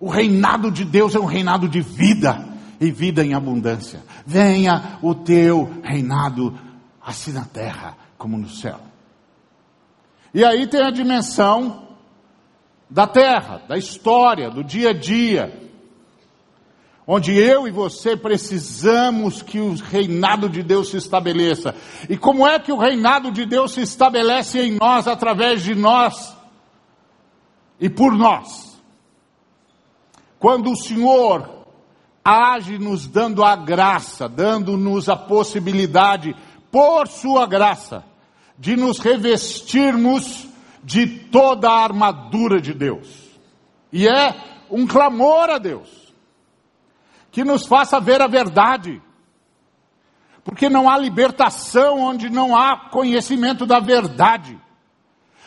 O 0.00 0.08
reinado 0.08 0.68
de 0.68 0.84
Deus 0.84 1.14
é 1.14 1.20
um 1.20 1.26
reinado 1.26 1.68
de 1.68 1.80
vida 1.80 2.44
e 2.80 2.90
vida 2.90 3.24
em 3.24 3.34
abundância. 3.34 4.02
Venha 4.26 4.98
o 5.00 5.14
teu 5.14 5.70
reinado 5.84 6.58
assim 7.00 7.32
na 7.32 7.44
terra 7.44 7.96
como 8.18 8.36
no 8.36 8.48
céu. 8.48 8.80
E 10.34 10.44
aí 10.44 10.66
tem 10.66 10.82
a 10.82 10.90
dimensão 10.90 11.90
da 12.90 13.06
terra, 13.06 13.62
da 13.68 13.78
história, 13.78 14.50
do 14.50 14.64
dia 14.64 14.90
a 14.90 14.92
dia 14.92 15.61
onde 17.06 17.36
eu 17.36 17.66
e 17.66 17.70
você 17.70 18.16
precisamos 18.16 19.42
que 19.42 19.58
o 19.58 19.74
reinado 19.74 20.48
de 20.48 20.62
Deus 20.62 20.90
se 20.90 20.96
estabeleça. 20.96 21.74
E 22.08 22.16
como 22.16 22.46
é 22.46 22.58
que 22.58 22.72
o 22.72 22.78
reinado 22.78 23.32
de 23.32 23.44
Deus 23.44 23.72
se 23.72 23.80
estabelece 23.80 24.60
em 24.60 24.78
nós, 24.78 25.08
através 25.08 25.62
de 25.62 25.74
nós 25.74 26.36
e 27.80 27.90
por 27.90 28.16
nós? 28.16 28.80
Quando 30.38 30.70
o 30.70 30.76
Senhor 30.76 31.66
age 32.24 32.78
nos 32.78 33.06
dando 33.06 33.42
a 33.42 33.56
graça, 33.56 34.28
dando-nos 34.28 35.08
a 35.08 35.16
possibilidade, 35.16 36.36
por 36.70 37.08
Sua 37.08 37.46
graça, 37.46 38.04
de 38.58 38.76
nos 38.76 38.98
revestirmos 38.98 40.46
de 40.84 41.06
toda 41.06 41.68
a 41.68 41.82
armadura 41.82 42.60
de 42.60 42.72
Deus. 42.72 43.08
E 43.92 44.06
é 44.06 44.34
um 44.70 44.86
clamor 44.86 45.50
a 45.50 45.58
Deus 45.58 46.01
que 47.32 47.42
nos 47.42 47.66
faça 47.66 47.98
ver 47.98 48.20
a 48.20 48.28
verdade. 48.28 49.02
Porque 50.44 50.68
não 50.68 50.88
há 50.88 50.98
libertação 50.98 51.98
onde 51.98 52.28
não 52.28 52.54
há 52.54 52.90
conhecimento 52.90 53.64
da 53.64 53.80
verdade. 53.80 54.58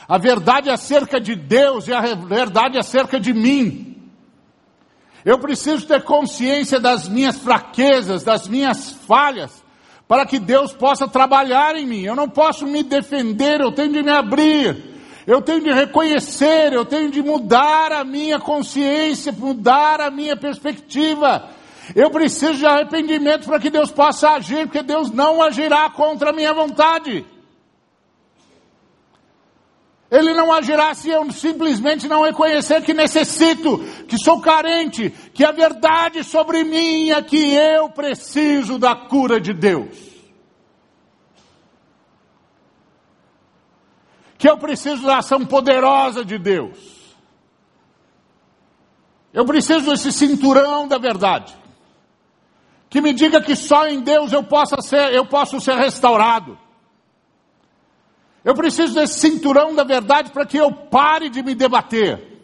A 0.07 0.17
verdade 0.17 0.69
acerca 0.69 1.19
de 1.19 1.35
Deus 1.35 1.87
e 1.87 1.93
a 1.93 2.01
verdade 2.01 2.77
acerca 2.77 3.19
de 3.19 3.33
mim. 3.33 4.09
Eu 5.23 5.39
preciso 5.39 5.87
ter 5.87 6.03
consciência 6.03 6.79
das 6.79 7.07
minhas 7.07 7.37
fraquezas, 7.37 8.23
das 8.23 8.47
minhas 8.47 8.91
falhas, 8.91 9.63
para 10.07 10.25
que 10.25 10.39
Deus 10.39 10.73
possa 10.73 11.07
trabalhar 11.07 11.75
em 11.75 11.85
mim. 11.85 12.01
Eu 12.01 12.15
não 12.15 12.29
posso 12.29 12.65
me 12.65 12.83
defender, 12.83 13.61
eu 13.61 13.71
tenho 13.71 13.93
de 13.93 14.03
me 14.03 14.11
abrir. 14.11 14.95
Eu 15.25 15.41
tenho 15.41 15.61
de 15.61 15.71
reconhecer, 15.71 16.71
eu 16.71 16.85
tenho 16.85 17.09
de 17.09 17.21
mudar 17.23 17.91
a 17.91 18.03
minha 18.03 18.39
consciência, 18.39 19.31
mudar 19.31 19.99
a 19.99 20.11
minha 20.11 20.37
perspectiva. 20.37 21.49
Eu 21.93 22.09
preciso 22.09 22.55
de 22.55 22.65
arrependimento 22.65 23.45
para 23.45 23.59
que 23.59 23.69
Deus 23.69 23.91
possa 23.91 24.31
agir, 24.31 24.65
porque 24.65 24.81
Deus 24.81 25.11
não 25.11 25.41
agirá 25.41 25.89
contra 25.89 26.29
a 26.29 26.33
minha 26.33 26.53
vontade. 26.53 27.25
Ele 30.09 30.33
não 30.33 30.53
agirá 30.53 30.93
se 30.93 31.09
eu 31.09 31.29
simplesmente 31.31 32.07
não 32.07 32.23
reconhecer 32.23 32.81
que 32.83 32.93
necessito, 32.93 33.79
que 34.07 34.17
sou 34.17 34.39
carente, 34.39 35.09
que 35.33 35.43
a 35.43 35.51
verdade 35.51 36.23
sobre 36.23 36.63
mim 36.63 37.09
é 37.09 37.21
que 37.21 37.53
eu 37.53 37.89
preciso 37.89 38.77
da 38.79 38.95
cura 38.95 39.41
de 39.41 39.53
Deus. 39.53 40.15
Que 44.37 44.49
eu 44.49 44.57
preciso 44.57 45.03
da 45.03 45.17
ação 45.17 45.45
poderosa 45.45 46.23
de 46.23 46.37
Deus. 46.37 46.77
Eu 49.33 49.43
preciso 49.43 49.89
desse 49.89 50.11
cinturão 50.11 50.87
da 50.87 50.97
verdade. 50.97 51.64
Que 52.95 53.01
me 53.01 53.11
diga 53.11 53.41
que 53.41 53.57
só 53.57 53.85
em 53.89 53.99
Deus 53.99 54.31
eu 54.31 54.41
possa 54.41 54.81
ser, 54.81 55.13
eu 55.13 55.25
posso 55.25 55.59
ser 55.59 55.75
restaurado. 55.75 56.57
Eu 58.41 58.53
preciso 58.53 58.95
desse 58.95 59.19
cinturão 59.19 59.75
da 59.75 59.83
verdade 59.83 60.31
para 60.31 60.45
que 60.45 60.55
eu 60.55 60.71
pare 60.71 61.27
de 61.29 61.43
me 61.43 61.53
debater. 61.53 62.39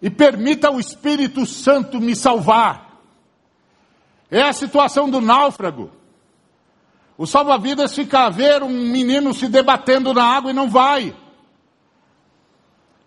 E 0.00 0.08
permita 0.08 0.70
o 0.70 0.80
Espírito 0.80 1.44
Santo 1.44 2.00
me 2.00 2.16
salvar. 2.16 3.02
É 4.30 4.40
a 4.40 4.54
situação 4.54 5.10
do 5.10 5.20
náufrago. 5.20 5.92
O 7.18 7.26
salva-vidas 7.26 7.94
fica 7.94 8.20
a 8.20 8.30
ver 8.30 8.62
um 8.62 8.70
menino 8.70 9.34
se 9.34 9.46
debatendo 9.46 10.14
na 10.14 10.24
água 10.24 10.52
e 10.52 10.54
não 10.54 10.70
vai. 10.70 11.14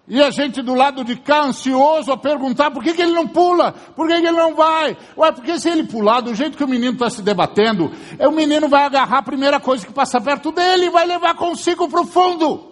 E 0.07 0.21
a 0.21 0.29
gente 0.29 0.61
do 0.61 0.75
lado 0.75 1.03
de 1.03 1.15
cá, 1.15 1.45
ansioso 1.45 2.11
a 2.11 2.17
perguntar 2.17 2.69
por 2.69 2.83
que, 2.83 2.93
que 2.93 3.01
ele 3.01 3.13
não 3.13 3.27
pula, 3.27 3.71
por 3.71 4.07
que, 4.07 4.21
que 4.21 4.27
ele 4.27 4.37
não 4.37 4.53
vai. 4.53 4.95
Ué, 5.17 5.31
porque 5.31 5.59
se 5.59 5.67
ele 5.67 5.83
pular, 5.83 6.21
do 6.21 6.35
jeito 6.35 6.55
que 6.55 6.63
o 6.63 6.67
menino 6.67 6.93
está 6.93 7.09
se 7.09 7.23
debatendo, 7.23 7.91
é 8.19 8.27
o 8.27 8.31
menino 8.31 8.69
vai 8.69 8.83
agarrar 8.83 9.19
a 9.19 9.23
primeira 9.23 9.59
coisa 9.59 9.85
que 9.85 9.91
passa 9.91 10.21
perto 10.21 10.51
dele 10.51 10.85
e 10.85 10.89
vai 10.91 11.07
levar 11.07 11.33
consigo 11.33 11.89
para 11.89 12.01
o 12.01 12.05
fundo. 12.05 12.71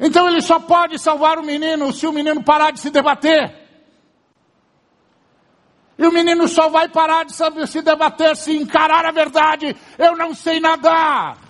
Então 0.00 0.28
ele 0.28 0.42
só 0.42 0.58
pode 0.58 0.98
salvar 0.98 1.38
o 1.38 1.44
menino 1.44 1.92
se 1.92 2.08
o 2.08 2.12
menino 2.12 2.42
parar 2.42 2.72
de 2.72 2.80
se 2.80 2.90
debater. 2.90 3.54
E 5.96 6.04
o 6.04 6.12
menino 6.12 6.48
só 6.48 6.68
vai 6.68 6.88
parar 6.88 7.24
de 7.24 7.32
se 7.68 7.82
debater 7.82 8.36
se 8.36 8.54
encarar 8.54 9.06
a 9.06 9.12
verdade. 9.12 9.74
Eu 9.96 10.16
não 10.16 10.34
sei 10.34 10.58
nadar. 10.58 11.45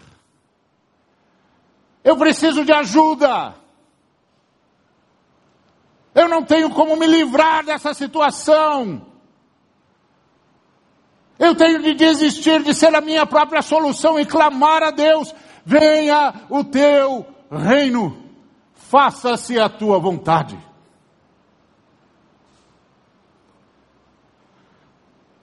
Eu 2.06 2.16
preciso 2.16 2.64
de 2.64 2.72
ajuda. 2.72 3.56
Eu 6.14 6.28
não 6.28 6.44
tenho 6.44 6.70
como 6.70 6.94
me 6.96 7.04
livrar 7.04 7.64
dessa 7.64 7.92
situação. 7.92 9.04
Eu 11.36 11.56
tenho 11.56 11.82
de 11.82 11.94
desistir 11.94 12.62
de 12.62 12.72
ser 12.72 12.94
a 12.94 13.00
minha 13.00 13.26
própria 13.26 13.60
solução 13.60 14.20
e 14.20 14.24
clamar 14.24 14.84
a 14.84 14.92
Deus: 14.92 15.34
venha 15.64 16.32
o 16.48 16.62
teu 16.62 17.26
reino, 17.50 18.30
faça-se 18.72 19.58
a 19.58 19.68
tua 19.68 19.98
vontade. 19.98 20.56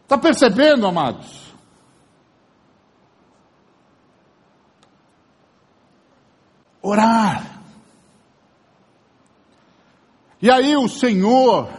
Está 0.03 0.18
percebendo, 0.18 0.88
amados? 0.88 1.42
Orar. 6.84 7.61
E 10.41 10.51
aí 10.51 10.75
o 10.75 10.89
Senhor 10.89 11.69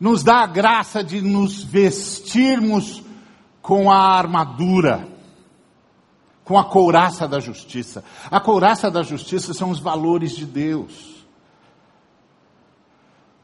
nos 0.00 0.22
dá 0.22 0.38
a 0.38 0.46
graça 0.46 1.04
de 1.04 1.20
nos 1.20 1.62
vestirmos 1.62 3.02
com 3.60 3.90
a 3.90 4.16
armadura, 4.16 5.06
com 6.42 6.58
a 6.58 6.64
couraça 6.64 7.28
da 7.28 7.38
justiça. 7.38 8.02
A 8.30 8.40
couraça 8.40 8.90
da 8.90 9.02
justiça 9.02 9.52
são 9.52 9.70
os 9.70 9.78
valores 9.78 10.34
de 10.34 10.46
Deus. 10.46 11.18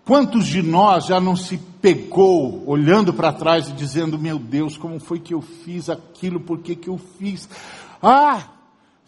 Quantos 0.07 0.47
de 0.47 0.63
nós 0.63 1.07
já 1.07 1.21
não 1.21 1.37
se 1.37 1.59
pegou 1.59 2.63
olhando 2.67 3.13
para 3.13 3.33
trás 3.33 3.69
e 3.69 3.73
dizendo: 3.73 4.19
Meu 4.19 4.39
Deus, 4.39 4.79
como 4.79 4.99
foi 4.99 5.19
que 5.19 5.35
eu 5.35 5.43
fiz 5.43 5.91
aquilo? 5.91 6.41
Por 6.41 6.61
que, 6.61 6.75
que 6.75 6.89
eu 6.89 6.99
fiz? 7.19 7.49
Ah, 8.03 8.54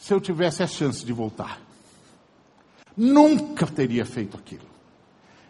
se 0.07 0.15
eu 0.15 0.21
tivesse 0.21 0.63
a 0.63 0.69
chance 0.69 1.05
de 1.05 1.13
voltar. 1.13 1.59
Nunca 2.97 3.67
teria 3.67 4.07
feito 4.07 4.37
aquilo. 4.37 4.69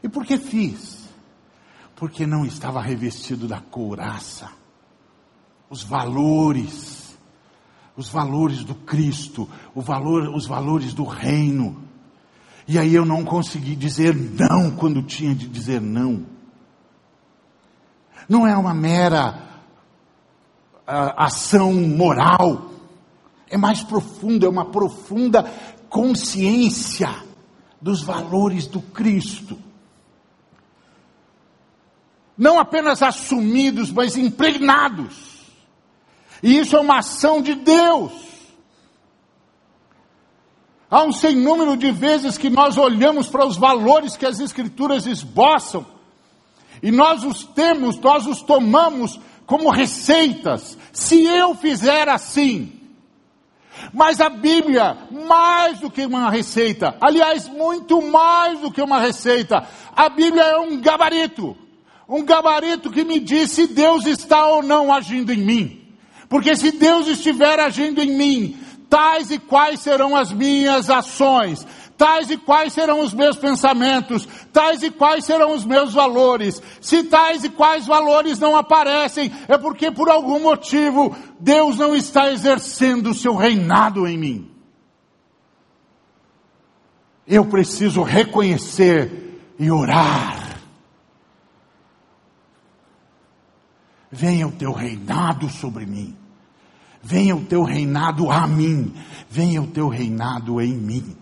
E 0.03 0.09
por 0.09 0.25
que 0.25 0.39
fiz? 0.39 1.11
Porque 1.95 2.27
não 2.27 2.43
estava 2.47 2.81
revestido 2.81 3.47
da 3.47 3.61
couraça. 3.61 4.51
Os 5.69 5.83
valores, 5.83 7.19
os 7.99 8.09
valores 8.09 8.65
do 8.65 8.75
Cristo, 8.75 9.47
o 9.75 9.83
valor, 9.83 10.35
os 10.35 10.47
valores 10.47 10.95
do 10.95 11.05
reino. 11.05 11.85
E 12.67 12.79
aí 12.79 12.95
eu 12.95 13.05
não 13.05 13.27
consegui 13.27 13.77
dizer 13.77 14.17
não 14.17 14.71
quando 14.71 15.03
tinha 15.03 15.35
de 15.35 15.47
dizer 15.47 15.83
não. 15.83 16.25
Não 18.27 18.47
é 18.47 18.57
uma 18.57 18.73
mera 18.73 19.39
uh, 20.89 21.13
ação 21.15 21.75
moral 21.75 22.76
é 23.49 23.57
mais 23.57 23.83
profundo, 23.83 24.45
é 24.45 24.49
uma 24.49 24.65
profunda 24.65 25.43
consciência 25.89 27.15
dos 27.81 28.03
valores 28.03 28.67
do 28.67 28.81
Cristo. 28.81 29.59
Não 32.37 32.59
apenas 32.59 33.03
assumidos, 33.03 33.91
mas 33.91 34.17
impregnados. 34.17 35.37
E 36.43 36.59
isso 36.59 36.77
é 36.77 36.81
uma 36.81 36.99
ação 36.99 37.41
de 37.41 37.55
Deus. 37.55 38.13
Há 40.91 41.03
um 41.03 41.13
sem 41.13 41.35
número 41.35 41.77
de 41.77 41.91
vezes 41.91 42.39
que 42.39 42.51
nós 42.51 42.77
olhamos 42.77 43.27
para 43.27 43.47
os 43.47 43.57
valores 43.57 44.17
que 44.17 44.27
as 44.27 44.39
Escrituras 44.39 45.07
esboçam, 45.07 45.85
e 46.83 46.91
nós 46.91 47.25
os 47.25 47.43
temos, 47.43 47.99
nós 47.99 48.27
os 48.27 48.43
tomamos 48.43 49.19
como 49.47 49.71
receitas. 49.71 50.77
Se 50.93 51.25
eu 51.25 51.55
fizer 51.55 52.09
assim, 52.09 52.86
mas 53.93 54.20
a 54.20 54.29
Bíblia, 54.29 54.97
mais 55.11 55.81
do 55.81 55.91
que 55.91 56.05
uma 56.05 56.31
receita, 56.31 56.97
aliás, 57.01 57.49
muito 57.49 58.03
mais 58.03 58.61
do 58.61 58.70
que 58.70 58.83
uma 58.83 59.01
receita, 59.01 59.66
a 59.95 60.09
Bíblia 60.09 60.43
é 60.43 60.59
um 60.59 60.81
gabarito. 60.81 61.57
Um 62.09 62.24
gabarito 62.24 62.91
que 62.91 63.05
me 63.05 63.18
diz 63.18 63.51
se 63.51 63.66
Deus 63.66 64.07
está 64.07 64.47
ou 64.47 64.62
não 64.62 64.93
agindo 64.93 65.33
em 65.33 65.39
mim. 65.39 65.83
Porque 66.29 66.57
se 66.57 66.72
Deus 66.72 67.09
estiver 67.09 67.59
agindo 67.59 68.01
em 68.01 68.16
mim, 68.16 68.59
tais 68.89 69.31
e 69.31 69.39
quais 69.39 69.81
serão 69.81 70.14
as 70.14 70.33
minhas 70.33 70.91
ações, 70.91 71.66
tais 71.97 72.31
e 72.31 72.37
quais 72.37 72.73
serão 72.73 73.01
os 73.01 73.13
meus 73.13 73.37
pensamentos, 73.37 74.29
tais 74.53 74.83
e 74.83 74.91
quais 74.91 75.25
serão 75.25 75.55
os 75.55 75.65
meus 75.65 75.95
valores. 75.95 76.63
Se 76.81 77.05
tais 77.05 77.45
e 77.45 77.49
quais 77.49 77.87
valores 77.87 78.39
não 78.39 78.57
aparecem, 78.57 79.33
é 79.49 79.57
porque 79.57 79.91
por 79.91 80.09
algum 80.09 80.41
motivo 80.41 81.17
Deus 81.41 81.79
não 81.79 81.95
está 81.95 82.31
exercendo 82.31 83.11
o 83.11 83.15
seu 83.15 83.35
reinado 83.35 84.07
em 84.07 84.19
mim. 84.19 84.51
Eu 87.27 87.45
preciso 87.47 88.03
reconhecer 88.03 89.41
e 89.59 89.71
orar. 89.71 90.61
Venha 94.11 94.47
o 94.47 94.53
teu 94.53 94.73
reinado 94.73 95.49
sobre 95.51 95.85
mim. 95.85 96.17
Venha 97.03 97.35
o 97.35 97.45
teu 97.45 97.65
reinado 97.65 98.31
a 98.31 98.47
mim. 98.47 98.95
Venha 99.29 99.61
o 99.61 99.67
teu 99.67 99.89
reinado 99.89 100.61
em 100.61 100.73
mim. 100.73 101.17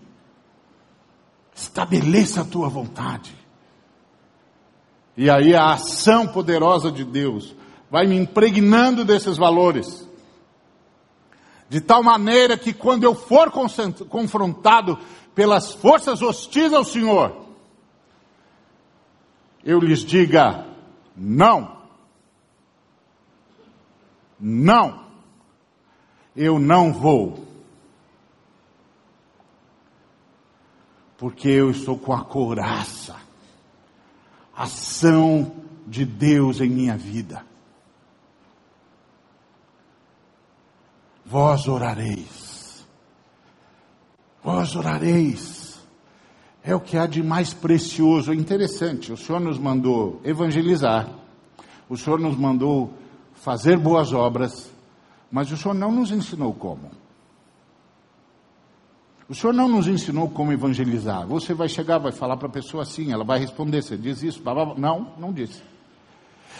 Estabeleça 1.55 2.41
a 2.41 2.45
tua 2.45 2.67
vontade. 2.67 3.33
E 5.15 5.29
aí 5.29 5.55
a 5.55 5.71
ação 5.71 6.27
poderosa 6.27 6.91
de 6.91 7.05
Deus 7.05 7.55
vai 7.89 8.05
me 8.05 8.17
impregnando 8.17 9.05
desses 9.05 9.37
valores. 9.37 10.05
De 11.69 11.79
tal 11.79 12.03
maneira 12.03 12.57
que 12.57 12.73
quando 12.73 13.05
eu 13.05 13.15
for 13.15 13.49
confrontado 14.09 14.99
pelas 15.33 15.73
forças 15.73 16.21
hostis 16.21 16.73
ao 16.73 16.83
Senhor, 16.83 17.45
eu 19.63 19.79
lhes 19.79 19.99
diga: 19.99 20.65
não. 21.15 21.73
Não, 24.37 25.05
eu 26.35 26.59
não 26.59 26.91
vou. 26.91 27.44
Porque 31.17 31.47
eu 31.47 31.71
estou 31.71 31.97
com 31.97 32.13
a 32.13 32.23
couraça, 32.23 33.15
ação 34.55 35.51
de 35.87 36.05
Deus 36.05 36.59
em 36.59 36.69
minha 36.69 36.97
vida. 36.97 37.45
Vós 41.25 41.67
orareis, 41.67 42.85
vós 44.43 44.75
orareis, 44.75 45.79
é 46.63 46.75
o 46.75 46.79
que 46.79 46.97
há 46.97 47.07
de 47.07 47.23
mais 47.23 47.53
precioso, 47.53 48.31
é 48.31 48.35
interessante. 48.35 49.11
O 49.11 49.17
Senhor 49.17 49.39
nos 49.39 49.57
mandou 49.57 50.21
evangelizar, 50.23 51.09
o 51.89 51.97
Senhor 51.97 52.19
nos 52.19 52.35
mandou 52.35 52.93
fazer 53.33 53.77
boas 53.77 54.13
obras, 54.13 54.69
mas 55.31 55.51
o 55.51 55.57
Senhor 55.57 55.73
não 55.73 55.91
nos 55.91 56.11
ensinou 56.11 56.53
como. 56.53 56.91
O 59.27 59.33
Senhor 59.33 59.53
não 59.53 59.67
nos 59.67 59.87
ensinou 59.87 60.29
como 60.29 60.53
evangelizar. 60.53 61.25
Você 61.27 61.53
vai 61.53 61.67
chegar, 61.67 61.97
vai 61.97 62.11
falar 62.11 62.37
para 62.37 62.47
a 62.47 62.51
pessoa 62.51 62.83
assim, 62.83 63.11
ela 63.11 63.23
vai 63.23 63.39
responder, 63.39 63.81
você 63.81 63.97
diz 63.97 64.21
isso? 64.21 64.41
Não, 64.77 65.13
não 65.17 65.33
disse. 65.33 65.61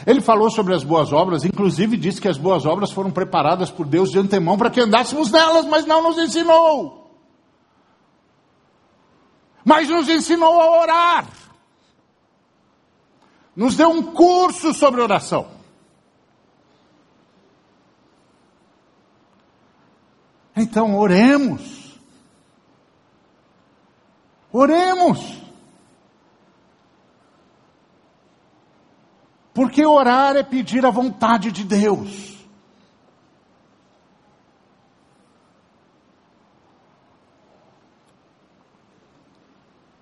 Ele 0.05 0.19
falou 0.19 0.49
sobre 0.49 0.73
as 0.73 0.83
boas 0.83 1.13
obras, 1.13 1.45
inclusive 1.45 1.95
disse 1.95 2.19
que 2.19 2.27
as 2.27 2.37
boas 2.37 2.65
obras 2.65 2.91
foram 2.91 3.11
preparadas 3.11 3.69
por 3.69 3.85
Deus 3.85 4.09
de 4.09 4.19
antemão 4.19 4.57
para 4.57 4.69
que 4.69 4.81
andássemos 4.81 5.31
nelas, 5.31 5.65
mas 5.65 5.85
não 5.85 6.01
nos 6.01 6.17
ensinou. 6.17 7.11
Mas 9.63 9.87
nos 9.87 10.09
ensinou 10.09 10.59
a 10.59 10.81
orar. 10.81 11.27
Nos 13.55 13.75
deu 13.75 13.89
um 13.89 14.01
curso 14.01 14.73
sobre 14.73 15.01
oração. 15.01 15.47
Então 20.55 20.97
oremos. 20.97 21.84
Oremos. 24.57 25.37
Porque 29.53 29.85
orar 29.85 30.37
é 30.37 30.43
pedir 30.43 30.85
a 30.85 30.89
vontade 30.89 31.51
de 31.51 31.65
Deus. 31.65 32.37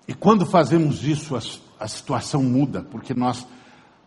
E 0.06 0.14
quando 0.14 0.46
fazemos 0.46 1.02
isso, 1.02 1.34
a, 1.80 1.88
situação 1.88 2.40
muda, 2.40 2.82
porque 2.82 3.12
nós 3.12 3.44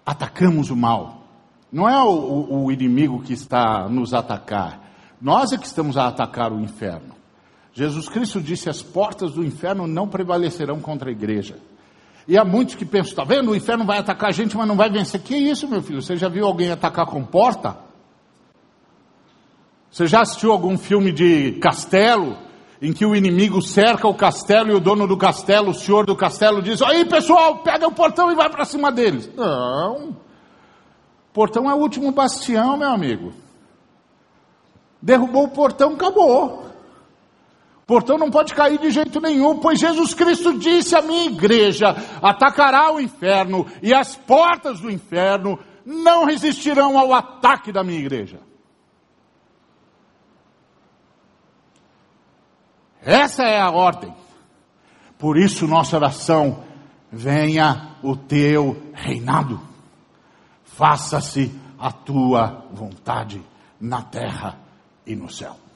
atacamos 0.05 0.69
o 0.69 0.77
mal. 0.77 1.23
Não 1.69 1.89
é 1.89 2.01
o, 2.01 2.07
o, 2.07 2.65
o 2.65 2.71
inimigo 2.71 3.21
que 3.21 3.33
está 3.33 3.89
nos 3.89 4.13
atacar, 4.13 4.93
nós 5.19 5.51
é 5.51 5.57
que 5.57 5.67
estamos 5.67 5.97
a 5.97 6.07
atacar 6.07 6.53
o 6.53 6.61
inferno. 6.61 7.16
Jesus 7.78 8.09
Cristo 8.09 8.41
disse: 8.41 8.71
as 8.71 8.82
portas 8.82 9.34
do 9.34 9.45
inferno 9.45 9.86
não 9.86 10.07
prevalecerão 10.07 10.80
contra 10.80 11.09
a 11.09 11.11
igreja. 11.11 11.59
E 12.28 12.36
há 12.36 12.43
muitos 12.43 12.73
que 12.73 12.84
pensam: 12.84 13.11
está 13.11 13.23
vendo, 13.23 13.51
o 13.51 13.55
inferno 13.55 13.86
vai 13.86 13.99
atacar 13.99 14.30
a 14.30 14.34
gente, 14.34 14.57
mas 14.57 14.67
não 14.67 14.75
vai 14.75 14.89
vencer. 14.89 15.21
Que 15.21 15.38
isso, 15.38 15.67
meu 15.67 15.84
filho? 15.84 16.01
Você 16.01 16.15
já 16.15 16.28
viu 16.28 16.47
alguém 16.47 16.71
atacar 16.71 17.05
com 17.05 17.23
porta? 17.23 17.78
Você 19.91 20.07
já 20.07 20.21
assistiu 20.21 20.51
algum 20.51 20.75
filme 20.75 21.11
de 21.11 21.59
castelo? 21.61 22.36
Em 22.82 22.91
que 22.91 23.05
o 23.05 23.15
inimigo 23.15 23.61
cerca 23.61 24.07
o 24.07 24.13
castelo 24.15 24.71
e 24.71 24.75
o 24.75 24.80
dono 24.80 25.07
do 25.07 25.17
castelo, 25.17 25.69
o 25.69 25.73
senhor 25.75 26.03
do 26.03 26.15
castelo, 26.15 26.63
diz: 26.63 26.82
Aí 26.82 27.05
pessoal, 27.05 27.59
pega 27.59 27.88
o 27.88 27.93
portão 27.93 28.32
e 28.32 28.36
vai 28.36 28.49
para 28.49 28.65
cima 28.65 28.91
deles. 28.91 29.30
Não. 29.36 30.17
Portão 31.32 31.69
é 31.69 31.75
o 31.75 31.78
último 31.78 32.11
bastião, 32.11 32.75
meu 32.75 32.89
amigo. 32.89 33.34
Derrubou 34.99 35.43
o 35.43 35.49
portão, 35.49 35.93
acabou. 35.93 36.66
Portão 37.88 38.17
não 38.17 38.29
pode 38.29 38.53
cair 38.53 38.77
de 38.79 38.91
jeito 38.91 39.21
nenhum, 39.21 39.59
pois 39.59 39.79
Jesus 39.79 40.13
Cristo 40.13 40.59
disse 40.59 40.93
à 40.93 41.01
minha 41.01 41.27
igreja: 41.27 41.95
atacará 42.21 42.91
o 42.93 42.99
inferno, 42.99 43.65
e 43.81 43.93
as 43.93 44.13
portas 44.13 44.81
do 44.81 44.91
inferno 44.91 45.57
não 45.85 46.25
resistirão 46.25 46.99
ao 46.99 47.13
ataque 47.13 47.71
da 47.71 47.85
minha 47.85 47.97
igreja. 47.97 48.41
Essa 53.01 53.43
é 53.43 53.57
a 53.57 53.71
ordem. 53.71 54.13
Por 55.17 55.38
isso, 55.38 55.65
nossa 55.65 55.95
oração: 55.95 56.65
venha 57.09 57.95
o 58.03 58.17
teu 58.17 58.91
reinado, 58.93 59.61
faça-se 60.65 61.57
a 61.79 61.89
tua 61.89 62.65
vontade 62.69 63.41
na 63.79 64.01
terra 64.01 64.59
e 65.05 65.15
no 65.15 65.31
céu. 65.31 65.66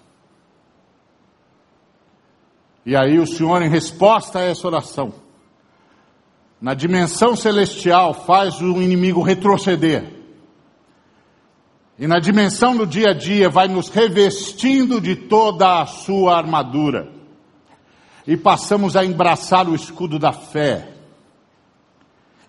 E 2.86 2.96
aí 2.96 3.20
o 3.20 3.28
Senhor, 3.28 3.62
em 3.62 3.70
resposta 3.70 4.40
a 4.40 4.44
essa 4.44 4.66
oração, 4.68 5.14
na 6.60 6.74
dimensão 6.74 7.36
celestial, 7.36 8.14
faz 8.14 8.62
o 8.62 8.82
inimigo 8.82 9.22
retroceder. 9.22 10.22
E 11.98 12.08
na 12.08 12.20
dimensão 12.20 12.76
do 12.76 12.86
dia 12.86 13.12
a 13.12 13.14
dia, 13.14 13.50
vai 13.50 13.68
nos 13.68 13.90
revestindo 13.90 15.00
de 15.00 15.16
toda 15.16 15.82
a 15.82 15.86
sua 15.86 16.38
armadura. 16.38 17.12
E 18.26 18.36
passamos 18.36 18.96
a 18.96 19.06
embraçar 19.06 19.68
o 19.68 19.76
escudo 19.76 20.18
da 20.18 20.32
fé 20.32 20.92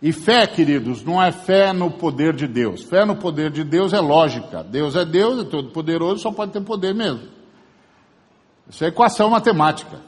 e 0.03 0.11
fé, 0.11 0.49
queridos, 0.49 1.05
não 1.05 1.23
é 1.23 1.31
fé 1.31 1.73
no 1.73 1.89
poder 1.89 2.35
de 2.35 2.49
Deus. 2.49 2.83
Fé 2.83 3.05
no 3.05 3.15
poder 3.15 3.53
de 3.53 3.63
Deus 3.63 3.93
é 3.93 4.01
lógica. 4.01 4.65
Deus 4.65 4.97
é 4.97 5.05
Deus, 5.05 5.43
é 5.43 5.45
todo 5.45 5.71
poderoso, 5.71 6.21
só 6.21 6.33
pode 6.33 6.51
ter 6.51 6.61
poder 6.61 6.93
mesmo. 6.93 7.29
Isso 8.69 8.85
é 8.85 8.89
equação 8.89 9.31
matemática. 9.31 10.01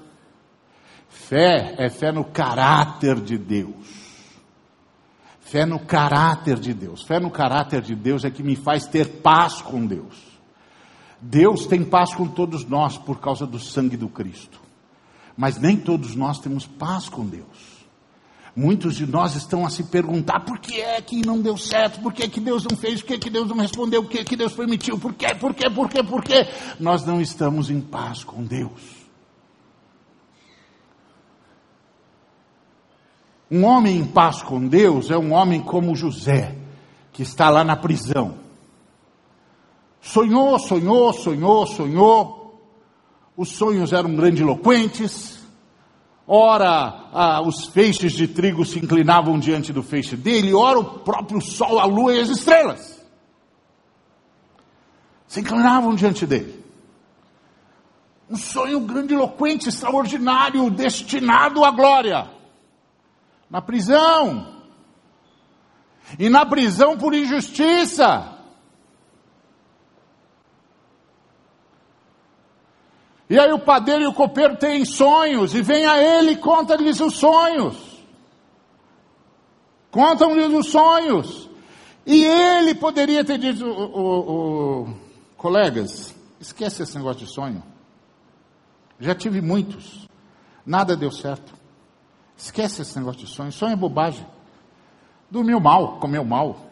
Fé 1.28 1.74
é 1.78 1.88
fé 1.88 2.12
no 2.12 2.22
caráter 2.22 3.18
de 3.18 3.38
Deus. 3.38 3.74
Fé 5.40 5.64
no 5.64 5.78
caráter 5.78 6.58
de 6.58 6.74
Deus. 6.74 7.02
Fé 7.02 7.18
no 7.18 7.30
caráter 7.30 7.80
de 7.80 7.94
Deus 7.94 8.24
é 8.24 8.30
que 8.30 8.42
me 8.42 8.54
faz 8.54 8.86
ter 8.86 9.22
paz 9.22 9.62
com 9.62 9.86
Deus. 9.86 10.14
Deus 11.18 11.66
tem 11.66 11.82
paz 11.82 12.14
com 12.14 12.28
todos 12.28 12.66
nós 12.66 12.98
por 12.98 13.20
causa 13.20 13.46
do 13.46 13.58
sangue 13.58 13.96
do 13.96 14.08
Cristo. 14.08 14.60
Mas 15.34 15.58
nem 15.58 15.78
todos 15.78 16.14
nós 16.14 16.38
temos 16.38 16.66
paz 16.66 17.08
com 17.08 17.24
Deus. 17.24 17.74
Muitos 18.54 18.94
de 18.94 19.06
nós 19.06 19.34
estão 19.34 19.64
a 19.64 19.70
se 19.70 19.84
perguntar 19.84 20.40
por 20.40 20.58
que 20.58 20.78
é 20.78 21.00
que 21.00 21.24
não 21.24 21.40
deu 21.40 21.56
certo, 21.56 22.00
por 22.00 22.12
que 22.12 22.22
é 22.22 22.28
que 22.28 22.38
Deus 22.38 22.64
não 22.64 22.76
fez, 22.76 23.00
por 23.00 23.08
que 23.08 23.14
é 23.14 23.18
que 23.18 23.30
Deus 23.30 23.48
não 23.48 23.56
respondeu, 23.56 24.02
por 24.02 24.10
que 24.10 24.18
é 24.18 24.24
que 24.24 24.36
Deus 24.36 24.52
permitiu, 24.52 24.98
por 24.98 25.14
que, 25.14 25.34
por 25.36 25.54
que, 25.54 25.70
por 25.70 25.88
que, 25.88 26.02
por 26.04 26.22
que? 26.22 26.46
Nós 26.78 27.04
não 27.04 27.20
estamos 27.20 27.70
em 27.70 27.80
paz 27.80 28.22
com 28.22 28.44
Deus. 28.44 29.03
Um 33.50 33.64
homem 33.64 33.98
em 33.98 34.04
paz 34.04 34.42
com 34.42 34.66
Deus 34.66 35.10
é 35.10 35.18
um 35.18 35.32
homem 35.32 35.60
como 35.60 35.94
José, 35.94 36.56
que 37.12 37.22
está 37.22 37.50
lá 37.50 37.62
na 37.62 37.76
prisão. 37.76 38.36
Sonhou, 40.00 40.58
sonhou, 40.58 41.12
sonhou, 41.12 41.66
sonhou. 41.66 42.60
Os 43.36 43.50
sonhos 43.50 43.92
eram 43.92 44.14
grandiloquentes, 44.14 45.34
Ora, 46.26 47.10
ah, 47.12 47.42
os 47.42 47.66
feixes 47.66 48.12
de 48.12 48.26
trigo 48.26 48.64
se 48.64 48.78
inclinavam 48.78 49.38
diante 49.38 49.74
do 49.74 49.82
feixe 49.82 50.16
dele, 50.16 50.54
ora 50.54 50.78
o 50.78 51.00
próprio 51.00 51.38
sol, 51.42 51.78
a 51.78 51.84
lua 51.84 52.14
e 52.14 52.20
as 52.20 52.30
estrelas 52.30 52.94
se 55.34 55.40
inclinavam 55.40 55.96
diante 55.96 56.24
dele. 56.24 56.62
Um 58.30 58.36
sonho 58.36 58.78
grandiloquente, 58.80 59.68
extraordinário, 59.68 60.70
destinado 60.70 61.64
à 61.64 61.72
glória. 61.72 62.30
Na 63.54 63.62
prisão. 63.62 64.52
E 66.18 66.28
na 66.28 66.44
prisão 66.44 66.98
por 66.98 67.14
injustiça. 67.14 68.36
E 73.30 73.38
aí 73.38 73.52
o 73.52 73.60
padeiro 73.60 74.02
e 74.02 74.06
o 74.08 74.12
copeiro 74.12 74.56
têm 74.56 74.84
sonhos, 74.84 75.54
e 75.54 75.62
vem 75.62 75.86
a 75.86 76.02
ele 76.02 76.32
e 76.32 76.36
conta-lhes 76.36 76.98
os 76.98 77.14
sonhos. 77.14 77.76
Contam-lhes 79.88 80.52
os 80.52 80.72
sonhos. 80.72 81.48
E 82.04 82.24
ele 82.24 82.74
poderia 82.74 83.24
ter 83.24 83.38
dito, 83.38 83.64
o, 83.64 83.70
o, 83.70 84.82
o, 84.82 84.96
colegas, 85.36 86.12
esquece 86.40 86.82
esse 86.82 86.96
negócio 86.96 87.24
de 87.24 87.32
sonho. 87.32 87.62
Já 88.98 89.14
tive 89.14 89.40
muitos. 89.40 90.08
Nada 90.66 90.96
deu 90.96 91.12
certo. 91.12 91.63
Esquece 92.36 92.82
esse 92.82 92.98
negócio 92.98 93.24
de 93.24 93.30
sonho. 93.30 93.52
Sonho 93.52 93.72
é 93.72 93.76
bobagem. 93.76 94.26
Dormiu 95.30 95.60
mal, 95.60 95.98
comeu 95.98 96.24
mal. 96.24 96.70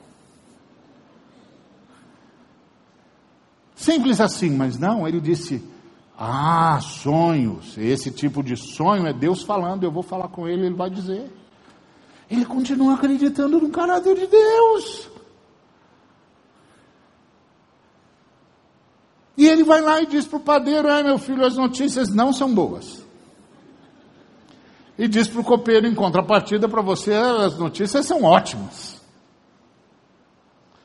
Simples 3.74 4.20
assim, 4.20 4.50
mas 4.50 4.78
não, 4.78 5.08
ele 5.08 5.20
disse: 5.20 5.62
ah, 6.18 6.78
sonhos. 6.80 7.76
Esse 7.76 8.10
tipo 8.10 8.42
de 8.42 8.56
sonho 8.56 9.06
é 9.06 9.12
Deus 9.12 9.42
falando. 9.42 9.84
Eu 9.84 9.90
vou 9.90 10.02
falar 10.02 10.28
com 10.28 10.46
ele, 10.46 10.66
ele 10.66 10.74
vai 10.74 10.88
dizer. 10.88 11.30
Ele 12.30 12.44
continua 12.44 12.94
acreditando 12.94 13.60
no 13.60 13.70
caráter 13.70 14.14
de 14.14 14.26
Deus. 14.26 15.10
E 19.36 19.46
ele 19.46 19.64
vai 19.64 19.80
lá 19.80 20.00
e 20.00 20.06
diz 20.06 20.26
para 20.26 20.36
o 20.36 20.40
padeiro: 20.40 20.88
ai 20.88 21.02
meu 21.02 21.18
filho, 21.18 21.44
as 21.44 21.56
notícias 21.56 22.08
não 22.10 22.32
são 22.32 22.54
boas. 22.54 23.01
E 25.02 25.08
diz 25.08 25.26
para 25.26 25.40
o 25.40 25.44
copeiro, 25.44 25.84
em 25.84 25.96
contrapartida, 25.96 26.68
para 26.68 26.80
você, 26.80 27.12
as 27.12 27.58
notícias 27.58 28.06
são 28.06 28.22
ótimas. 28.22 29.02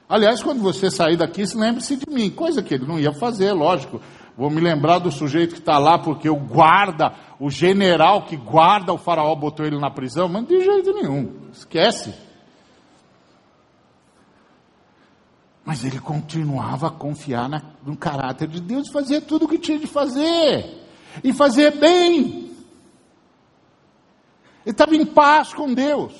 Aliás, 0.09 0.41
quando 0.41 0.59
você 0.59 0.89
sair 0.89 1.15
daqui, 1.15 1.45
se 1.45 1.55
lembre-se 1.55 1.97
de 1.97 2.11
mim, 2.11 2.31
coisa 2.31 2.63
que 2.63 2.73
ele 2.73 2.87
não 2.87 2.97
ia 2.97 3.13
fazer, 3.13 3.53
lógico. 3.53 4.01
Vou 4.35 4.49
me 4.49 4.59
lembrar 4.59 4.97
do 4.97 5.11
sujeito 5.11 5.53
que 5.53 5.59
está 5.59 5.77
lá, 5.77 5.99
porque 5.99 6.27
o 6.27 6.35
guarda, 6.35 7.13
o 7.39 7.51
general 7.51 8.23
que 8.23 8.35
guarda 8.35 8.91
o 8.91 8.97
faraó 8.97 9.35
botou 9.35 9.63
ele 9.63 9.79
na 9.79 9.91
prisão, 9.91 10.27
mas 10.27 10.47
de 10.47 10.63
jeito 10.63 10.93
nenhum, 10.95 11.35
esquece. 11.53 12.11
Mas 15.63 15.85
ele 15.85 15.99
continuava 15.99 16.87
a 16.87 16.91
confiar 16.91 17.47
na, 17.47 17.61
no 17.85 17.95
caráter 17.95 18.47
de 18.47 18.61
Deus, 18.61 18.89
fazia 18.89 19.21
tudo 19.21 19.45
o 19.45 19.47
que 19.47 19.59
tinha 19.59 19.77
de 19.77 19.85
fazer, 19.85 20.87
e 21.23 21.31
fazer 21.33 21.77
bem. 21.77 22.46
Ele 24.67 24.73
estava 24.73 24.97
em 24.97 25.05
paz 25.05 25.53
com 25.53 25.73
Deus. 25.73 26.11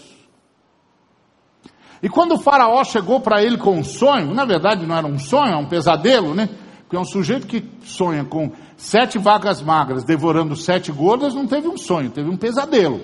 E 2.01 2.07
quando 2.07 2.35
o 2.35 2.39
faraó 2.39 2.81
chegou 2.85 3.19
para 3.19 3.43
ele 3.43 3.57
com 3.57 3.77
um 3.77 3.83
sonho, 3.83 4.33
na 4.33 4.45
verdade 4.45 4.85
não 4.85 4.95
era 4.95 5.05
um 5.05 5.19
sonho, 5.19 5.51
é 5.51 5.57
um 5.57 5.67
pesadelo, 5.67 6.33
né? 6.33 6.47
Porque 6.79 6.95
é 6.95 6.99
um 6.99 7.03
sujeito 7.03 7.45
que 7.45 7.61
sonha 7.83 8.23
com 8.23 8.53
sete 8.77 9.17
vacas 9.17 9.61
magras 9.61 10.05
devorando 10.05 10.55
sete 10.55 10.93
gordas, 10.93 11.33
não 11.33 11.45
teve 11.45 11.67
um 11.67 11.75
sonho, 11.75 12.09
teve 12.09 12.29
um 12.29 12.37
pesadelo. 12.37 13.01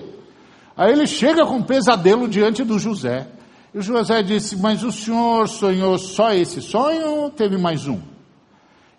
Aí 0.74 0.90
ele 0.90 1.06
chega 1.06 1.44
com 1.44 1.56
um 1.56 1.62
pesadelo 1.62 2.26
diante 2.26 2.64
do 2.64 2.78
José. 2.78 3.28
E 3.74 3.78
o 3.78 3.82
José 3.82 4.22
disse: 4.22 4.56
Mas 4.56 4.82
o 4.82 4.90
senhor 4.90 5.46
sonhou 5.46 5.98
só 5.98 6.32
esse 6.32 6.62
sonho 6.62 7.06
ou 7.06 7.30
teve 7.30 7.58
mais 7.58 7.86
um? 7.86 8.00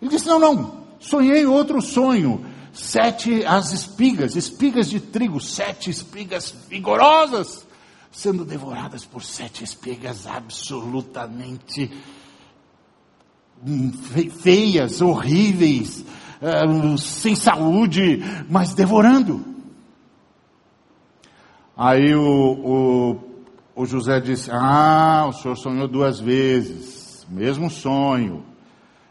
Ele 0.00 0.12
disse: 0.12 0.28
Não, 0.28 0.38
não, 0.38 0.74
sonhei 1.00 1.44
outro 1.44 1.82
sonho. 1.82 2.44
Sete 2.76 3.42
as 3.46 3.72
espigas, 3.72 4.36
espigas 4.36 4.90
de 4.90 5.00
trigo, 5.00 5.40
sete 5.40 5.88
espigas 5.88 6.54
vigorosas, 6.68 7.66
sendo 8.12 8.44
devoradas 8.44 9.02
por 9.02 9.22
sete 9.22 9.64
espigas 9.64 10.26
absolutamente 10.26 11.90
feias, 14.42 15.00
horríveis, 15.00 16.04
uh, 16.42 16.98
sem 16.98 17.34
saúde, 17.34 18.22
mas 18.46 18.74
devorando. 18.74 19.42
Aí 21.74 22.14
o, 22.14 22.20
o, 23.74 23.82
o 23.82 23.86
José 23.86 24.20
disse: 24.20 24.50
Ah, 24.52 25.24
o 25.30 25.32
senhor 25.32 25.56
sonhou 25.56 25.88
duas 25.88 26.20
vezes, 26.20 27.26
mesmo 27.30 27.70
sonho, 27.70 28.44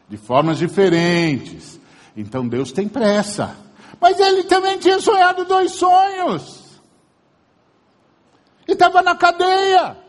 de 0.08 0.18
formas 0.18 0.60
diferentes. 0.60 1.84
Então 2.16 2.48
Deus 2.48 2.72
tem 2.72 2.88
pressa. 2.88 3.56
Mas 4.00 4.20
ele 4.20 4.44
também 4.44 4.78
tinha 4.80 5.00
sonhado 5.00 5.46
dois 5.46 5.72
sonhos. 5.74 6.82
E 8.68 8.72
estava 8.72 9.02
na 9.02 9.16
cadeia. 9.16 10.06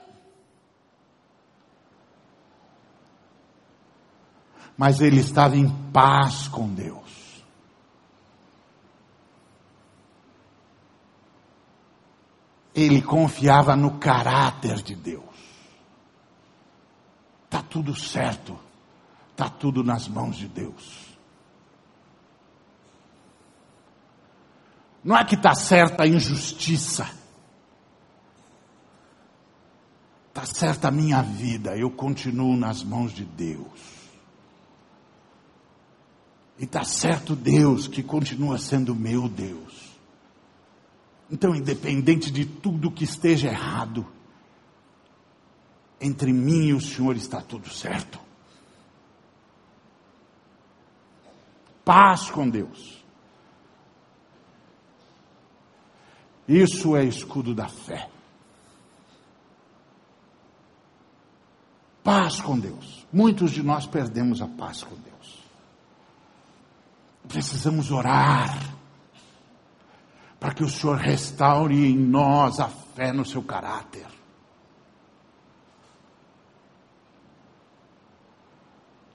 mas 4.76 5.00
ele 5.00 5.20
estava 5.20 5.56
em 5.56 5.68
paz 5.90 6.48
com 6.48 6.68
Deus. 6.68 7.06
Ele 12.74 13.00
confiava 13.00 13.74
no 13.74 13.98
caráter 13.98 14.82
de 14.82 14.94
Deus. 14.94 15.24
Está 17.44 17.62
tudo 17.62 17.94
certo, 17.94 18.58
está 19.30 19.48
tudo 19.48 19.82
nas 19.82 20.06
mãos 20.08 20.36
de 20.36 20.46
Deus. 20.46 21.05
Não 25.06 25.16
é 25.16 25.24
que 25.24 25.36
está 25.36 25.54
certa 25.54 26.02
a 26.02 26.06
injustiça. 26.08 27.08
Está 30.26 30.44
certa 30.44 30.88
a 30.88 30.90
minha 30.90 31.22
vida, 31.22 31.76
eu 31.76 31.88
continuo 31.92 32.56
nas 32.56 32.82
mãos 32.82 33.12
de 33.12 33.24
Deus. 33.24 33.68
E 36.58 36.64
está 36.64 36.82
certo 36.82 37.36
Deus 37.36 37.86
que 37.86 38.02
continua 38.02 38.58
sendo 38.58 38.96
meu 38.96 39.28
Deus. 39.28 39.96
Então, 41.30 41.54
independente 41.54 42.28
de 42.28 42.44
tudo 42.44 42.90
que 42.90 43.04
esteja 43.04 43.46
errado, 43.46 44.04
entre 46.00 46.32
mim 46.32 46.66
e 46.66 46.74
o 46.74 46.80
Senhor 46.80 47.14
está 47.14 47.40
tudo 47.40 47.70
certo. 47.70 48.18
Paz 51.84 52.28
com 52.28 52.50
Deus. 52.50 53.05
Isso 56.48 56.96
é 56.96 57.04
escudo 57.04 57.54
da 57.54 57.68
fé. 57.68 58.08
Paz 62.04 62.40
com 62.40 62.58
Deus. 62.58 63.04
Muitos 63.12 63.50
de 63.50 63.62
nós 63.62 63.84
perdemos 63.84 64.40
a 64.40 64.46
paz 64.46 64.84
com 64.84 64.94
Deus. 64.94 65.42
Precisamos 67.26 67.90
orar 67.90 68.76
para 70.38 70.54
que 70.54 70.62
o 70.62 70.68
Senhor 70.68 70.96
restaure 70.96 71.86
em 71.86 71.96
nós 71.96 72.60
a 72.60 72.68
fé 72.68 73.12
no 73.12 73.24
seu 73.24 73.42
caráter. 73.42 74.06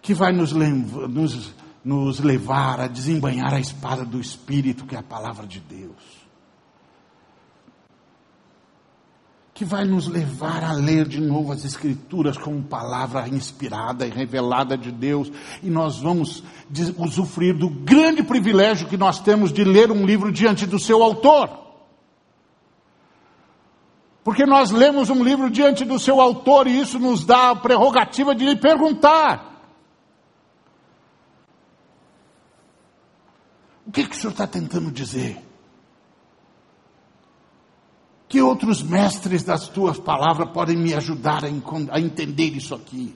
Que 0.01 0.13
vai 0.13 0.33
nos, 0.33 0.51
nos, 0.51 1.53
nos 1.85 2.19
levar 2.19 2.81
a 2.81 2.87
desembanhar 2.87 3.53
a 3.53 3.59
espada 3.59 4.03
do 4.03 4.19
Espírito, 4.19 4.85
que 4.85 4.95
é 4.95 4.99
a 4.99 5.03
palavra 5.03 5.47
de 5.47 5.61
Deus. 5.61 6.20
Que 9.53 9.65
vai 9.65 9.83
nos 9.83 10.07
levar 10.07 10.63
a 10.63 10.71
ler 10.71 11.07
de 11.07 11.19
novo 11.19 11.51
as 11.51 11.65
Escrituras 11.65 12.37
como 12.37 12.63
palavra 12.63 13.27
inspirada 13.27 14.07
e 14.07 14.09
revelada 14.09 14.77
de 14.77 14.91
Deus, 14.91 15.31
e 15.61 15.69
nós 15.69 15.99
vamos 15.99 16.43
usufruir 16.97 17.57
do 17.57 17.69
grande 17.69 18.23
privilégio 18.23 18.87
que 18.87 18.97
nós 18.97 19.19
temos 19.19 19.51
de 19.51 19.63
ler 19.63 19.91
um 19.91 20.05
livro 20.05 20.31
diante 20.31 20.65
do 20.65 20.79
seu 20.79 21.03
autor. 21.03 21.59
Porque 24.23 24.45
nós 24.45 24.71
lemos 24.71 25.09
um 25.09 25.23
livro 25.23 25.49
diante 25.49 25.83
do 25.83 25.99
seu 25.99 26.21
autor 26.21 26.67
e 26.67 26.79
isso 26.79 26.99
nos 26.99 27.25
dá 27.25 27.51
a 27.51 27.55
prerrogativa 27.55 28.35
de 28.35 28.45
lhe 28.45 28.55
perguntar: 28.55 29.63
o 33.85 33.91
que, 33.91 34.07
que 34.07 34.15
o 34.15 34.19
senhor 34.19 34.31
está 34.31 34.45
tentando 34.45 34.91
dizer? 34.91 35.50
Que 38.31 38.41
outros 38.41 38.81
mestres 38.81 39.43
das 39.43 39.67
tuas 39.67 39.99
palavras 39.99 40.49
podem 40.51 40.77
me 40.77 40.93
ajudar 40.93 41.43
a, 41.43 41.99
entender 41.99 42.55
isso 42.55 42.73
aqui? 42.73 43.13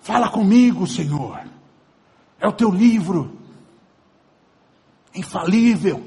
Fala 0.00 0.30
comigo, 0.30 0.86
Senhor. 0.86 1.38
É 2.40 2.48
o 2.48 2.52
teu 2.52 2.70
livro. 2.70 3.38
Infalível. 5.14 6.02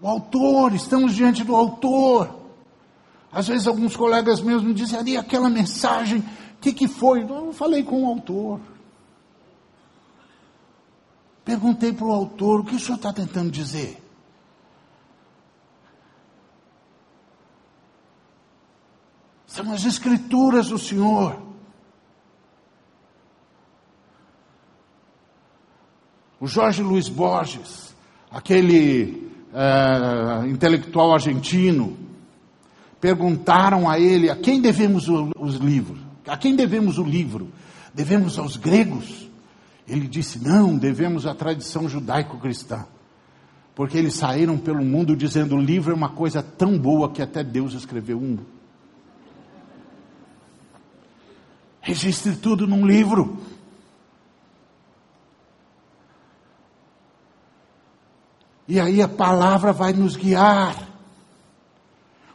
O 0.00 0.06
autor, 0.06 0.74
estamos 0.74 1.12
diante 1.12 1.42
do 1.42 1.56
autor. 1.56 2.38
Às 3.32 3.48
vezes 3.48 3.66
alguns 3.66 3.96
colegas 3.96 4.40
meus 4.40 4.62
me 4.62 4.72
dizem 4.72 4.96
ali 4.96 5.16
aquela 5.16 5.50
mensagem, 5.50 6.20
o 6.20 6.58
que, 6.60 6.72
que 6.72 6.86
foi? 6.86 7.24
Eu 7.24 7.52
falei 7.52 7.82
com 7.82 8.04
o 8.04 8.06
autor. 8.06 8.60
Perguntei 11.48 11.94
para 11.94 12.04
o 12.04 12.12
autor: 12.12 12.60
o 12.60 12.64
que 12.64 12.76
o 12.76 12.78
senhor 12.78 12.96
está 12.96 13.10
tentando 13.10 13.50
dizer? 13.50 13.96
São 19.46 19.72
as 19.72 19.82
escrituras 19.86 20.68
do 20.68 20.78
Senhor. 20.78 21.40
O 26.38 26.46
Jorge 26.46 26.82
Luiz 26.82 27.08
Borges, 27.08 27.96
aquele 28.30 29.32
é, 29.54 30.46
intelectual 30.48 31.14
argentino, 31.14 31.96
perguntaram 33.00 33.88
a 33.88 33.98
ele 33.98 34.28
a 34.28 34.36
quem 34.36 34.60
devemos 34.60 35.08
os 35.08 35.54
livros. 35.54 35.98
A 36.26 36.36
quem 36.36 36.54
devemos 36.54 36.98
o 36.98 37.02
livro? 37.02 37.50
Devemos 37.94 38.38
aos 38.38 38.58
gregos? 38.58 39.27
Ele 39.88 40.06
disse: 40.06 40.38
não, 40.38 40.76
devemos 40.76 41.26
à 41.26 41.34
tradição 41.34 41.88
judaico-cristã. 41.88 42.86
Porque 43.74 43.96
eles 43.96 44.14
saíram 44.14 44.58
pelo 44.58 44.84
mundo 44.84 45.16
dizendo: 45.16 45.56
o 45.56 45.60
livro 45.60 45.92
é 45.92 45.94
uma 45.94 46.10
coisa 46.10 46.42
tão 46.42 46.78
boa 46.78 47.10
que 47.10 47.22
até 47.22 47.42
Deus 47.42 47.72
escreveu 47.72 48.18
um. 48.18 48.38
Registre 51.80 52.36
tudo 52.36 52.66
num 52.66 52.86
livro. 52.86 53.38
E 58.66 58.78
aí 58.78 59.00
a 59.00 59.08
palavra 59.08 59.72
vai 59.72 59.94
nos 59.94 60.14
guiar. 60.14 60.86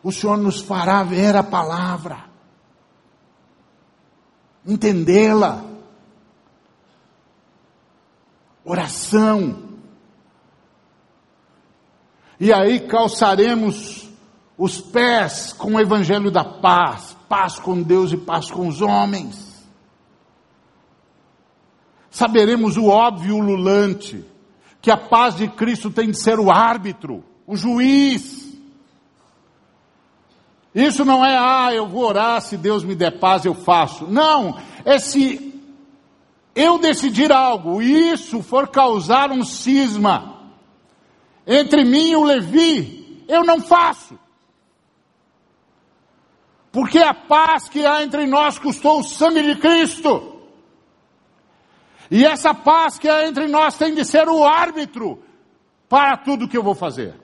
O 0.01 0.11
Senhor 0.11 0.37
nos 0.37 0.59
fará 0.59 1.03
ver 1.03 1.35
a 1.35 1.43
palavra. 1.43 2.25
entendê-la. 4.65 5.72
Oração. 8.65 9.73
E 12.39 12.51
aí 12.51 12.79
calçaremos 12.81 14.09
os 14.57 14.79
pés 14.79 15.53
com 15.53 15.75
o 15.75 15.79
evangelho 15.79 16.31
da 16.31 16.43
paz, 16.43 17.15
paz 17.27 17.59
com 17.59 17.81
Deus 17.81 18.11
e 18.11 18.17
paz 18.17 18.49
com 18.49 18.67
os 18.67 18.81
homens. 18.81 19.53
Saberemos 22.09 22.77
o 22.77 22.87
óbvio 22.87 23.35
ululante, 23.35 24.23
que 24.81 24.91
a 24.91 24.97
paz 24.97 25.35
de 25.35 25.47
Cristo 25.47 25.89
tem 25.89 26.11
de 26.11 26.19
ser 26.19 26.39
o 26.39 26.51
árbitro, 26.51 27.23
o 27.47 27.55
juiz. 27.55 28.53
Isso 30.75 31.03
não 31.03 31.25
é, 31.25 31.37
ah, 31.37 31.73
eu 31.73 31.87
vou 31.87 32.03
orar, 32.03 32.41
se 32.41 32.57
Deus 32.57 32.83
me 32.83 32.95
der 32.95 33.19
paz 33.19 33.45
eu 33.45 33.53
faço. 33.53 34.05
Não, 34.05 34.57
é 34.85 34.99
se 34.99 35.52
eu 36.55 36.77
decidir 36.77 37.31
algo 37.31 37.81
isso 37.81 38.41
for 38.43 38.67
causar 38.67 39.31
um 39.31 39.43
cisma 39.43 40.33
entre 41.45 41.83
mim 41.83 42.11
e 42.11 42.15
o 42.15 42.23
Levi, 42.23 43.23
eu 43.27 43.43
não 43.43 43.61
faço. 43.61 44.17
Porque 46.71 46.97
a 46.97 47.13
paz 47.13 47.69
que 47.69 47.85
há 47.85 48.03
entre 48.03 48.25
nós 48.25 48.57
custou 48.57 48.99
o 48.99 49.03
sangue 49.03 49.43
de 49.43 49.59
Cristo. 49.59 50.41
E 52.09 52.25
essa 52.25 52.53
paz 52.53 52.97
que 52.97 53.07
há 53.07 53.27
entre 53.27 53.47
nós 53.47 53.77
tem 53.77 53.93
de 53.93 54.05
ser 54.05 54.27
o 54.27 54.43
árbitro 54.43 55.23
para 55.87 56.17
tudo 56.17 56.47
que 56.47 56.57
eu 56.57 56.63
vou 56.63 56.75
fazer. 56.75 57.19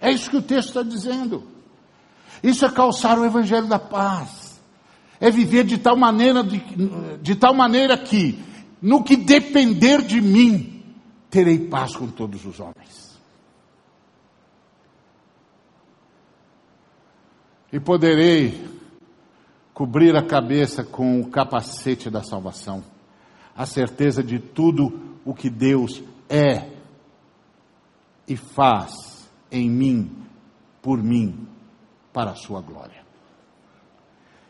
É 0.00 0.10
isso 0.10 0.30
que 0.30 0.36
o 0.36 0.42
texto 0.42 0.68
está 0.68 0.82
dizendo. 0.82 1.46
Isso 2.42 2.64
é 2.64 2.70
calçar 2.70 3.18
o 3.18 3.24
evangelho 3.24 3.66
da 3.66 3.78
paz. 3.78 4.43
É 5.20 5.30
viver 5.30 5.64
de 5.64 5.78
tal 5.78 5.96
maneira, 5.96 6.42
de, 6.42 6.62
de 7.22 7.34
tal 7.34 7.54
maneira 7.54 7.96
que, 7.96 8.38
no 8.80 9.02
que 9.02 9.16
depender 9.16 10.02
de 10.02 10.20
mim, 10.20 10.82
terei 11.30 11.58
paz 11.58 11.96
com 11.96 12.08
todos 12.08 12.44
os 12.44 12.60
homens. 12.60 13.18
E 17.72 17.80
poderei 17.80 18.64
cobrir 19.72 20.16
a 20.16 20.24
cabeça 20.24 20.84
com 20.84 21.20
o 21.20 21.28
capacete 21.28 22.08
da 22.08 22.22
salvação, 22.22 22.84
a 23.56 23.66
certeza 23.66 24.22
de 24.22 24.38
tudo 24.38 25.18
o 25.24 25.34
que 25.34 25.50
Deus 25.50 26.02
é 26.28 26.70
e 28.28 28.36
faz 28.36 29.28
em 29.50 29.68
mim, 29.68 30.10
por 30.80 31.02
mim, 31.02 31.48
para 32.12 32.30
a 32.30 32.36
sua 32.36 32.60
glória. 32.60 33.03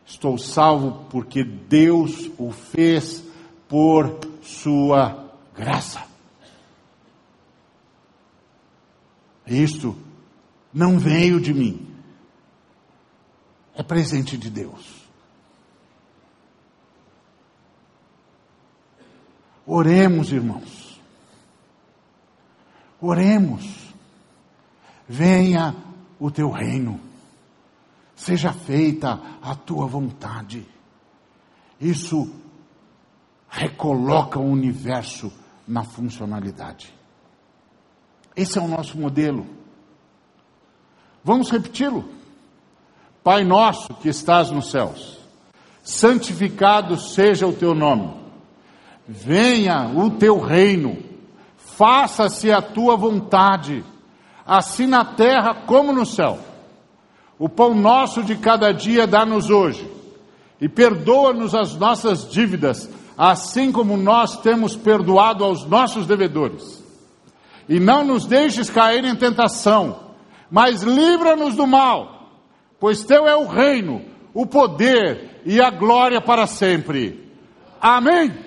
Estou 0.06 0.38
salvo 0.38 1.06
porque 1.10 1.42
Deus 1.42 2.30
o 2.38 2.52
fez 2.52 3.24
por 3.68 4.18
sua 4.42 5.30
graça. 5.56 6.02
Isto 9.46 9.96
não 10.72 10.98
veio 10.98 11.40
de 11.40 11.52
mim, 11.52 11.86
é 13.74 13.82
presente 13.82 14.36
de 14.36 14.50
Deus. 14.50 15.04
Oremos, 19.66 20.30
irmãos. 20.30 21.00
Oremos. 23.00 23.94
Venha 25.08 25.74
o 26.18 26.30
teu 26.30 26.50
reino. 26.50 27.00
Seja 28.24 28.52
feita 28.52 29.20
a 29.42 29.54
tua 29.54 29.86
vontade. 29.86 30.66
Isso 31.80 32.32
recoloca 33.48 34.38
o 34.38 34.50
universo 34.50 35.32
na 35.66 35.84
funcionalidade. 35.84 36.92
Esse 38.34 38.58
é 38.58 38.62
o 38.62 38.68
nosso 38.68 38.98
modelo. 38.98 39.46
Vamos 41.22 41.50
repeti-lo. 41.50 42.08
Pai 43.22 43.44
nosso 43.44 43.94
que 43.94 44.08
estás 44.08 44.50
nos 44.50 44.70
céus, 44.70 45.18
santificado 45.82 46.98
seja 46.98 47.46
o 47.46 47.52
teu 47.54 47.74
nome 47.74 48.24
venha 49.06 49.90
o 49.94 50.10
teu 50.10 50.40
reino, 50.40 50.96
faça-se 51.56 52.50
a 52.50 52.62
tua 52.62 52.96
vontade, 52.96 53.84
assim 54.46 54.86
na 54.86 55.04
terra 55.04 55.54
como 55.66 55.92
no 55.92 56.06
céu. 56.06 56.38
O 57.38 57.48
pão 57.48 57.74
nosso 57.74 58.22
de 58.22 58.36
cada 58.36 58.72
dia 58.72 59.06
dá-nos 59.06 59.50
hoje, 59.50 59.88
e 60.60 60.68
perdoa-nos 60.68 61.54
as 61.54 61.74
nossas 61.76 62.30
dívidas, 62.30 62.88
assim 63.18 63.72
como 63.72 63.96
nós 63.96 64.36
temos 64.38 64.76
perdoado 64.76 65.44
aos 65.44 65.64
nossos 65.66 66.06
devedores. 66.06 66.82
E 67.68 67.80
não 67.80 68.04
nos 68.04 68.26
deixes 68.26 68.70
cair 68.70 69.04
em 69.04 69.16
tentação, 69.16 70.00
mas 70.50 70.82
livra-nos 70.82 71.56
do 71.56 71.66
mal, 71.66 72.30
pois 72.78 73.02
teu 73.04 73.26
é 73.26 73.34
o 73.34 73.46
reino, 73.46 74.02
o 74.32 74.46
poder 74.46 75.40
e 75.44 75.60
a 75.60 75.70
glória 75.70 76.20
para 76.20 76.46
sempre. 76.46 77.30
Amém. 77.80 78.43